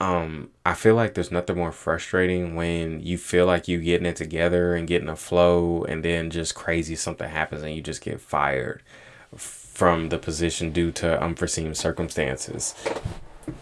um 0.00 0.50
I 0.66 0.74
feel 0.74 0.94
like 0.96 1.14
there's 1.14 1.30
nothing 1.30 1.56
more 1.56 1.72
frustrating 1.72 2.56
when 2.56 3.00
you 3.00 3.16
feel 3.16 3.46
like 3.46 3.68
you're 3.68 3.80
getting 3.80 4.06
it 4.06 4.16
together 4.16 4.74
and 4.74 4.88
getting 4.88 5.08
a 5.08 5.16
flow 5.16 5.84
and 5.84 6.04
then 6.04 6.30
just 6.30 6.54
crazy 6.54 6.96
something 6.96 7.28
happens 7.28 7.62
and 7.62 7.74
you 7.74 7.80
just 7.80 8.02
get 8.02 8.20
fired 8.20 8.82
from 9.36 10.08
the 10.08 10.18
position 10.18 10.70
due 10.72 10.92
to 10.92 11.20
unforeseen 11.22 11.74
circumstances. 11.74 12.74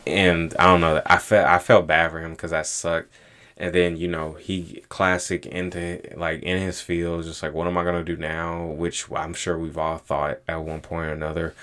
And 0.06 0.54
I 0.58 0.64
don't 0.66 0.80
know, 0.80 1.02
I 1.06 1.18
felt 1.18 1.46
I 1.46 1.58
felt 1.58 1.86
bad 1.86 2.10
for 2.10 2.20
him 2.20 2.36
cuz 2.36 2.52
I 2.52 2.62
sucked. 2.62 3.12
And 3.56 3.74
then, 3.74 3.96
you 3.96 4.08
know, 4.08 4.32
he 4.32 4.82
classic 4.88 5.46
into 5.46 6.00
like 6.16 6.42
in 6.42 6.58
his 6.60 6.80
field 6.80 7.24
just 7.24 7.42
like 7.42 7.52
what 7.52 7.66
am 7.66 7.78
I 7.78 7.84
to 7.84 8.02
do 8.02 8.16
now, 8.16 8.64
which 8.66 9.10
I'm 9.14 9.34
sure 9.34 9.58
we've 9.58 9.78
all 9.78 9.98
thought 9.98 10.40
at 10.48 10.62
one 10.62 10.80
point 10.80 11.06
or 11.06 11.12
another. 11.12 11.54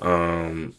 Um 0.00 0.74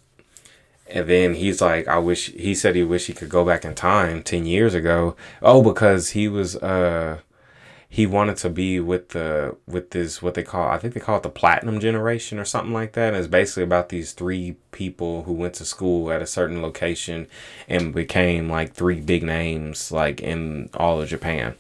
and 0.88 1.08
then 1.08 1.34
he's 1.36 1.62
like, 1.62 1.88
I 1.88 1.98
wish 1.98 2.32
he 2.32 2.54
said 2.54 2.76
he 2.76 2.84
wish 2.84 3.08
he 3.08 3.14
could 3.14 3.30
go 3.30 3.44
back 3.44 3.66
in 3.66 3.74
time 3.76 4.22
ten 4.24 4.46
years 4.46 4.74
ago. 4.74 5.16
Oh, 5.42 5.62
because 5.64 6.12
he 6.12 6.28
was 6.28 6.56
uh 6.58 7.20
he 7.96 8.06
wanted 8.06 8.36
to 8.36 8.50
be 8.50 8.78
with 8.78 9.10
the 9.10 9.56
with 9.66 9.92
this 9.92 10.22
what 10.22 10.34
they 10.34 10.44
call 10.44 10.68
I 10.68 10.78
think 10.78 10.94
they 10.94 11.00
call 11.00 11.16
it 11.16 11.24
the 11.24 11.30
platinum 11.30 11.80
generation 11.80 12.38
or 12.38 12.44
something 12.44 12.74
like 12.74 12.92
that. 12.92 13.14
And 13.14 13.16
it's 13.16 13.30
basically 13.30 13.64
about 13.64 13.88
these 13.88 14.12
three 14.12 14.58
people 14.72 15.24
who 15.24 15.32
went 15.32 15.54
to 15.54 15.66
school 15.66 16.12
at 16.12 16.22
a 16.22 16.28
certain 16.28 16.62
location 16.62 17.28
and 17.70 17.96
became 17.96 18.50
like 18.50 18.74
three 18.74 19.00
big 19.00 19.24
names 19.24 19.94
like 19.94 20.20
in 20.20 20.70
all 20.74 21.00
of 21.00 21.08
Japan. 21.08 21.56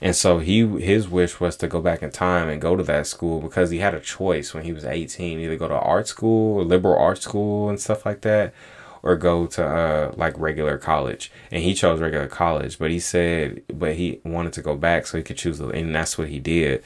And 0.00 0.14
so 0.14 0.38
he 0.38 0.64
his 0.78 1.08
wish 1.08 1.40
was 1.40 1.56
to 1.56 1.66
go 1.66 1.82
back 1.82 2.04
in 2.04 2.12
time 2.12 2.48
and 2.48 2.62
go 2.62 2.76
to 2.76 2.84
that 2.84 3.08
school 3.08 3.40
because 3.40 3.70
he 3.70 3.78
had 3.78 3.94
a 3.94 4.00
choice 4.00 4.54
when 4.54 4.62
he 4.62 4.72
was 4.72 4.84
18 4.84 5.40
either 5.40 5.56
go 5.56 5.66
to 5.66 5.74
art 5.74 6.06
school 6.06 6.64
liberal 6.64 6.96
art 6.96 7.20
school 7.20 7.68
and 7.68 7.80
stuff 7.80 8.06
like 8.06 8.20
that 8.20 8.54
or 9.04 9.16
go 9.16 9.46
to 9.46 9.64
uh 9.64 10.12
like 10.16 10.36
regular 10.36 10.78
college. 10.78 11.30
And 11.52 11.62
he 11.62 11.74
chose 11.74 12.00
regular 12.00 12.26
college 12.26 12.78
but 12.78 12.90
he 12.90 12.98
said 12.98 13.62
but 13.72 13.94
he 13.94 14.20
wanted 14.24 14.54
to 14.54 14.62
go 14.62 14.74
back 14.74 15.06
so 15.06 15.18
he 15.18 15.22
could 15.22 15.36
choose 15.36 15.60
and 15.60 15.94
that's 15.94 16.18
what 16.18 16.28
he 16.28 16.40
did. 16.40 16.82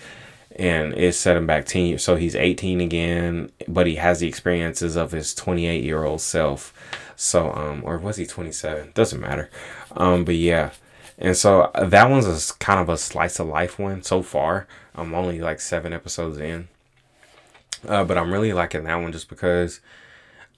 And 0.57 0.93
it 0.95 1.15
set 1.15 1.37
him 1.37 1.47
back 1.47 1.67
10 1.67 1.87
years. 1.87 2.03
So 2.03 2.17
he's 2.17 2.35
18 2.35 2.81
again 2.83 3.51
but 3.67 3.87
he 3.87 3.95
has 3.95 4.21
the 4.21 4.29
experiences 4.29 4.97
of 4.97 5.13
his 5.13 5.35
28 5.35 5.83
year 5.83 6.05
old 6.05 6.21
self. 6.21 6.75
So 7.17 7.53
um 7.53 7.83
or 7.85 7.97
was 7.99 8.17
he 8.17 8.27
27 8.27 8.91
doesn't 8.95 9.21
matter. 9.21 9.49
Um 9.93 10.25
but 10.25 10.35
yeah. 10.35 10.73
And 11.21 11.37
so 11.37 11.63
uh, 11.75 11.85
that 11.85 12.11
one's 12.11 12.27
a 12.27 12.55
kind 12.59 12.81
of 12.81 12.89
a 12.89 12.99
slice 12.99 13.39
of 13.41 13.47
life 13.47 13.79
one 13.79 14.03
so 14.03 14.23
far. 14.23 14.67
I'm 14.95 15.15
only 15.15 15.41
like 15.41 15.61
seven 15.61 15.93
episodes 15.93 16.39
in. 16.39 16.69
Uh, 17.87 18.03
but 18.05 18.19
I'm 18.19 18.33
really 18.33 18.53
liking 18.53 18.85
that 18.85 18.97
one 18.97 19.13
just 19.13 19.29
because 19.29 19.81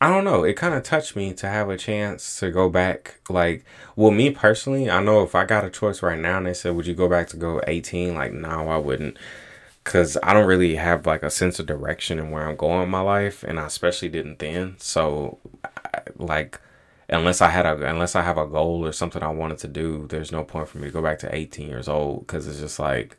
I 0.01 0.09
don't 0.11 0.25
know. 0.25 0.45
It 0.45 0.55
kind 0.57 0.75
of 0.75 0.83
touched 0.83 1.15
me 1.17 1.35
to 1.35 1.49
have 1.49 1.69
a 1.69 1.77
chance 1.77 2.41
to 2.41 2.51
go 2.51 2.71
back. 2.71 3.21
Like, 3.29 3.65
well, 3.97 4.11
me 4.11 4.31
personally, 4.31 4.91
I 4.91 5.03
know 5.03 5.23
if 5.23 5.35
I 5.35 5.45
got 5.45 5.65
a 5.65 5.71
choice 5.71 6.03
right 6.03 6.19
now 6.19 6.39
and 6.39 6.47
they 6.47 6.55
said, 6.55 6.75
would 6.77 6.87
you 6.87 6.95
go 6.95 7.09
back 7.09 7.29
to 7.29 7.37
go 7.37 7.61
18? 7.67 8.15
Like, 8.15 8.33
no, 8.33 8.69
I 8.71 8.79
wouldn't. 8.79 9.19
Because 9.85 10.17
I 10.23 10.33
don't 10.35 10.47
really 10.47 10.77
have 10.77 11.07
like 11.07 11.23
a 11.23 11.31
sense 11.31 11.59
of 11.59 11.67
direction 11.67 12.19
and 12.19 12.33
where 12.33 12.49
I'm 12.49 12.57
going 12.57 12.83
in 12.85 12.91
my 12.91 13.01
life. 13.03 13.43
And 13.45 13.61
I 13.61 13.67
especially 13.67 14.09
didn't 14.09 14.39
then. 14.39 14.77
So, 14.79 15.39
like, 16.17 16.61
unless 17.09 17.41
I 17.43 17.51
had 17.51 17.67
a 17.67 17.75
unless 17.91 18.17
I 18.17 18.23
have 18.23 18.39
a 18.39 18.47
goal 18.47 18.87
or 18.87 18.93
something 18.93 19.23
I 19.23 19.31
wanted 19.31 19.59
to 19.61 19.69
do, 19.69 20.07
there's 20.09 20.33
no 20.33 20.45
point 20.45 20.69
for 20.69 20.79
me 20.79 20.87
to 20.87 20.93
go 20.93 21.03
back 21.03 21.19
to 21.21 21.35
18 21.35 21.69
years 21.69 21.89
old 21.89 22.27
because 22.27 22.47
it's 22.49 22.61
just 22.61 22.79
like 22.79 23.19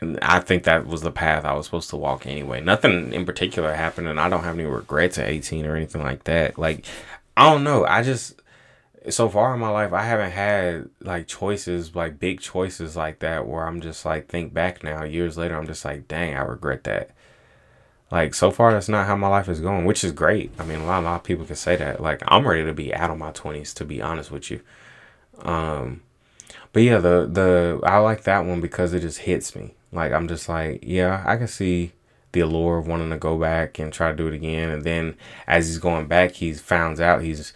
and 0.00 0.18
I 0.20 0.40
think 0.40 0.64
that 0.64 0.86
was 0.86 1.02
the 1.02 1.12
path 1.12 1.44
I 1.44 1.54
was 1.54 1.66
supposed 1.66 1.90
to 1.90 1.96
walk 1.96 2.26
anyway. 2.26 2.60
Nothing 2.60 3.12
in 3.12 3.24
particular 3.24 3.74
happened, 3.74 4.08
and 4.08 4.20
I 4.20 4.28
don't 4.28 4.44
have 4.44 4.58
any 4.58 4.68
regrets 4.68 5.18
at 5.18 5.28
18 5.28 5.66
or 5.66 5.76
anything 5.76 6.02
like 6.02 6.24
that. 6.24 6.58
Like, 6.58 6.84
I 7.36 7.50
don't 7.50 7.64
know. 7.64 7.84
I 7.84 8.02
just 8.02 8.40
so 9.10 9.28
far 9.28 9.54
in 9.54 9.60
my 9.60 9.68
life, 9.68 9.92
I 9.92 10.02
haven't 10.02 10.30
had 10.32 10.88
like 11.00 11.26
choices, 11.26 11.94
like 11.94 12.18
big 12.18 12.40
choices 12.40 12.96
like 12.96 13.20
that, 13.20 13.46
where 13.46 13.66
I'm 13.66 13.80
just 13.80 14.04
like 14.04 14.28
think 14.28 14.54
back 14.54 14.82
now, 14.82 15.04
years 15.04 15.36
later, 15.36 15.56
I'm 15.56 15.66
just 15.66 15.84
like, 15.84 16.08
dang, 16.08 16.34
I 16.36 16.42
regret 16.42 16.84
that. 16.84 17.10
Like 18.10 18.34
so 18.34 18.50
far, 18.50 18.72
that's 18.72 18.88
not 18.88 19.06
how 19.06 19.16
my 19.16 19.28
life 19.28 19.48
is 19.48 19.60
going, 19.60 19.84
which 19.84 20.04
is 20.04 20.12
great. 20.12 20.52
I 20.58 20.64
mean, 20.64 20.80
a 20.80 20.86
lot, 20.86 21.02
a 21.02 21.04
lot 21.04 21.16
of 21.16 21.24
people 21.24 21.44
can 21.44 21.56
say 21.56 21.76
that. 21.76 22.00
Like 22.00 22.22
I'm 22.26 22.46
ready 22.46 22.64
to 22.64 22.72
be 22.72 22.94
out 22.94 23.10
of 23.10 23.18
my 23.18 23.32
20s, 23.32 23.74
to 23.74 23.84
be 23.84 24.00
honest 24.00 24.30
with 24.30 24.50
you. 24.50 24.60
Um, 25.40 26.02
but 26.72 26.82
yeah, 26.82 26.98
the 26.98 27.28
the 27.30 27.80
I 27.84 27.98
like 27.98 28.24
that 28.24 28.44
one 28.44 28.60
because 28.60 28.94
it 28.94 29.00
just 29.00 29.18
hits 29.18 29.54
me. 29.54 29.74
Like 29.94 30.12
I'm 30.12 30.28
just 30.28 30.48
like, 30.48 30.80
yeah, 30.82 31.22
I 31.24 31.36
can 31.36 31.48
see 31.48 31.92
the 32.32 32.40
allure 32.40 32.78
of 32.78 32.86
wanting 32.86 33.10
to 33.10 33.16
go 33.16 33.38
back 33.38 33.78
and 33.78 33.92
try 33.92 34.10
to 34.10 34.16
do 34.16 34.26
it 34.26 34.34
again. 34.34 34.68
And 34.68 34.84
then 34.84 35.16
as 35.46 35.68
he's 35.68 35.78
going 35.78 36.06
back, 36.08 36.32
he 36.32 36.52
finds 36.52 37.00
out 37.00 37.22
he's, 37.22 37.52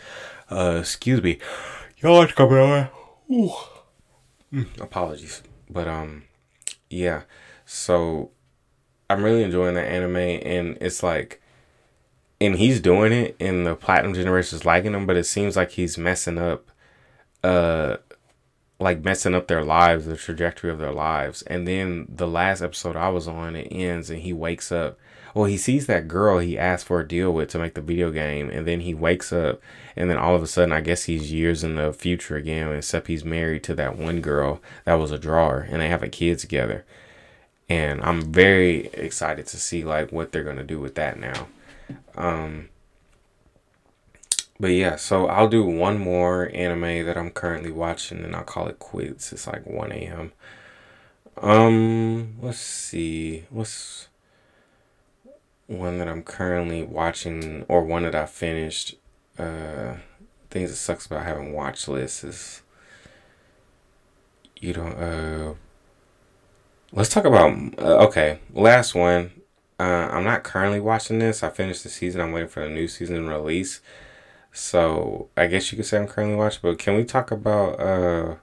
uh, 0.51 0.79
excuse 0.81 1.23
me, 1.23 1.39
y'all 1.99 2.27
coming 2.29 2.59
on. 2.59 2.89
Ooh. 3.31 3.53
Mm, 4.53 4.81
apologies, 4.81 5.43
but 5.69 5.87
um, 5.87 6.23
yeah. 6.89 7.23
So 7.67 8.31
I'm 9.11 9.23
really 9.23 9.43
enjoying 9.43 9.75
the 9.75 9.83
anime, 9.83 10.17
and 10.17 10.79
it's 10.81 11.03
like, 11.03 11.43
and 12.41 12.57
he's 12.57 12.81
doing 12.81 13.13
it, 13.13 13.37
and 13.41 13.67
the 13.67 13.75
platinum 13.75 14.15
generation 14.15 14.57
is 14.57 14.65
liking 14.65 14.95
him, 14.95 15.07
but 15.07 15.17
it 15.17 15.25
seems 15.25 15.57
like 15.57 15.73
he's 15.73 15.99
messing 15.99 16.39
up, 16.39 16.71
uh, 17.45 17.97
like 18.81 19.03
messing 19.03 19.35
up 19.35 19.49
their 19.49 19.65
lives, 19.65 20.07
the 20.07 20.17
trajectory 20.17 20.71
of 20.71 20.79
their 20.79 20.93
lives. 20.93 21.43
And 21.43 21.67
then 21.67 22.07
the 22.09 22.29
last 22.29 22.63
episode 22.63 22.97
I 22.97 23.09
was 23.09 23.27
on, 23.27 23.57
it 23.57 23.69
ends 23.71 24.11
and 24.11 24.21
he 24.21 24.33
wakes 24.33 24.71
up. 24.71 24.99
Well, 25.35 25.47
he 25.47 25.57
sees 25.57 25.87
that 25.87 26.09
girl 26.09 26.39
he 26.39 26.59
asked 26.59 26.87
for 26.87 27.01
a 27.01 27.07
deal 27.07 27.33
with 27.33 27.51
to 27.51 27.59
make 27.59 27.75
the 27.75 27.81
video 27.81 28.11
game, 28.11 28.51
and 28.51 28.67
then 28.67 28.81
he 28.81 28.95
wakes 28.95 29.33
up, 29.33 29.61
and 29.95 30.09
then 30.09 30.17
all 30.17 30.35
of 30.35 30.43
a 30.43 30.47
sudden, 30.47 30.73
I 30.73 30.81
guess 30.81 31.05
he's 31.05 31.33
years 31.33 31.63
in 31.63 31.77
the 31.77 31.93
future 31.93 32.37
again, 32.37 32.73
except 32.73 33.09
he's 33.09 33.25
married 33.25 33.63
to 33.65 33.75
that 33.75 33.97
one 33.97 34.21
girl 34.21 34.61
that 34.85 34.95
was 34.95 35.13
a 35.13 35.19
drawer, 35.19 35.67
and 35.71 35.81
they 35.81 35.89
have 35.89 36.03
a 36.03 36.09
kid 36.09 36.39
together. 36.39 36.85
And 37.69 38.01
I'm 38.03 38.33
very 38.33 38.87
excited 38.95 39.47
to 39.49 39.59
see 39.59 39.85
like 39.85 40.11
what 40.11 40.33
they're 40.33 40.43
gonna 40.43 40.65
do 40.65 40.81
with 40.81 40.95
that 40.95 41.21
now. 41.21 41.47
Um, 42.17 42.71
but 44.61 44.69
yeah, 44.69 44.97
so 44.97 45.27
I'll 45.27 45.49
do 45.49 45.65
one 45.65 45.99
more 45.99 46.51
anime 46.53 47.07
that 47.07 47.17
I'm 47.17 47.31
currently 47.31 47.71
watching 47.71 48.25
and 48.25 48.35
I'll 48.35 48.43
call 48.45 48.67
it 48.67 48.79
quits. 48.79 49.33
It's 49.33 49.47
like 49.47 49.67
1 49.67 49.93
a.m. 49.93 50.33
Um, 51.37 52.37
let's 52.43 52.59
see. 52.59 53.45
What's 53.51 54.09
one 55.69 55.99
that 55.99 56.09
I'm 56.09 56.23
currently 56.23 56.83
watching 56.83 57.65
or 57.69 57.85
one 57.85 58.03
that 58.03 58.17
I 58.17 58.27
finished? 58.27 58.97
Uh, 59.39 59.95
things 60.51 60.71
that 60.71 60.77
sucks 60.77 61.07
about 61.07 61.25
having 61.25 61.53
watch 61.53 61.87
lists 61.87 62.25
is 62.25 62.63
you 64.57 64.73
don't, 64.73 64.95
uh, 64.95 65.55
let's 66.93 67.11
talk 67.11 67.25
about, 67.25 67.53
uh, 67.79 68.07
okay, 68.07 68.41
last 68.53 68.97
one. 68.97 69.31
Uh, 69.79 70.09
I'm 70.11 70.25
not 70.25 70.43
currently 70.43 70.81
watching 70.81 71.21
this. 71.21 71.45
I 71.45 71.51
finished 71.51 71.85
the 71.85 71.89
season. 71.89 72.21
I'm 72.21 72.33
waiting 72.33 72.49
for 72.49 72.65
the 72.65 72.71
new 72.71 72.89
season 72.89 73.29
release. 73.29 73.81
So 74.59 75.29
I 75.37 75.47
guess 75.47 75.71
you 75.71 75.77
could 75.77 75.87
say 75.87 75.99
I'm 75.99 76.09
currently 76.09 76.37
watching, 76.37 76.61
but 76.63 76.81
can 76.81 76.97
we 76.97 77.05
talk 77.05 77.31
about 77.31 77.81
uh 77.81 78.35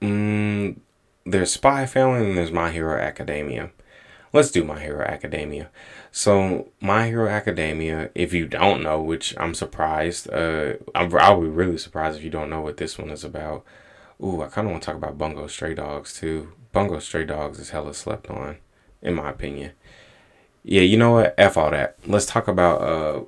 mm, 0.00 0.78
there's 1.26 1.52
Spy 1.52 1.84
Family 1.84 2.26
and 2.26 2.38
there's 2.38 2.50
My 2.50 2.70
Hero 2.70 2.98
Academia. 2.98 3.70
Let's 4.32 4.50
do 4.50 4.64
My 4.64 4.80
Hero 4.80 5.04
Academia. 5.04 5.68
So 6.10 6.68
My 6.80 7.06
Hero 7.08 7.28
Academia, 7.28 8.10
if 8.14 8.32
you 8.32 8.46
don't 8.46 8.82
know, 8.82 9.00
which 9.02 9.34
I'm 9.38 9.52
surprised, 9.52 10.30
uh, 10.32 10.74
I'm, 10.94 11.14
I'll 11.18 11.42
be 11.42 11.48
really 11.48 11.78
surprised 11.78 12.16
if 12.16 12.24
you 12.24 12.30
don't 12.30 12.50
know 12.50 12.62
what 12.62 12.78
this 12.78 12.98
one 12.98 13.10
is 13.10 13.24
about. 13.24 13.62
Ooh, 14.24 14.42
I 14.42 14.48
kind 14.48 14.66
of 14.66 14.70
want 14.72 14.82
to 14.84 14.86
talk 14.86 14.96
about 14.96 15.18
Bungo 15.18 15.46
Stray 15.48 15.74
Dogs 15.74 16.18
too. 16.18 16.52
Bungo 16.72 16.98
Stray 16.98 17.24
Dogs 17.24 17.58
is 17.58 17.70
hella 17.70 17.92
slept 17.92 18.30
on, 18.30 18.56
in 19.02 19.14
my 19.14 19.28
opinion. 19.28 19.72
Yeah, 20.64 20.82
you 20.82 20.96
know 20.96 21.12
what? 21.12 21.34
F 21.36 21.58
all 21.58 21.70
that. 21.72 21.98
Let's 22.06 22.26
talk 22.26 22.48
about 22.48 22.80
uh 22.80 23.24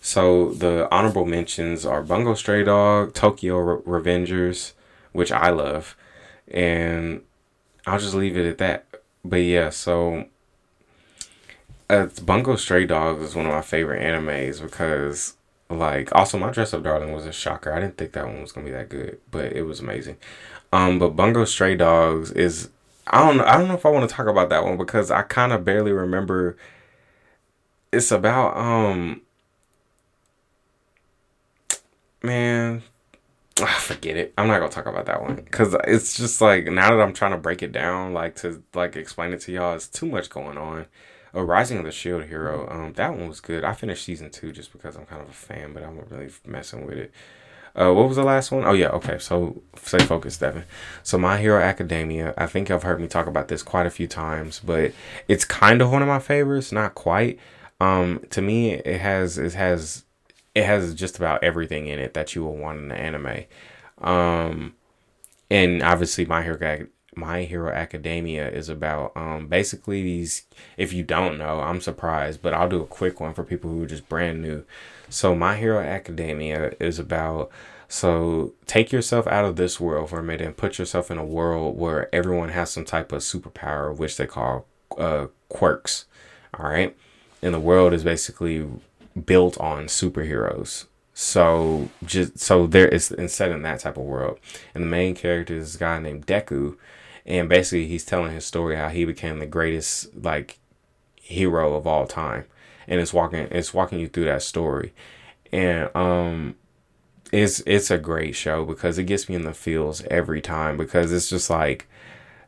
so 0.00 0.52
the 0.52 0.88
honorable 0.90 1.26
mentions 1.26 1.84
are 1.84 2.02
Bungo 2.02 2.34
Stray 2.34 2.64
Dog, 2.64 3.14
Tokyo 3.14 3.58
Re- 3.58 4.00
Revengers, 4.00 4.72
which 5.12 5.30
I 5.32 5.50
love, 5.50 5.96
and 6.48 7.22
I'll 7.86 7.98
just 7.98 8.14
leave 8.14 8.36
it 8.36 8.46
at 8.46 8.58
that. 8.58 8.86
But 9.24 9.36
yeah, 9.36 9.70
so 9.70 10.26
uh, 11.88 12.06
Bungo 12.24 12.56
Stray 12.56 12.86
Dogs 12.86 13.22
is 13.22 13.34
one 13.34 13.46
of 13.46 13.52
my 13.52 13.62
favorite 13.62 14.02
animes 14.02 14.62
because, 14.62 15.34
like, 15.68 16.14
also 16.14 16.38
my 16.38 16.50
Dress 16.50 16.72
Up 16.72 16.82
Darling 16.82 17.12
was 17.12 17.26
a 17.26 17.32
shocker. 17.32 17.72
I 17.72 17.80
didn't 17.80 17.98
think 17.98 18.12
that 18.12 18.26
one 18.26 18.40
was 18.40 18.52
gonna 18.52 18.66
be 18.66 18.72
that 18.72 18.88
good, 18.88 19.18
but 19.30 19.52
it 19.52 19.62
was 19.62 19.80
amazing. 19.80 20.16
Um, 20.72 20.98
but 20.98 21.16
Bungo 21.16 21.44
Stray 21.44 21.76
Dogs 21.76 22.30
is 22.30 22.70
I 23.06 23.26
don't. 23.26 23.40
I 23.40 23.58
don't 23.58 23.68
know 23.68 23.74
if 23.74 23.84
I 23.84 23.90
want 23.90 24.08
to 24.08 24.14
talk 24.14 24.26
about 24.26 24.50
that 24.50 24.64
one 24.64 24.76
because 24.76 25.10
I 25.10 25.22
kind 25.22 25.52
of 25.52 25.64
barely 25.64 25.92
remember. 25.92 26.56
It's 27.92 28.12
about 28.12 28.56
um 28.56 29.22
man, 32.22 32.82
ah, 33.60 33.78
forget 33.80 34.16
it. 34.16 34.32
I'm 34.38 34.48
not 34.48 34.58
gonna 34.58 34.70
talk 34.70 34.86
about 34.86 35.06
that 35.06 35.22
one 35.22 35.36
because 35.36 35.74
it's 35.84 36.16
just 36.16 36.40
like 36.40 36.66
now 36.66 36.90
that 36.90 37.02
I'm 37.02 37.12
trying 37.12 37.32
to 37.32 37.38
break 37.38 37.62
it 37.62 37.72
down, 37.72 38.12
like 38.12 38.36
to 38.36 38.62
like 38.74 38.96
explain 38.96 39.32
it 39.32 39.40
to 39.42 39.52
y'all, 39.52 39.74
it's 39.74 39.88
too 39.88 40.06
much 40.06 40.30
going 40.30 40.58
on. 40.58 40.86
A 41.32 41.44
Rising 41.44 41.78
of 41.78 41.84
the 41.84 41.92
Shield 41.92 42.24
Hero, 42.24 42.68
um, 42.68 42.92
that 42.94 43.10
one 43.14 43.28
was 43.28 43.40
good. 43.40 43.62
I 43.62 43.72
finished 43.72 44.04
season 44.04 44.30
two 44.30 44.50
just 44.50 44.72
because 44.72 44.96
I'm 44.96 45.06
kind 45.06 45.22
of 45.22 45.28
a 45.28 45.32
fan, 45.32 45.72
but 45.72 45.84
I'm 45.84 46.00
really 46.10 46.30
messing 46.44 46.86
with 46.86 46.98
it. 46.98 47.12
Uh, 47.74 47.92
what 47.92 48.08
was 48.08 48.16
the 48.16 48.24
last 48.24 48.50
one? 48.50 48.64
Oh 48.64 48.72
yeah, 48.72 48.88
okay. 48.88 49.18
So 49.18 49.62
stay 49.76 50.00
focused, 50.00 50.40
Devin. 50.40 50.64
So 51.02 51.18
My 51.18 51.38
Hero 51.38 51.60
Academia. 51.60 52.34
I 52.36 52.46
think 52.46 52.70
I've 52.70 52.82
heard 52.82 53.00
me 53.00 53.06
talk 53.06 53.26
about 53.26 53.48
this 53.48 53.62
quite 53.62 53.86
a 53.86 53.90
few 53.90 54.08
times, 54.08 54.60
but 54.64 54.92
it's 55.28 55.44
kind 55.44 55.80
of 55.80 55.92
one 55.92 56.02
of 56.02 56.08
my 56.08 56.18
favorites. 56.18 56.72
Not 56.72 56.94
quite. 56.94 57.38
Um, 57.80 58.24
to 58.30 58.42
me, 58.42 58.72
it 58.74 59.00
has 59.00 59.38
it 59.38 59.54
has 59.54 60.04
it 60.54 60.64
has 60.64 60.94
just 60.94 61.16
about 61.16 61.44
everything 61.44 61.86
in 61.86 61.98
it 61.98 62.14
that 62.14 62.34
you 62.34 62.44
will 62.44 62.56
want 62.56 62.78
in 62.78 62.90
an 62.90 62.96
anime. 62.96 63.44
Um, 63.98 64.74
and 65.50 65.82
obviously, 65.82 66.24
My 66.24 66.42
Hero 66.42 66.86
My 67.14 67.42
Hero 67.42 67.72
Academia 67.72 68.48
is 68.50 68.68
about 68.68 69.12
um, 69.16 69.48
basically 69.48 70.02
these. 70.02 70.46
If 70.76 70.92
you 70.92 71.02
don't 71.02 71.38
know, 71.38 71.60
I'm 71.60 71.80
surprised, 71.80 72.42
but 72.42 72.54
I'll 72.54 72.68
do 72.68 72.82
a 72.82 72.86
quick 72.86 73.20
one 73.20 73.34
for 73.34 73.44
people 73.44 73.70
who 73.70 73.82
are 73.82 73.86
just 73.86 74.08
brand 74.08 74.42
new. 74.42 74.64
So, 75.08 75.34
My 75.34 75.56
Hero 75.56 75.80
Academia 75.80 76.72
is 76.80 76.98
about. 76.98 77.50
So, 77.88 78.54
take 78.66 78.92
yourself 78.92 79.26
out 79.26 79.44
of 79.44 79.56
this 79.56 79.80
world 79.80 80.10
for 80.10 80.20
a 80.20 80.22
minute 80.22 80.46
and 80.46 80.56
put 80.56 80.78
yourself 80.78 81.10
in 81.10 81.18
a 81.18 81.24
world 81.24 81.76
where 81.76 82.12
everyone 82.14 82.50
has 82.50 82.70
some 82.70 82.84
type 82.84 83.10
of 83.10 83.22
superpower, 83.22 83.96
which 83.96 84.16
they 84.16 84.26
call 84.26 84.66
uh, 84.96 85.26
quirks. 85.48 86.06
All 86.54 86.68
right. 86.68 86.96
And 87.42 87.54
the 87.54 87.60
world 87.60 87.92
is 87.92 88.04
basically 88.04 88.68
built 89.24 89.58
on 89.58 89.86
superheroes. 89.86 90.86
So 91.14 91.90
just 92.04 92.38
so 92.38 92.66
there 92.66 92.88
is 92.88 93.10
instead 93.10 93.50
in 93.50 93.62
that 93.62 93.80
type 93.80 93.96
of 93.96 94.04
world, 94.04 94.38
and 94.74 94.84
the 94.84 94.88
main 94.88 95.14
character 95.14 95.54
is 95.54 95.74
a 95.74 95.78
guy 95.78 95.98
named 95.98 96.26
Deku, 96.26 96.76
and 97.26 97.48
basically 97.48 97.86
he's 97.86 98.04
telling 98.04 98.32
his 98.32 98.46
story 98.46 98.76
how 98.76 98.88
he 98.88 99.04
became 99.04 99.38
the 99.38 99.46
greatest 99.46 100.14
like 100.16 100.58
hero 101.16 101.74
of 101.74 101.86
all 101.86 102.06
time, 102.06 102.46
and 102.88 103.00
it's 103.00 103.12
walking 103.12 103.48
it's 103.50 103.74
walking 103.74 104.00
you 104.00 104.08
through 104.08 104.26
that 104.26 104.42
story, 104.42 104.94
and 105.52 105.94
um, 105.94 106.54
it's 107.32 107.60
it's 107.66 107.90
a 107.90 107.98
great 107.98 108.34
show 108.34 108.64
because 108.64 108.98
it 108.98 109.04
gets 109.04 109.28
me 109.28 109.34
in 109.34 109.42
the 109.42 109.52
feels 109.52 110.02
every 110.04 110.40
time 110.40 110.76
because 110.76 111.12
it's 111.12 111.28
just 111.28 111.50
like 111.50 111.88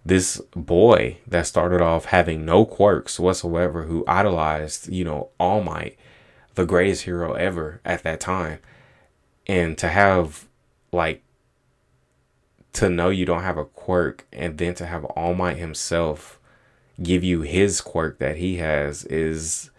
this 0.05 0.41
boy 0.57 1.19
that 1.27 1.47
started 1.47 1.81
off 1.81 2.07
having 2.07 2.45
no 2.45 2.65
quirks 2.65 3.21
whatsoever 3.21 3.85
who 3.85 4.05
idolized 4.09 4.89
you 4.89 5.05
know 5.05 5.29
All 5.39 5.63
Might 5.63 5.97
the 6.55 6.67
greatest 6.67 7.03
hero 7.03 7.35
ever 7.35 7.81
at 7.85 8.03
that 8.03 8.21
time. 8.21 8.59
And 9.47 9.77
to 9.79 9.89
have 9.89 10.47
like 10.93 11.23
to 12.75 12.89
know 12.89 13.11
you 13.11 13.27
don't 13.27 13.43
have 13.43 13.59
a 13.59 13.65
quirk 13.65 14.27
and 14.33 14.59
then 14.59 14.75
to 14.77 14.87
have 14.87 15.05
All 15.05 15.35
Might 15.35 15.59
himself 15.59 16.39
give 17.03 17.25
you 17.25 17.43
his 17.43 17.81
quirk 17.81 18.19
that 18.19 18.37
he 18.37 18.57
has 18.57 19.05
is 19.05 19.71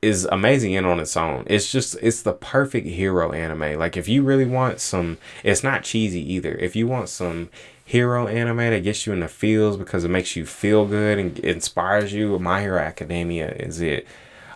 is 0.00 0.24
amazing 0.32 0.72
in 0.72 0.84
on 0.84 0.98
its 0.98 1.16
own. 1.16 1.44
It's 1.46 1.70
just 1.70 1.96
it's 2.02 2.22
the 2.22 2.32
perfect 2.32 2.86
hero 2.88 3.32
anime. 3.32 3.78
Like 3.78 3.96
if 3.96 4.08
you 4.08 4.22
really 4.22 4.44
want 4.44 4.80
some 4.80 5.18
it's 5.44 5.62
not 5.62 5.84
cheesy 5.84 6.20
either. 6.34 6.54
If 6.54 6.74
you 6.74 6.86
want 6.86 7.08
some 7.08 7.50
hero 7.84 8.26
anime 8.26 8.56
that 8.56 8.82
gets 8.82 9.06
you 9.06 9.12
in 9.12 9.20
the 9.20 9.28
feels 9.28 9.76
because 9.76 10.04
it 10.04 10.08
makes 10.08 10.34
you 10.34 10.44
feel 10.46 10.86
good 10.86 11.18
and 11.18 11.38
inspires 11.40 12.12
you, 12.12 12.38
My 12.38 12.60
Hero 12.60 12.80
Academia 12.80 13.50
is 13.52 13.80
it. 13.80 14.06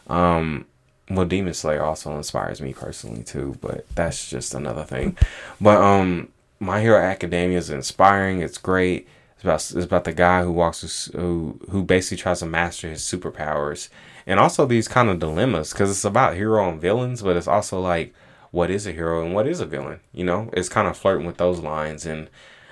Um 0.09 0.67
well 1.11 1.27
demon 1.27 1.55
slayer 1.55 1.83
also 1.83 2.17
inspires 2.17 2.61
me 2.61 2.73
personally 2.73 3.23
too 3.23 3.57
but 3.61 3.87
that's 3.95 4.29
just 4.29 4.55
another 4.55 4.85
thing 4.85 5.17
but 5.61 5.81
um 5.81 6.29
my 6.59 6.81
hero 6.81 6.99
academia 6.99 7.59
is 7.59 7.71
inspiring 7.71 8.41
it's 8.41 8.59
great 8.59 9.07
it's 9.35 9.45
about 9.45 9.55
it's 9.57 9.85
about 9.85 10.05
the 10.05 10.13
guy 10.13 10.43
who 10.43 10.51
walks 10.51 11.11
who 11.15 11.61
who 11.71 11.83
basically 11.83 12.17
tries 12.17 12.41
to 12.41 12.47
master 12.47 12.89
his 12.89 13.03
superpowers 13.03 13.89
and 14.27 14.41
also 14.41 14.67
these 14.67 14.89
kind 14.89 15.09
of 15.09 15.21
dilemmas 15.21 15.73
because 15.73 15.91
it's 15.91 16.05
about 16.05 16.35
hero 16.35 16.69
and 16.69 16.81
villains, 16.81 17.23
but 17.23 17.37
it's 17.37 17.47
also 17.47 17.81
like 17.81 18.13
what 18.51 18.71
is 18.71 18.87
a 18.87 18.93
hero 18.93 19.25
and 19.25 19.35
what 19.35 19.47
is 19.47 19.61
a 19.61 19.67
villain. 19.67 20.01
You 20.13 20.25
know, 20.25 20.51
it's 20.53 20.69
kind 20.69 20.89
of 20.89 20.97
flirting 20.97 21.27
with 21.27 21.39
those 21.39 21.61
lines 21.61 22.05
and. 22.05 22.29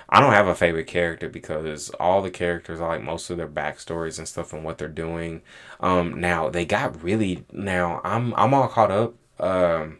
I 0.09 0.19
don't 0.19 0.33
have 0.33 0.47
a 0.47 0.55
favorite 0.55 0.87
character 0.87 1.29
because 1.29 1.89
all 1.99 2.21
the 2.21 2.29
characters 2.29 2.79
I 2.79 2.87
like 2.87 3.03
most 3.03 3.29
of 3.29 3.37
their 3.37 3.47
backstories 3.47 4.17
and 4.17 4.27
stuff 4.27 4.53
and 4.53 4.63
what 4.63 4.77
they're 4.77 4.87
doing. 4.87 5.41
Um, 5.79 6.19
now 6.19 6.49
they 6.49 6.65
got 6.65 7.01
really 7.01 7.45
now 7.51 8.01
I'm 8.03 8.33
I'm 8.35 8.53
all 8.53 8.67
caught 8.67 8.91
up 8.91 9.15
um, 9.39 9.99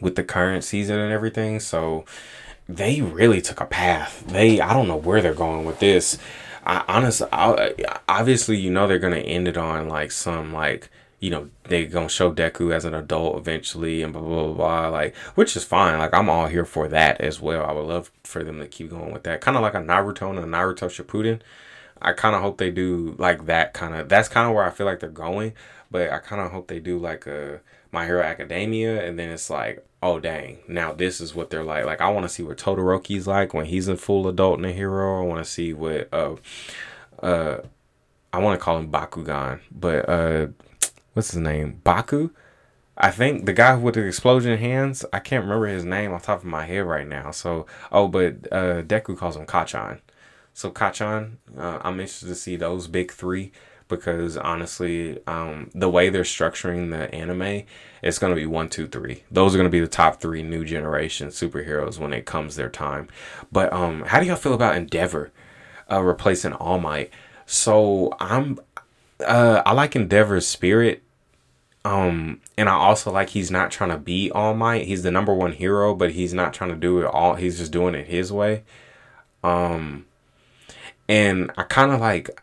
with 0.00 0.16
the 0.16 0.24
current 0.24 0.64
season 0.64 0.98
and 0.98 1.12
everything, 1.12 1.60
so 1.60 2.04
they 2.68 3.00
really 3.00 3.40
took 3.40 3.60
a 3.60 3.66
path. 3.66 4.24
They 4.26 4.60
I 4.60 4.72
don't 4.72 4.88
know 4.88 4.96
where 4.96 5.22
they're 5.22 5.34
going 5.34 5.64
with 5.64 5.78
this. 5.78 6.18
I 6.66 6.84
honestly, 6.88 7.28
I, 7.32 7.74
obviously, 8.08 8.58
you 8.58 8.70
know 8.70 8.86
they're 8.86 8.98
gonna 8.98 9.16
end 9.16 9.48
it 9.48 9.56
on 9.56 9.88
like 9.88 10.10
some 10.10 10.52
like 10.52 10.90
you 11.20 11.30
know 11.30 11.48
they're 11.64 11.86
gonna 11.86 12.08
show 12.08 12.32
Deku 12.32 12.72
as 12.72 12.84
an 12.84 12.94
adult 12.94 13.36
eventually 13.36 14.02
and 14.02 14.12
blah 14.12 14.22
blah 14.22 14.44
blah, 14.44 14.54
blah 14.54 14.88
like 14.88 15.16
which 15.34 15.56
is 15.56 15.64
fine. 15.64 15.98
Like 15.98 16.14
I'm 16.14 16.28
all 16.28 16.46
here 16.46 16.64
for 16.64 16.88
that 16.88 17.20
as 17.20 17.40
well. 17.40 17.64
I 17.64 17.72
would 17.72 17.86
love 17.86 18.10
for 18.24 18.44
them 18.44 18.58
to 18.60 18.66
keep 18.66 18.90
going 18.90 19.12
with 19.12 19.24
that, 19.24 19.40
kind 19.40 19.56
of 19.56 19.62
like 19.62 19.74
a 19.74 19.78
Naruto 19.78 20.30
and 20.30 20.38
a 20.38 20.42
Naruto 20.42 20.88
Shippuden. 20.88 21.40
I 22.00 22.12
kind 22.12 22.36
of 22.36 22.42
hope 22.42 22.58
they 22.58 22.70
do 22.70 23.16
like 23.18 23.46
that 23.46 23.74
kind 23.74 23.94
of. 23.94 24.08
That's 24.08 24.28
kind 24.28 24.48
of 24.48 24.54
where 24.54 24.64
I 24.64 24.70
feel 24.70 24.86
like 24.86 25.00
they're 25.00 25.10
going, 25.10 25.54
but 25.90 26.10
I 26.10 26.18
kind 26.18 26.40
of 26.40 26.52
hope 26.52 26.68
they 26.68 26.78
do 26.78 26.98
like 26.98 27.26
a 27.26 27.60
My 27.90 28.04
Hero 28.06 28.22
Academia, 28.22 29.04
and 29.04 29.18
then 29.18 29.30
it's 29.30 29.50
like 29.50 29.84
oh 30.02 30.20
dang, 30.20 30.58
now 30.68 30.92
this 30.92 31.20
is 31.20 31.34
what 31.34 31.50
they're 31.50 31.64
like. 31.64 31.84
Like 31.84 32.00
I 32.00 32.08
want 32.10 32.24
to 32.24 32.28
see 32.28 32.42
what 32.42 32.58
Todoroki's 32.58 33.26
like 33.26 33.54
when 33.54 33.66
he's 33.66 33.88
a 33.88 33.96
full 33.96 34.28
adult 34.28 34.58
and 34.58 34.66
a 34.66 34.72
hero. 34.72 35.22
I 35.22 35.26
want 35.26 35.44
to 35.44 35.50
see 35.50 35.72
what 35.72 36.08
uh 36.12 36.36
uh 37.22 37.58
I 38.32 38.38
want 38.38 38.58
to 38.58 38.64
call 38.64 38.78
him 38.78 38.90
Bakugan, 38.90 39.60
but 39.70 40.08
uh 40.08 40.48
what's 41.18 41.32
his 41.32 41.40
name? 41.40 41.80
Baku. 41.82 42.30
I 42.96 43.10
think 43.10 43.44
the 43.44 43.52
guy 43.52 43.74
with 43.74 43.94
the 43.94 44.06
explosion 44.06 44.56
hands. 44.56 45.04
I 45.12 45.18
can't 45.18 45.42
remember 45.42 45.66
his 45.66 45.84
name 45.84 46.12
off 46.12 46.22
top 46.26 46.38
of 46.38 46.44
my 46.44 46.64
head 46.64 46.84
right 46.86 47.08
now. 47.08 47.32
So 47.32 47.66
oh, 47.90 48.06
but 48.06 48.46
uh 48.52 48.82
Deku 48.82 49.18
calls 49.18 49.36
him 49.36 49.44
Kacchan. 49.44 49.98
So 50.54 50.70
Kacchan, 50.70 51.38
uh, 51.58 51.80
I'm 51.82 51.98
interested 51.98 52.28
to 52.28 52.36
see 52.36 52.54
those 52.54 52.86
big 52.86 53.10
three 53.10 53.50
because 53.88 54.36
honestly, 54.36 55.18
um, 55.26 55.70
the 55.74 55.88
way 55.88 56.08
they're 56.08 56.22
structuring 56.22 56.90
the 56.90 57.12
anime, 57.12 57.64
it's 58.00 58.18
going 58.18 58.30
to 58.30 58.40
be 58.40 58.46
one, 58.46 58.68
two, 58.68 58.86
three. 58.86 59.24
Those 59.30 59.54
are 59.54 59.58
going 59.58 59.68
to 59.68 59.70
be 59.70 59.80
the 59.80 59.88
top 59.88 60.20
three 60.20 60.42
new 60.44 60.64
generation 60.64 61.28
superheroes 61.30 61.98
when 61.98 62.12
it 62.12 62.26
comes 62.26 62.54
their 62.54 62.68
time. 62.68 63.08
But 63.50 63.72
um, 63.72 64.02
how 64.02 64.20
do 64.20 64.26
y'all 64.26 64.36
feel 64.36 64.54
about 64.54 64.76
Endeavor 64.76 65.32
uh, 65.90 66.02
replacing 66.02 66.52
All 66.52 66.78
Might? 66.78 67.10
So 67.46 68.14
I'm, 68.20 68.58
uh, 69.24 69.62
I 69.64 69.72
like 69.72 69.96
Endeavor's 69.96 70.46
spirit. 70.46 71.02
Um, 71.88 72.42
and 72.58 72.68
I 72.68 72.74
also 72.74 73.10
like 73.10 73.30
he's 73.30 73.50
not 73.50 73.70
trying 73.70 73.88
to 73.88 73.96
be 73.96 74.30
All 74.30 74.52
Might. 74.52 74.84
He's 74.84 75.04
the 75.04 75.10
number 75.10 75.32
one 75.32 75.52
hero, 75.52 75.94
but 75.94 76.10
he's 76.12 76.34
not 76.34 76.52
trying 76.52 76.68
to 76.68 76.76
do 76.76 77.00
it 77.00 77.06
all. 77.06 77.36
He's 77.36 77.56
just 77.56 77.72
doing 77.72 77.94
it 77.94 78.06
his 78.06 78.30
way. 78.30 78.64
Um, 79.42 80.04
and 81.08 81.50
I 81.56 81.62
kind 81.62 81.90
of 81.90 81.98
like 81.98 82.42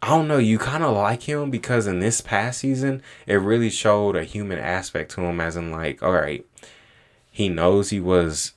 I 0.00 0.08
don't 0.08 0.28
know, 0.28 0.38
you 0.38 0.56
kind 0.56 0.82
of 0.82 0.96
like 0.96 1.24
him 1.24 1.50
because 1.50 1.86
in 1.86 2.00
this 2.00 2.22
past 2.22 2.60
season, 2.60 3.02
it 3.26 3.34
really 3.34 3.68
showed 3.68 4.16
a 4.16 4.24
human 4.24 4.58
aspect 4.58 5.10
to 5.12 5.20
him, 5.20 5.42
as 5.42 5.56
in, 5.56 5.70
like, 5.70 6.02
all 6.02 6.12
right, 6.12 6.46
he 7.30 7.50
knows 7.50 7.90
he 7.90 8.00
was 8.00 8.54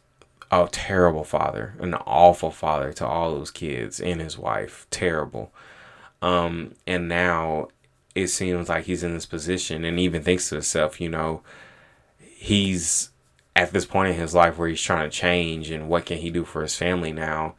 a 0.50 0.70
terrible 0.72 1.26
father, 1.26 1.76
an 1.80 1.96
awful 1.96 2.50
father 2.50 2.94
to 2.94 3.06
all 3.06 3.32
those 3.32 3.52
kids 3.52 4.00
and 4.00 4.22
his 4.22 4.38
wife. 4.38 4.88
Terrible. 4.90 5.52
Um, 6.22 6.76
and 6.88 7.10
now 7.10 7.68
it 8.16 8.28
seems 8.28 8.70
like 8.70 8.86
he's 8.86 9.04
in 9.04 9.14
this 9.14 9.26
position 9.26 9.84
and 9.84 10.00
even 10.00 10.22
thinks 10.22 10.50
to 10.50 10.56
himself, 10.56 11.02
you 11.02 11.10
know, 11.10 11.42
he's 12.20 13.10
at 13.56 13.72
this 13.72 13.86
point 13.86 14.10
in 14.10 14.20
his 14.20 14.34
life 14.34 14.58
where 14.58 14.68
he's 14.68 14.82
trying 14.82 15.10
to 15.10 15.16
change 15.16 15.70
and 15.70 15.88
what 15.90 16.06
can 16.06 16.18
he 16.20 16.30
do 16.30 16.44
for 16.44 16.62
his 16.62 16.76
family 16.76 17.12
now? 17.12 17.56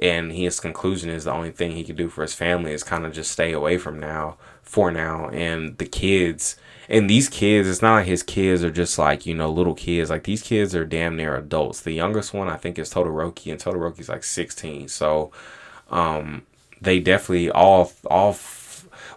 And 0.00 0.32
his 0.32 0.60
conclusion 0.60 1.10
is 1.10 1.24
the 1.24 1.32
only 1.32 1.50
thing 1.50 1.72
he 1.72 1.84
can 1.84 1.96
do 1.96 2.08
for 2.08 2.22
his 2.22 2.34
family 2.34 2.72
is 2.72 2.84
kind 2.84 3.04
of 3.04 3.12
just 3.12 3.32
stay 3.32 3.52
away 3.52 3.76
from 3.76 3.98
now 3.98 4.38
for 4.62 4.90
now. 4.90 5.28
And 5.30 5.76
the 5.78 5.86
kids 5.86 6.56
and 6.88 7.10
these 7.10 7.28
kids 7.28 7.68
it's 7.68 7.82
not 7.82 7.94
like 7.94 8.06
his 8.06 8.22
kids 8.22 8.64
are 8.64 8.70
just 8.70 8.98
like 8.98 9.26
you 9.26 9.34
know 9.34 9.50
little 9.50 9.74
kids. 9.74 10.10
Like 10.10 10.24
these 10.24 10.42
kids 10.42 10.74
are 10.74 10.84
damn 10.84 11.16
near 11.16 11.36
adults. 11.36 11.80
The 11.80 11.92
youngest 11.92 12.32
one 12.32 12.48
i 12.48 12.56
think 12.56 12.78
is 12.78 12.92
todoroki 12.92 13.50
and 13.50 13.60
todoroki's 13.60 14.08
like 14.08 14.24
16 14.24 14.88
so 14.88 15.32
um 15.90 16.42
they 16.80 17.00
definitely 17.00 17.50
all 17.50 17.92
all 18.06 18.32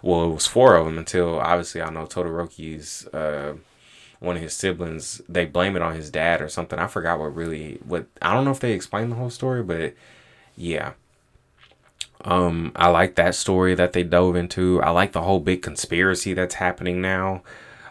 well 0.04 0.24
it 0.24 0.34
was 0.34 0.46
four 0.46 0.76
of 0.76 0.84
them 0.84 0.98
until 0.98 1.38
obviously 1.40 1.80
i 1.82 1.90
know 1.90 2.06
todoroki's 2.06 3.06
uh 3.08 3.54
one 4.20 4.36
of 4.36 4.42
his 4.42 4.54
siblings 4.54 5.20
they 5.28 5.44
blame 5.44 5.76
it 5.76 5.82
on 5.82 5.94
his 5.94 6.10
dad 6.10 6.40
or 6.40 6.48
something 6.48 6.78
i 6.78 6.86
forgot 6.86 7.18
what 7.18 7.34
really 7.34 7.78
what 7.84 8.06
i 8.22 8.32
don't 8.32 8.44
know 8.44 8.50
if 8.50 8.60
they 8.60 8.72
explained 8.72 9.10
the 9.10 9.16
whole 9.16 9.30
story 9.30 9.62
but 9.62 9.94
yeah. 10.56 10.92
Um, 12.24 12.72
I 12.74 12.88
like 12.88 13.16
that 13.16 13.34
story 13.34 13.74
that 13.74 13.92
they 13.92 14.02
dove 14.02 14.36
into. 14.36 14.80
I 14.82 14.90
like 14.90 15.12
the 15.12 15.22
whole 15.22 15.40
big 15.40 15.62
conspiracy 15.62 16.32
that's 16.32 16.54
happening 16.54 17.00
now, 17.02 17.42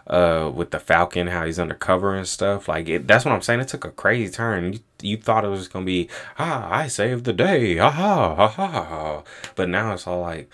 uh, 0.08 0.50
with 0.52 0.70
the 0.70 0.80
Falcon, 0.80 1.28
how 1.28 1.46
he's 1.46 1.58
undercover 1.58 2.14
and 2.14 2.26
stuff. 2.26 2.66
Like 2.68 2.88
it, 2.88 3.06
that's 3.06 3.24
what 3.24 3.32
I'm 3.32 3.42
saying. 3.42 3.60
It 3.60 3.68
took 3.68 3.84
a 3.84 3.90
crazy 3.90 4.32
turn. 4.32 4.72
You, 4.72 4.80
you 5.02 5.16
thought 5.18 5.44
it 5.44 5.48
was 5.48 5.68
gonna 5.68 5.84
be, 5.84 6.08
ah, 6.38 6.68
I 6.70 6.88
saved 6.88 7.24
the 7.24 7.32
day, 7.32 7.76
ha 7.76 7.90
ha 7.90 8.34
ha 8.34 8.48
ha, 8.48 9.22
but 9.54 9.68
now 9.68 9.92
it's 9.92 10.06
all 10.06 10.20
like, 10.20 10.50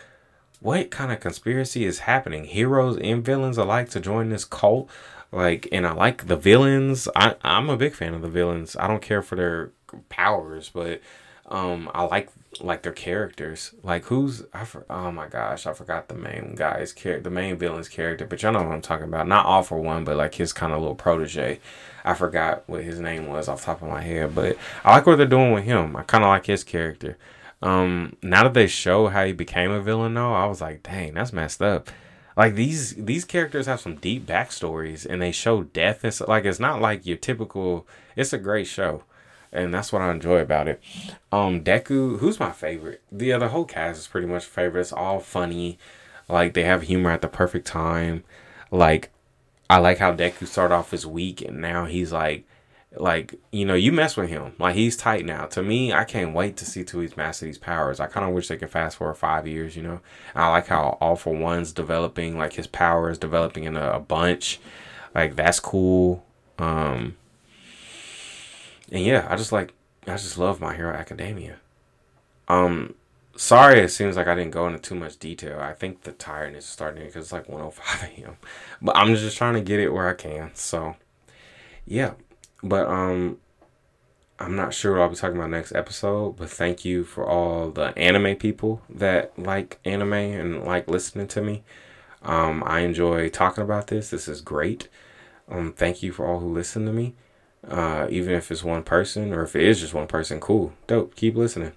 what 0.61 0.90
kind 0.90 1.11
of 1.11 1.20
conspiracy 1.20 1.84
is 1.84 2.00
happening? 2.00 2.44
Heroes 2.44 2.96
and 2.98 3.24
villains 3.24 3.58
alike 3.58 3.90
to 3.90 4.00
join 4.00 4.28
this 4.28 4.44
cult. 4.44 4.88
Like, 5.32 5.68
and 5.72 5.86
I 5.86 5.92
like 5.92 6.26
the 6.26 6.36
villains. 6.36 7.08
I 7.14 7.36
I'm 7.42 7.70
a 7.70 7.76
big 7.76 7.94
fan 7.94 8.14
of 8.14 8.22
the 8.22 8.28
villains. 8.28 8.76
I 8.76 8.86
don't 8.86 9.02
care 9.02 9.22
for 9.22 9.36
their 9.36 9.70
powers, 10.08 10.70
but 10.72 11.00
um, 11.46 11.90
I 11.94 12.02
like 12.04 12.30
like 12.61 12.82
their 12.82 12.92
characters. 12.92 13.72
Like 13.82 14.04
who's 14.04 14.44
I 14.52 14.64
for, 14.64 14.84
oh 14.90 15.11
my 15.12 15.28
gosh, 15.28 15.66
I 15.66 15.72
forgot 15.72 16.08
the 16.08 16.14
main 16.14 16.54
guy's 16.56 16.92
character, 16.92 17.24
the 17.24 17.30
main 17.30 17.56
villain's 17.56 17.88
character. 17.88 18.26
But 18.26 18.42
y'all 18.42 18.52
know 18.52 18.62
what 18.62 18.72
I'm 18.72 18.82
talking 18.82 19.06
about. 19.06 19.28
Not 19.28 19.46
all 19.46 19.62
for 19.62 19.78
one, 19.78 20.04
but 20.04 20.16
like 20.16 20.34
his 20.34 20.52
kind 20.52 20.72
of 20.72 20.80
little 20.80 20.94
protege. 20.94 21.61
I 22.04 22.14
forgot 22.14 22.64
what 22.66 22.82
his 22.82 22.98
name 22.98 23.26
was 23.26 23.48
off 23.48 23.64
top 23.64 23.82
of 23.82 23.88
my 23.88 24.02
head, 24.02 24.34
but 24.34 24.56
I 24.84 24.94
like 24.94 25.06
what 25.06 25.16
they're 25.16 25.26
doing 25.26 25.52
with 25.52 25.64
him. 25.64 25.96
I 25.96 26.02
kind 26.02 26.24
of 26.24 26.28
like 26.28 26.46
his 26.46 26.64
character. 26.64 27.16
Um, 27.62 28.16
now 28.22 28.44
that 28.44 28.54
they 28.54 28.66
show 28.66 29.08
how 29.08 29.24
he 29.24 29.32
became 29.32 29.70
a 29.70 29.80
villain, 29.80 30.14
though, 30.14 30.32
I 30.32 30.46
was 30.46 30.61
like, 30.61 30.82
dang, 30.82 31.14
that's 31.14 31.32
messed 31.32 31.62
up. 31.62 31.90
Like 32.36 32.54
these 32.54 32.94
these 32.94 33.24
characters 33.24 33.66
have 33.66 33.80
some 33.80 33.96
deep 33.96 34.24
backstories, 34.24 35.04
and 35.04 35.20
they 35.20 35.32
show 35.32 35.64
death. 35.64 36.04
It's 36.04 36.20
like 36.20 36.44
it's 36.44 36.61
not 36.61 36.80
like 36.80 37.04
your 37.04 37.18
typical. 37.18 37.86
It's 38.16 38.32
a 38.32 38.38
great 38.38 38.66
show 38.66 39.04
and 39.52 39.74
that's 39.74 39.92
what 39.92 40.02
I 40.02 40.11
enjoy 40.11 40.38
about 40.40 40.68
it. 40.68 40.80
Um, 41.32 41.62
Deku, 41.62 42.18
who's 42.18 42.40
my 42.40 42.52
favorite? 42.52 43.02
The 43.11 43.32
other 43.32 43.48
whole 43.48 43.64
cast 43.64 44.00
is 44.00 44.06
pretty 44.06 44.26
much 44.26 44.44
favorite. 44.44 44.82
It's 44.82 44.92
all 44.92 45.20
funny, 45.20 45.78
like 46.28 46.54
they 46.54 46.62
have 46.62 46.82
humor 46.82 47.11
at 47.11 47.22
the 47.22 47.28
perfect 47.28 47.66
time. 47.66 48.24
Like 48.70 49.11
I 49.68 49.78
like 49.78 49.98
how 49.98 50.12
Deku 50.14 50.46
started 50.46 50.74
off 50.74 50.92
as 50.92 51.06
weak 51.06 51.42
and 51.42 51.61
now 51.61 51.86
he's 51.86 52.12
like, 52.12 52.44
like 52.97 53.36
you 53.53 53.64
know, 53.64 53.74
you 53.74 53.93
mess 53.93 54.16
with 54.16 54.28
him, 54.30 54.55
like 54.59 54.74
he's 54.74 54.97
tight 54.97 55.24
now. 55.24 55.47
To 55.47 55.62
me, 55.62 55.93
I 55.93 56.05
can't 56.05 56.34
wait 56.34 56.57
to 56.59 56.64
see 56.64 56.84
to 56.84 56.99
he's 57.01 57.16
master 57.16 57.47
these 57.47 57.59
powers. 57.59 58.01
I 58.01 58.07
kind 58.07 58.26
of 58.26 58.34
wish 58.34 58.49
they 58.49 58.57
could 58.57 58.70
fast 58.70 58.97
forward 58.97 59.14
five 59.14 59.47
years. 59.47 59.76
You 59.76 59.82
know, 59.82 60.01
I 60.34 60.49
like 60.51 60.66
how 60.66 60.99
All 61.01 61.16
for 61.16 61.34
One's 61.34 61.72
developing, 61.72 62.36
like 62.36 62.55
his 62.55 62.66
power 62.66 63.11
is 63.11 63.18
developing 63.18 63.64
in 63.64 63.76
a, 63.76 63.93
a 63.93 64.01
bunch. 64.01 64.61
Like 65.14 65.36
that's 65.36 65.61
cool. 65.61 66.24
Um, 66.59 67.16
and 68.91 69.05
yeah, 69.05 69.26
I 69.30 69.36
just 69.36 69.53
like 69.53 69.72
I 70.07 70.12
just 70.12 70.38
love 70.38 70.61
My 70.61 70.74
Hero 70.74 70.93
Academia. 70.93 71.57
Um, 72.49 72.95
sorry, 73.36 73.80
it 73.80 73.91
seems 73.91 74.16
like 74.16 74.26
I 74.26 74.34
didn't 74.34 74.51
go 74.51 74.66
into 74.66 74.80
too 74.80 74.95
much 74.95 75.18
detail. 75.18 75.61
I 75.61 75.72
think 75.72 76.03
the 76.03 76.12
tiredness 76.12 76.64
is 76.64 76.70
starting 76.70 77.07
because 77.07 77.26
it's 77.26 77.32
like 77.32 77.49
105 77.49 78.11
a.m. 78.18 78.36
But 78.82 78.97
I'm 78.97 79.14
just 79.14 79.36
trying 79.36 79.55
to 79.55 79.61
get 79.61 79.78
it 79.78 79.91
where 79.93 80.09
I 80.09 80.14
can. 80.14 80.51
So, 80.55 80.97
yeah. 81.86 82.14
But 82.62 82.86
um, 82.88 83.38
I'm 84.38 84.56
not 84.56 84.74
sure 84.74 84.92
what 84.92 85.02
I'll 85.02 85.08
be 85.11 85.16
talking 85.16 85.36
about 85.36 85.50
next 85.50 85.72
episode. 85.72 86.36
But 86.36 86.50
thank 86.50 86.84
you 86.84 87.04
for 87.04 87.26
all 87.26 87.70
the 87.70 87.96
anime 87.96 88.36
people 88.36 88.82
that 88.88 89.38
like 89.38 89.78
anime 89.84 90.12
and 90.12 90.64
like 90.64 90.88
listening 90.88 91.28
to 91.28 91.42
me. 91.42 91.62
Um, 92.22 92.62
I 92.66 92.80
enjoy 92.80 93.28
talking 93.28 93.64
about 93.64 93.86
this. 93.88 94.11
This 94.11 94.28
is 94.28 94.40
great. 94.40 94.88
Um, 95.48 95.72
thank 95.72 96.02
you 96.02 96.12
for 96.12 96.26
all 96.26 96.40
who 96.40 96.52
listen 96.52 96.86
to 96.86 96.92
me. 96.92 97.14
Uh, 97.66 98.06
even 98.08 98.34
if 98.34 98.50
it's 98.50 98.64
one 98.64 98.82
person 98.82 99.32
or 99.32 99.42
if 99.42 99.54
it 99.54 99.62
is 99.62 99.80
just 99.80 99.92
one 99.92 100.06
person, 100.06 100.40
cool, 100.40 100.72
dope. 100.86 101.14
Keep 101.16 101.36
listening. 101.36 101.72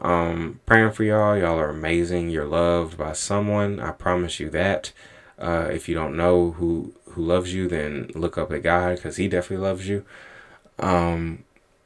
Um, 0.00 0.60
praying 0.66 0.92
for 0.92 1.04
y'all. 1.04 1.36
Y'all 1.36 1.58
are 1.58 1.70
amazing. 1.70 2.30
You're 2.30 2.46
loved 2.46 2.98
by 2.98 3.12
someone. 3.12 3.78
I 3.78 3.92
promise 3.92 4.40
you 4.40 4.50
that. 4.50 4.92
Uh, 5.38 5.68
if 5.72 5.88
you 5.88 5.94
don't 5.94 6.16
know 6.16 6.52
who 6.52 6.94
who 7.10 7.22
loves 7.22 7.54
you, 7.54 7.68
then 7.68 8.10
look 8.14 8.36
up 8.38 8.52
at 8.52 8.62
God 8.62 8.96
because 8.96 9.16
He 9.16 9.28
definitely 9.28 9.64
loves 9.64 9.88
you. 9.88 10.04
Um, 10.78 11.44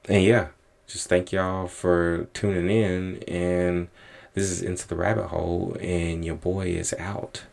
and 0.09 0.25
yeah, 0.25 0.49
just 0.87 1.09
thank 1.09 1.33
y'all 1.33 1.69
for 1.69 2.29
tuning 2.33 2.71
in. 2.71 3.23
And 3.25 3.89
this 4.35 4.51
is 4.51 4.63
Into 4.63 4.89
the 4.89 4.97
Rabbit 4.97 5.29
Hole, 5.29 5.77
and 5.81 6.25
your 6.25 6.37
boy 6.37 6.69
is 6.69 6.95
out. 6.99 7.45